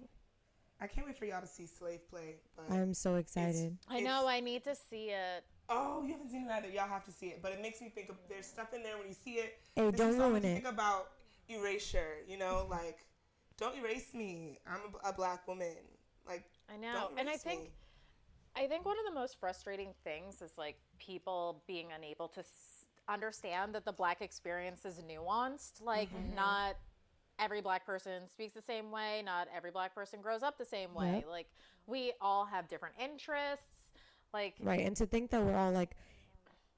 [0.80, 2.36] I can't wait for y'all to see Slave Play.
[2.56, 3.78] But I'm so excited.
[3.88, 4.28] I know.
[4.28, 5.44] I need to see it.
[5.70, 6.70] oh, you haven't seen it either.
[6.70, 7.42] Y'all have to see it.
[7.42, 9.60] But it makes me think of there's stuff in there when you see it.
[9.76, 10.54] Hey, don't ruin it.
[10.64, 11.10] Think about
[11.50, 12.18] erasure.
[12.28, 13.06] You know, like
[13.58, 14.60] don't erase me.
[14.68, 15.76] I'm a, a black woman.
[16.28, 16.94] Like I know.
[17.10, 17.70] Don't And I think me.
[18.56, 22.86] I think one of the most frustrating things is like people being unable to s-
[23.10, 25.82] understand that the black experience is nuanced.
[25.84, 26.76] Like not
[27.40, 30.94] every black person speaks the same way, not every black person grows up the same
[30.94, 31.16] way.
[31.16, 31.26] Yep.
[31.30, 31.48] Like
[31.86, 33.66] we all have different interests.
[34.34, 35.92] Like Right, and to think that we're all like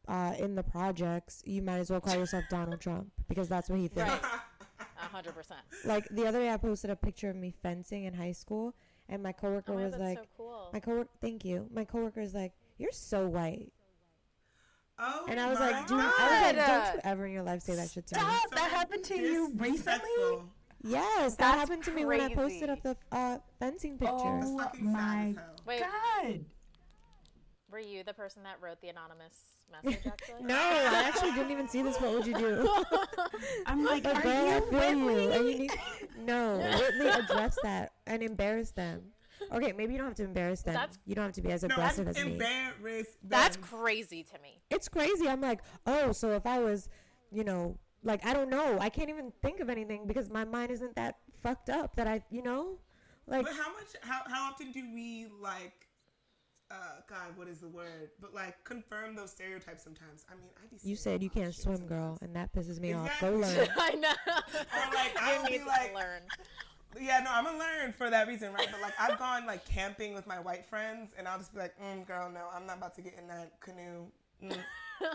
[0.07, 3.79] uh, in the projects, you might as well call yourself Donald Trump because that's what
[3.79, 4.11] he thinks.
[4.11, 4.21] right.
[5.01, 5.61] A hundred percent.
[5.85, 8.75] Like the other day, I posted a picture of me fencing in high school,
[9.07, 10.69] and my coworker Oh was like, so cool.
[10.73, 13.71] "My coworker, thank you." My coworker is like, "You're so white,"
[14.99, 16.13] Oh, and I was my like, "Dude, God.
[16.19, 18.51] I was like, don't you ever in your life say that shit to me." Stop!
[18.51, 19.71] That happened to you recently?
[19.71, 20.49] Disrespectful.
[20.81, 24.13] Yes, that That's happened to me when I posted up the uh, fencing picture.
[24.15, 25.35] Oh fucking my.
[25.65, 26.39] Wait, God!
[27.71, 29.35] were you the person that wrote the anonymous
[29.71, 30.43] message actually?
[30.43, 31.97] No, I actually didn't even see this.
[31.99, 32.69] What would you do?
[33.65, 35.05] I'm like, But are girl, I you feel you.
[35.05, 35.35] Whitney?
[35.35, 35.71] And you need,
[36.19, 39.03] no, Whitney, address that and embarrass them.
[39.51, 40.73] Okay, maybe you don't have to embarrass them.
[40.73, 42.33] That's- you don't have to be as No, aggressive as me.
[42.33, 43.17] embarrassed.
[43.23, 43.65] That's them.
[43.65, 44.61] crazy to me.
[44.69, 45.27] It's crazy.
[45.27, 46.89] I'm like, oh, so if I was,
[47.31, 50.71] you know, like I don't know, I can't even think of anything because my mind
[50.71, 52.77] isn't that fucked up that I, you know,
[53.27, 53.95] like But how much?
[54.01, 55.85] How how often do we like?
[56.71, 58.11] Uh, God, what is the word?
[58.21, 60.23] But like confirm those stereotypes sometimes.
[60.31, 62.21] I mean, I be you saying said you wild can't shit swim, girl, sometimes.
[62.21, 63.07] and that pisses me off.
[63.07, 63.29] Exactly.
[63.31, 63.67] Go learn.
[63.77, 64.13] I know.
[64.37, 66.21] Or like I'll need be to like, learn.
[66.99, 68.67] Yeah, no, I'm gonna learn for that reason, right?
[68.71, 71.73] But like I've gone like camping with my white friends, and I'll just be like,
[71.79, 74.05] mm, girl, no, I'm not about to get in that canoe.
[74.43, 74.57] Mm.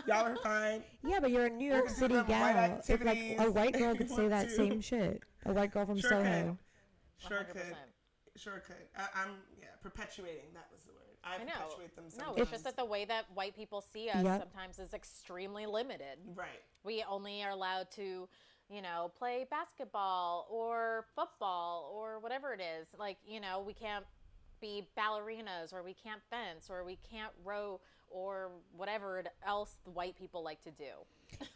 [0.07, 0.83] Y'all are fine.
[1.03, 2.81] Yeah, but you're a New York City them white gal.
[2.87, 4.55] If like a white girl could say that to.
[4.55, 6.23] same shit, a white girl from Sure Soho.
[6.23, 7.27] could.
[7.27, 7.51] Sure 100%.
[7.53, 7.75] could.
[8.35, 8.75] Sure could.
[8.97, 9.29] I, I'm
[9.59, 10.53] yeah, perpetuating.
[10.53, 11.01] That was the word.
[11.23, 11.53] I, I know.
[11.69, 12.05] perpetuate them.
[12.19, 14.41] No, it's just that the way that white people see us Yep.
[14.41, 16.19] sometimes is extremely limited.
[16.35, 16.61] right.
[16.83, 18.27] We only are allowed to,
[18.69, 22.87] you know, play basketball or football or whatever it is.
[22.97, 24.05] Like, you know, we can't
[24.61, 27.79] be ballerinas or we can't fence or we can't row
[28.09, 30.85] or whatever else the white people like to do.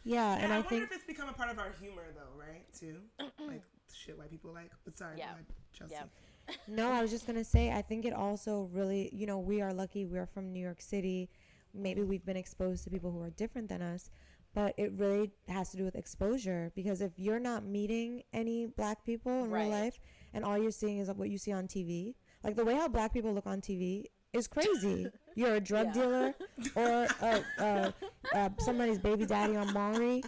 [0.04, 2.06] Yeah, Yeah, and I, I wonder think if it's become a part of our humor,
[2.14, 2.64] though, right?
[2.78, 2.96] Too,
[3.46, 3.62] like
[3.94, 4.70] shit white people like.
[4.84, 5.26] But sorry, Yeah.
[5.28, 5.94] go ahead, Chelsea.
[5.94, 6.02] Yeah.
[6.66, 7.70] No, I was just gonna say.
[7.70, 10.04] I think it also really, you know, we are lucky.
[10.04, 11.28] We're from New York City.
[11.74, 14.10] Maybe we've been exposed to people who are different than us,
[14.54, 16.72] but it really has to do with exposure.
[16.74, 19.62] Because if you're not meeting any black people in Right.
[19.62, 19.98] real life,
[20.34, 22.14] and all you're seeing is what you see on TV,
[22.44, 25.10] like the way how black people look on TV is crazy.
[25.34, 25.92] you're a drug Yeah.
[25.92, 26.34] dealer
[26.76, 27.90] or uh, uh,
[28.34, 30.22] uh, somebody's baby daddy on Maury.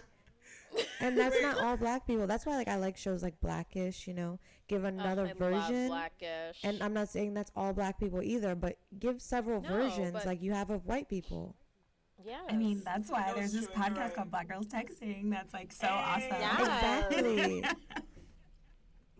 [1.01, 2.25] And that's not all black people.
[2.27, 5.87] That's why like I like shows like Blackish, you know, give another I version.
[5.89, 6.57] Blackish.
[6.63, 10.41] And I'm not saying that's all black people either, but give several No, versions like
[10.41, 11.55] you have of white people.
[12.25, 12.39] Yeah.
[12.49, 14.15] I mean, that's why That there's this true, podcast right.
[14.15, 15.29] called Black Girls Texting.
[15.29, 15.93] That's like so Hey.
[15.93, 16.29] awesome.
[16.39, 16.59] Yeah.
[16.59, 17.63] Exactly.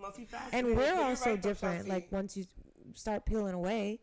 [0.02, 0.50] Multifaceted.
[0.52, 1.88] and You're we're right, also though, different.
[1.88, 2.46] Like once you
[2.94, 4.00] start peeling away.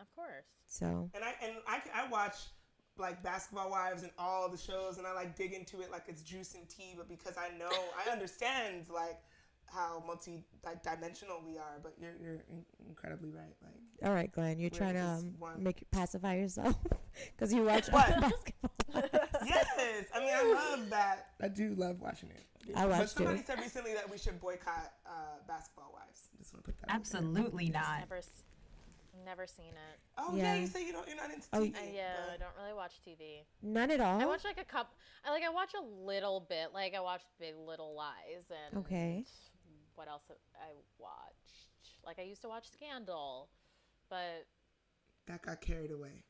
[0.00, 0.44] of course.
[0.66, 2.34] So and I and I, I watch
[2.96, 6.22] like Basketball Wives and all the shows, and I like dig into it like it's
[6.22, 6.94] juice and tea.
[6.96, 7.70] But because I know,
[8.06, 9.18] I understand like
[9.72, 11.78] how multi like dimensional we are.
[11.82, 13.54] But you're you're in- incredibly right.
[13.62, 16.76] Like All right, Glenn, you're trying to um, make pacify yourself
[17.36, 18.70] because you watch basketball.
[19.44, 21.28] yes, I mean I love that.
[21.42, 22.42] I do love watching it.
[22.74, 23.46] I But watched somebody it.
[23.46, 25.10] said recently that we should boycott uh,
[25.46, 26.28] Basketball Wives.
[26.38, 26.94] Just want to put that.
[26.94, 28.00] Absolutely not.
[28.00, 28.42] Never, s-
[29.26, 29.98] never seen it.
[30.16, 30.54] Oh yeah.
[30.54, 30.60] Yeah.
[30.60, 31.06] you say you don't.
[31.06, 31.74] You're not into Oh, TV.
[31.76, 33.42] I, yeah, I don't really watch TV.
[33.62, 34.18] None at all.
[34.20, 34.94] I watch like a cup.
[35.26, 36.68] I like I watch a little bit.
[36.72, 39.24] Like I watched Big Little Lies and Okay.
[39.94, 40.22] What else
[40.56, 41.68] I watched?
[42.04, 43.48] Like I used to watch Scandal,
[44.10, 44.46] but
[45.26, 46.24] That got carried away.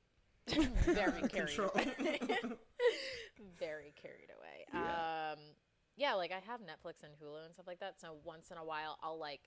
[0.49, 1.95] very carried away.
[3.59, 4.67] very carried away.
[4.73, 5.33] Yeah.
[5.33, 5.39] Um,
[5.97, 8.01] yeah, like I have Netflix and Hulu and stuff like that.
[8.01, 9.41] So once in a while, I'll like,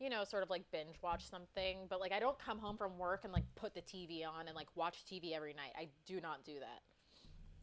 [0.00, 1.86] you know, sort of like binge watch something.
[1.88, 4.56] But like, I don't come home from work and like put the TV on and
[4.56, 5.70] like watch TV every night.
[5.78, 6.82] I do not do that.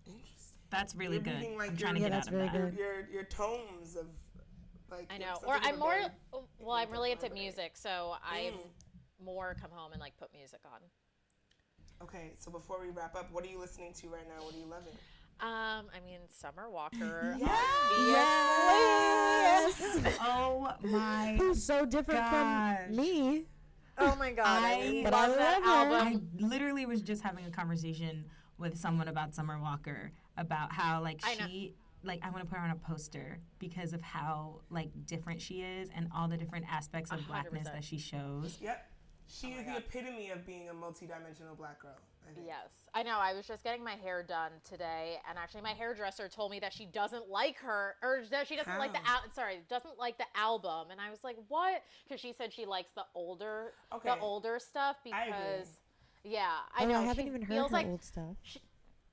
[0.07, 0.57] Interesting.
[0.71, 1.35] That's really You're good.
[1.35, 2.75] reading, like, I'm trying to your- Yeah, get that's out of very that.
[2.75, 2.79] good.
[2.79, 4.05] Your your tomes of
[4.91, 5.07] like.
[5.11, 5.37] I know.
[5.45, 5.91] Or I'm more.
[5.91, 6.05] very-
[6.59, 8.59] Well, I'm really into music, so I Mm.
[9.25, 10.79] more come home and like put music on.
[12.01, 14.43] Okay, so before we wrap up, what are you listening to right now?
[14.43, 14.93] What are you loving?
[15.41, 17.35] Um, I mean, Summer Walker.
[18.99, 19.81] yes.
[20.21, 21.35] Oh my!
[21.39, 22.85] Who's so different Gosh.
[22.87, 23.45] from me?
[23.97, 26.29] Oh my god, I, I- But I love that album.
[26.41, 28.25] I literally was just having a conversation
[28.57, 31.45] with someone about Summer Walker about how like I know.
[31.47, 32.55] she like I want to mm-hmm.
[32.55, 36.37] put her on a poster because of how like different she is and all the
[36.37, 38.57] different aspects of A hundred blackness that she shows.
[38.61, 38.85] Yep.
[39.27, 41.97] She Oh is the epitome of being a multidimensional black girl.
[42.27, 42.47] I think.
[42.47, 43.17] Yes, I know.
[43.19, 46.73] I was just getting my hair done today, and actually, my hairdresser told me that
[46.73, 49.17] she doesn't like her, or that she doesn't like the How?
[49.17, 50.87] al- sorry, doesn't like the album.
[50.91, 51.83] And I was like, what?
[52.07, 54.09] Because she said she likes the older, Okay.
[54.09, 55.33] the older stuff I agree.
[55.33, 55.67] because,
[56.23, 56.99] yeah, I oh, know.
[56.99, 58.35] I haven't she even heard feels her like old stuff.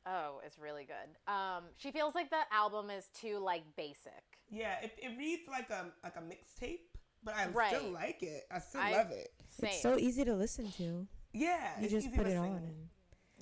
[0.06, 1.32] Oh, it's really good.
[1.32, 4.12] Um, she feels like the album is too like basic.
[4.50, 6.78] Yeah, it, it reads like a like a mixtape,
[7.24, 7.74] but I Right.
[7.74, 8.44] still like it.
[8.50, 9.32] I still I- love it.
[9.50, 9.70] Same.
[9.70, 11.06] It's so easy to listen to.
[11.32, 12.46] Yeah, You it's just easy put it on.
[12.56, 12.88] And,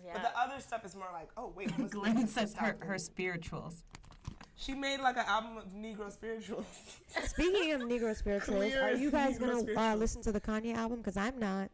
[0.02, 0.12] yeah.
[0.14, 2.32] But the other stuff is more like, oh wait, what's Glenn next?
[2.32, 3.82] says her her spirituals.
[4.56, 6.64] She made like an album of Negro spirituals.
[7.26, 10.74] speaking of Negro spirituals, Clear are you guys Negro gonna uh, listen to the Kanye
[10.74, 10.98] album?
[10.98, 11.70] Because I'm not.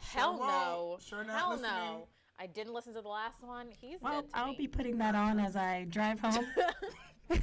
[0.00, 0.98] Hell Sure no.
[1.00, 1.70] Sure not Hell listening.
[1.70, 2.06] no.
[2.38, 3.68] I didn't listen to the last one.
[3.80, 4.56] He's Well, dead to I'll me.
[4.58, 6.44] be putting that on as I drive home.
[7.28, 7.38] Girl,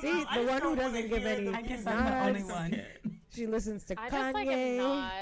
[0.00, 1.86] See, no, the just one who doesn't give any- I guess.
[1.86, 2.82] I'm the only one.
[3.30, 4.10] She listens to I Kanye.
[4.10, 5.12] just like am not.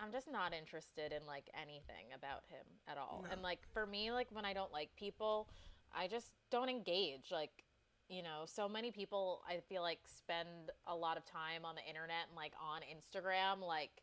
[0.00, 3.22] I'm just not interested in like anything about him at all.
[3.24, 3.32] No.
[3.32, 5.48] And like for me, like when I don't like people,
[5.94, 7.30] I just don't engage.
[7.32, 7.50] Like
[8.08, 11.86] you know, so many people I feel like spend a lot of time on the
[11.88, 14.02] internet and like on Instagram, like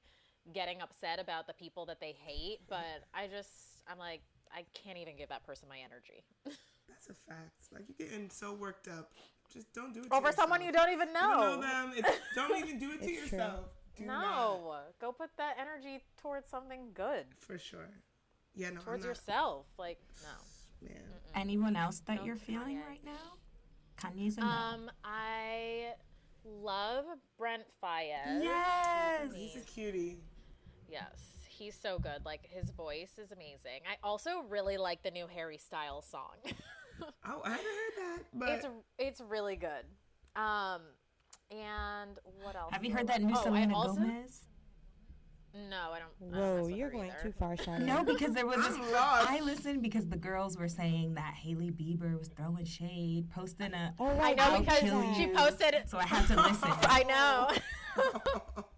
[0.53, 2.60] getting upset about the people that they hate.
[2.69, 3.49] But I just,
[3.90, 4.22] I'm like,
[4.53, 6.24] I can't even give that person my energy
[6.88, 7.68] That's a fact.
[7.74, 9.12] Like you're getting so worked up.
[9.52, 10.10] Just don't do it.
[10.10, 11.22] To over someone you don't even know.
[11.22, 11.91] You don't know know.
[11.91, 11.94] them.
[11.98, 13.66] It's, don't even do it to yourself.
[13.98, 14.22] Do not.
[14.22, 17.90] No, go put that energy towards something good, For sure.
[18.56, 19.66] Yeah, no, towards I'm not, yourself.
[19.78, 20.88] Like no.
[20.88, 21.02] Man.
[21.36, 22.88] Anyone else that No you're feeling Kanye.
[22.88, 23.12] right now?
[23.99, 24.48] Kanye's a no.
[24.48, 25.94] Um, I
[26.44, 27.06] love
[27.38, 28.41] Brent Faiyaz.
[28.44, 29.32] yes.
[29.36, 30.18] He's a cutie.
[30.90, 31.20] Yes,
[31.57, 32.26] he's so good.
[32.26, 33.82] Like his voice is amazing.
[33.90, 36.36] I also really like the new Harry Styles song.
[37.27, 38.65] Oh, I haven't heard that, but it's
[38.98, 39.84] it's really good.
[40.41, 40.80] Um,
[41.52, 42.72] and what else?
[42.72, 44.45] Have you heard that new Oh, I Selena also- Gomez?
[45.69, 46.34] No, I don't.
[46.34, 47.19] I don't Whoa, you're going either.
[47.22, 47.82] too far, Shadi.
[47.86, 48.77] No, because there was this.
[48.77, 49.30] I'm lost.
[49.30, 53.94] I listened because the girls were saying that Hailey Bieber was throwing shade, posting a.
[53.99, 55.90] Oh, I right, know I'll because she posted it.
[55.90, 56.69] So I had to listen.
[56.84, 57.49] I know.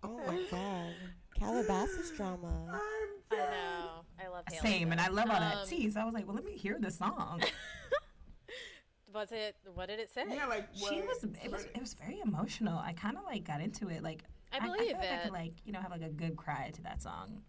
[0.03, 0.93] Oh my god.
[1.39, 2.47] Calabasas drama.
[2.71, 2.79] I'm
[3.31, 4.05] I know.
[4.23, 4.61] I love Hailey.
[4.67, 5.89] Same, and I love all that Um, tea.
[5.89, 7.41] So I was like, well, let me hear the song.
[9.13, 9.55] Was it?
[9.73, 10.25] What did it say?
[10.29, 11.23] Yeah, like she was.
[11.43, 11.63] It was.
[11.73, 12.77] It was very emotional.
[12.77, 14.03] I kind of like got into it.
[14.03, 14.23] Like
[14.53, 15.23] I I, believe feel like I it.
[15.23, 17.41] could like you know have like a good cry to that song.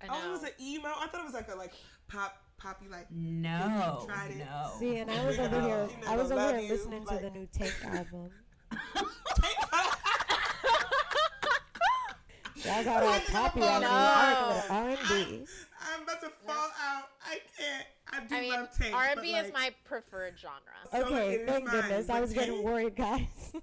[0.00, 0.88] I Oh, it was an emo.
[0.88, 1.72] I thought it was like a like
[2.08, 3.10] pop poppy like.
[3.10, 4.38] No, tried it.
[4.38, 4.70] no.
[4.78, 5.88] See, and I was over here.
[6.08, 8.30] I was over here you, listening to the new Tank album.
[12.64, 13.86] Y'all got all poppy on me.
[13.90, 15.44] I like a little R&B.
[15.96, 17.08] I'm about to fall out.
[17.26, 17.86] I can't.
[18.12, 18.94] I do I mean, love Tank.
[18.94, 20.58] R and B like, is my preferred genre.
[20.90, 22.08] So Okay, is thank mine, goodness.
[22.08, 23.52] I but was getting worried, guys.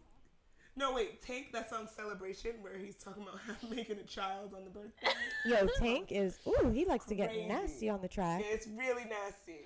[0.77, 1.21] No, wait.
[1.21, 1.47] Tank.
[1.51, 5.09] That song "Celebration," where he's talking about making a child on the birthday.
[5.45, 6.39] Yo, Tank is.
[6.47, 8.41] Ooh, he likes to get nasty on the track.
[8.41, 9.65] Yeah, it's really nasty.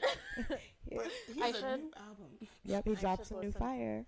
[0.91, 2.47] But he's I a should- new album.
[2.65, 4.03] Yep, he I dropped should some new fire.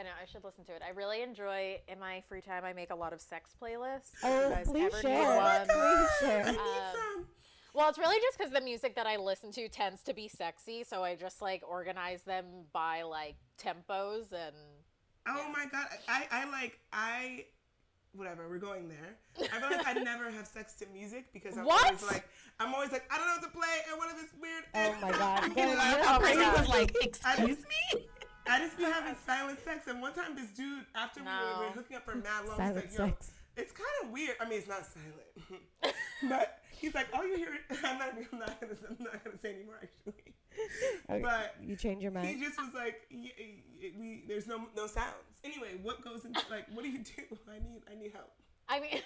[0.00, 0.80] I know I should listen to it.
[0.86, 2.64] I really enjoy in my free time.
[2.64, 4.12] I make a lot of sex playlists.
[4.24, 5.18] Oh, you please ever share.
[5.20, 6.48] Need one, Please share.
[6.48, 7.26] Um.
[7.74, 10.84] Well, it's really just because the music that I listen to tends to be sexy,
[10.84, 14.56] so I just like organize them by like tempos and.
[15.28, 17.44] Oh my god, I, I like I
[18.12, 19.48] whatever, we're going there.
[19.52, 21.84] I feel like I never have sex to music because I'm What?
[21.84, 22.26] always like
[22.58, 24.96] I'm always like, I don't know what to play and one of it's weird Oh
[25.02, 25.42] my God.
[25.42, 27.58] You know, Then I- you're I'm Brittany was like, excuse
[27.94, 28.06] me?
[28.50, 31.66] I just be having silent sex, and one time this dude, after we were, we
[31.66, 33.30] were hooking up for mad long, Silent he's like, "Yo, sex.
[33.56, 35.94] it's kind of weird." I mean, it's not silent,
[36.28, 37.48] but he's like, "All you hear."
[37.84, 38.12] I'm not.
[38.32, 38.74] I'm not gonna.
[38.88, 40.34] I'm not gonna say anymore, actually.
[41.22, 42.26] But you change your mind.
[42.26, 45.14] he just was like, y- y- "We there's no no sounds."
[45.44, 46.66] Anyway, what goes into like?
[46.74, 47.22] What do you do?
[47.48, 47.82] I need.
[47.90, 48.30] I need help.
[48.68, 49.00] I mean,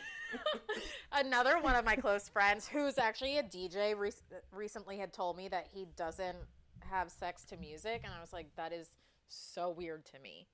[1.12, 4.10] another one of my close friends, who's actually a DJ, re-
[4.52, 6.36] recently had told me that he doesn't
[6.80, 8.88] have sex to music, and I was like, that is
[9.28, 10.46] so weird to me.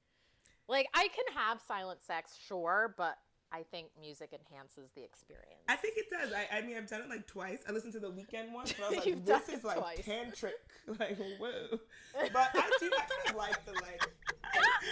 [0.69, 3.17] Like, I can have silent sex, sure, but
[3.53, 5.65] I think music enhances the experience.
[5.69, 6.33] I think it does.
[6.33, 7.59] I, I mean, I've done it like twice.
[7.69, 10.03] I listened to the Weeknd one, and I was like, You've "This is like twice.
[10.03, 10.53] tantric."
[10.99, 11.79] Like, whoa.
[12.33, 12.91] But I do.
[12.93, 14.09] I kind of like the like.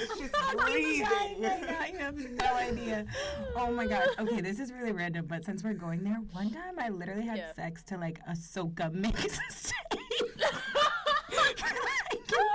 [0.00, 1.44] It's just breathing.
[1.44, 3.06] I have no idea.
[3.56, 4.06] Oh my god.
[4.18, 7.38] Okay, this is really random, but since we're going there, one time I literally had
[7.38, 7.52] Yeah.
[7.54, 9.38] sex to like a soca mix.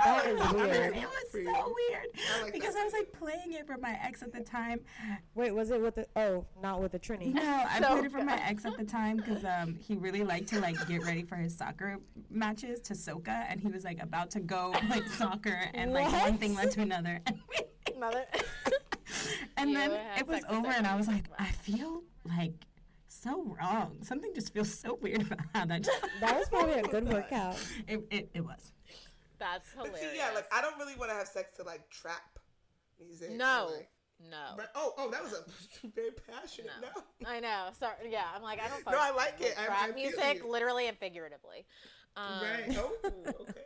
[0.04, 0.96] That is weird.
[0.96, 1.40] It was so
[1.90, 2.06] weird
[2.38, 2.80] I like because that.
[2.80, 4.80] I was like playing it for my ex at the time.
[5.34, 6.06] Wait, was it with the?
[6.16, 7.32] Oh, not with the Trini.
[7.34, 10.22] No, I So played it for my ex at the time because um, he really
[10.24, 11.98] liked to like get ready for his soccer
[12.30, 16.38] matches to soca, and he was like about to go play soccer, and like one
[16.38, 17.20] thing led to another.
[17.96, 18.24] Another.
[19.56, 22.52] and You then it was over, and I was like, I feel like
[23.08, 23.98] so wrong.
[24.02, 26.00] Something just feels so weird about how that just.
[26.20, 27.56] That was probably a good workout.
[27.86, 28.72] It, it, it was.
[29.44, 30.12] That's But hilarious.
[30.12, 32.38] see, yeah, like I don't really want to have sex to like trap
[32.98, 33.30] music.
[33.30, 33.90] or, no, like-
[34.30, 35.44] no, But, oh, oh, that was a
[35.94, 36.88] very passionate no.
[37.20, 37.28] no.
[37.28, 37.66] I know.
[37.78, 37.96] Sorry.
[38.10, 38.82] Yeah, I'm like, I don't.
[38.90, 39.54] No, I like it.
[39.58, 41.66] I- Rap I music, literally and figuratively.
[42.16, 42.76] Um, Right.
[42.78, 42.92] Oh,
[43.40, 43.60] okay.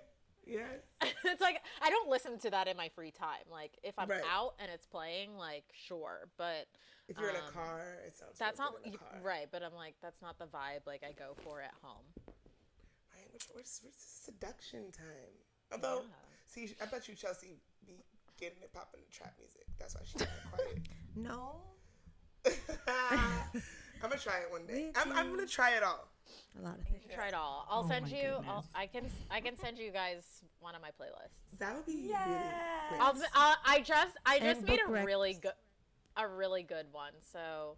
[0.46, 0.80] Yes.
[1.24, 3.44] it's like I don't listen to that in my free time.
[3.50, 4.22] Like if I'm Right.
[4.32, 6.66] out and it's playing, like sure, but
[7.08, 8.38] If you're in a um, car, it sounds.
[8.38, 9.08] that's not in a car.
[9.22, 9.46] right.
[9.52, 12.06] But I'm like, that's not the vibe like I go for at home.
[13.14, 13.28] Right.
[13.32, 15.36] Which, where's, where's seduction time?
[15.72, 16.02] Although,
[16.46, 17.94] see, I bet you Chelsea be
[18.38, 19.66] getting it popping the trap music.
[19.78, 20.78] That's why she's not quiet.
[21.16, 21.56] No.
[22.86, 23.60] I'm
[24.00, 24.92] gonna try it one day.
[24.94, 26.06] I'm, I'm gonna try it all.
[26.56, 27.02] A lot of things.
[27.12, 27.66] Try it all.
[27.68, 28.34] I'll Oh send you.
[28.48, 28.64] I'll.
[28.74, 29.06] I can.
[29.30, 31.58] I can send you guys one of my playlists.
[31.58, 32.28] That would be Yes.
[32.28, 32.38] really
[32.90, 33.00] great.
[33.00, 34.14] I'll, uh, I just.
[34.24, 35.52] I just And made a book really good.
[36.16, 37.12] A really good one.
[37.32, 37.76] So.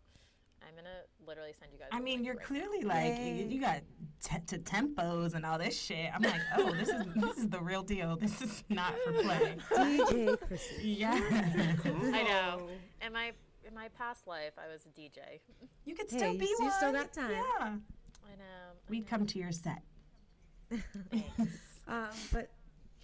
[0.62, 0.90] I'm gonna
[1.26, 1.88] literally send you guys.
[1.90, 3.80] I mean, you're right clearly like you, you got
[4.22, 6.10] te- to tempos and all this shit.
[6.14, 8.16] I'm like, oh, this is this is the real deal.
[8.16, 9.56] This is not for play.
[9.70, 10.74] DJ Chrissy.
[10.82, 11.18] Yeah,
[11.84, 11.90] now.
[12.14, 12.68] I know.
[13.04, 13.32] In my
[13.66, 15.40] in my past life, I was a DJ.
[15.84, 16.74] you could Hey, still you be still- one.
[16.76, 17.30] still got time.
[17.30, 17.68] Yeah, I
[18.36, 18.72] know.
[18.74, 19.82] I we'd come to your set.
[21.88, 22.50] Um, but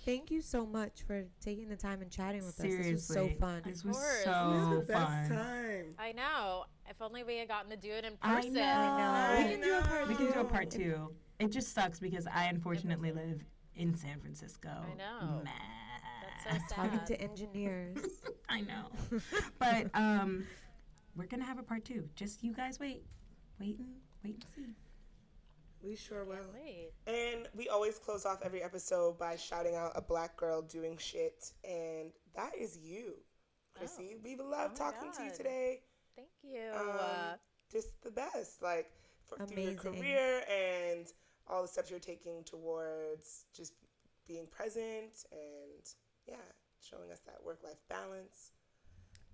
[0.06, 3.06] thank you so much for taking the time and chatting with Seriously, us.
[3.06, 3.62] This was so fun.
[3.66, 4.24] This was course.
[4.24, 5.28] so Best fun.
[5.36, 5.94] time.
[5.98, 6.64] I know.
[6.88, 8.54] If only we had gotten to do it in I person.
[8.54, 8.62] know.
[8.62, 10.06] I I We can do a part know.
[10.08, 11.10] We can do a part two.
[11.38, 14.70] It just sucks because I unfortunately live in San Francisco.
[14.70, 15.42] I know.
[15.44, 15.50] Meh.
[16.50, 17.98] That's so Talking to engineers.
[18.48, 18.90] I know.
[19.58, 20.46] but um,
[21.16, 22.08] we're gonna have a part two.
[22.14, 23.02] Just you guys wait,
[23.60, 23.88] wait and
[24.24, 24.72] wait and see.
[25.82, 26.36] We sure will.
[26.54, 26.90] Wait.
[27.06, 31.52] And we always close off every episode by shouting out a black girl doing shit,
[31.64, 33.14] and that is you,
[33.74, 34.16] Chrissy.
[34.24, 35.36] we love talking to you Oh.
[35.36, 35.82] Today.
[36.16, 36.62] Thank you.
[36.74, 37.36] Um, Uh,
[37.70, 38.90] just the best, like
[39.24, 41.06] for, through your career and
[41.46, 43.74] all the steps you're taking towards just
[44.26, 45.84] being present and
[46.26, 46.36] yeah,
[46.80, 48.50] showing us that work-life balance.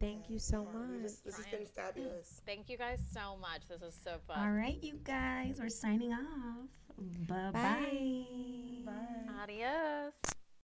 [0.03, 1.03] Thank you so much.
[1.03, 2.41] just- this has been fabulous.
[2.41, 3.69] Mm, thank you guys so much.
[3.69, 4.37] This is so fun.
[4.37, 6.69] All right, you guys, we're signing off.
[6.99, 8.27] Bye-bye.
[8.85, 9.43] Bye.
[9.43, 10.15] Adios.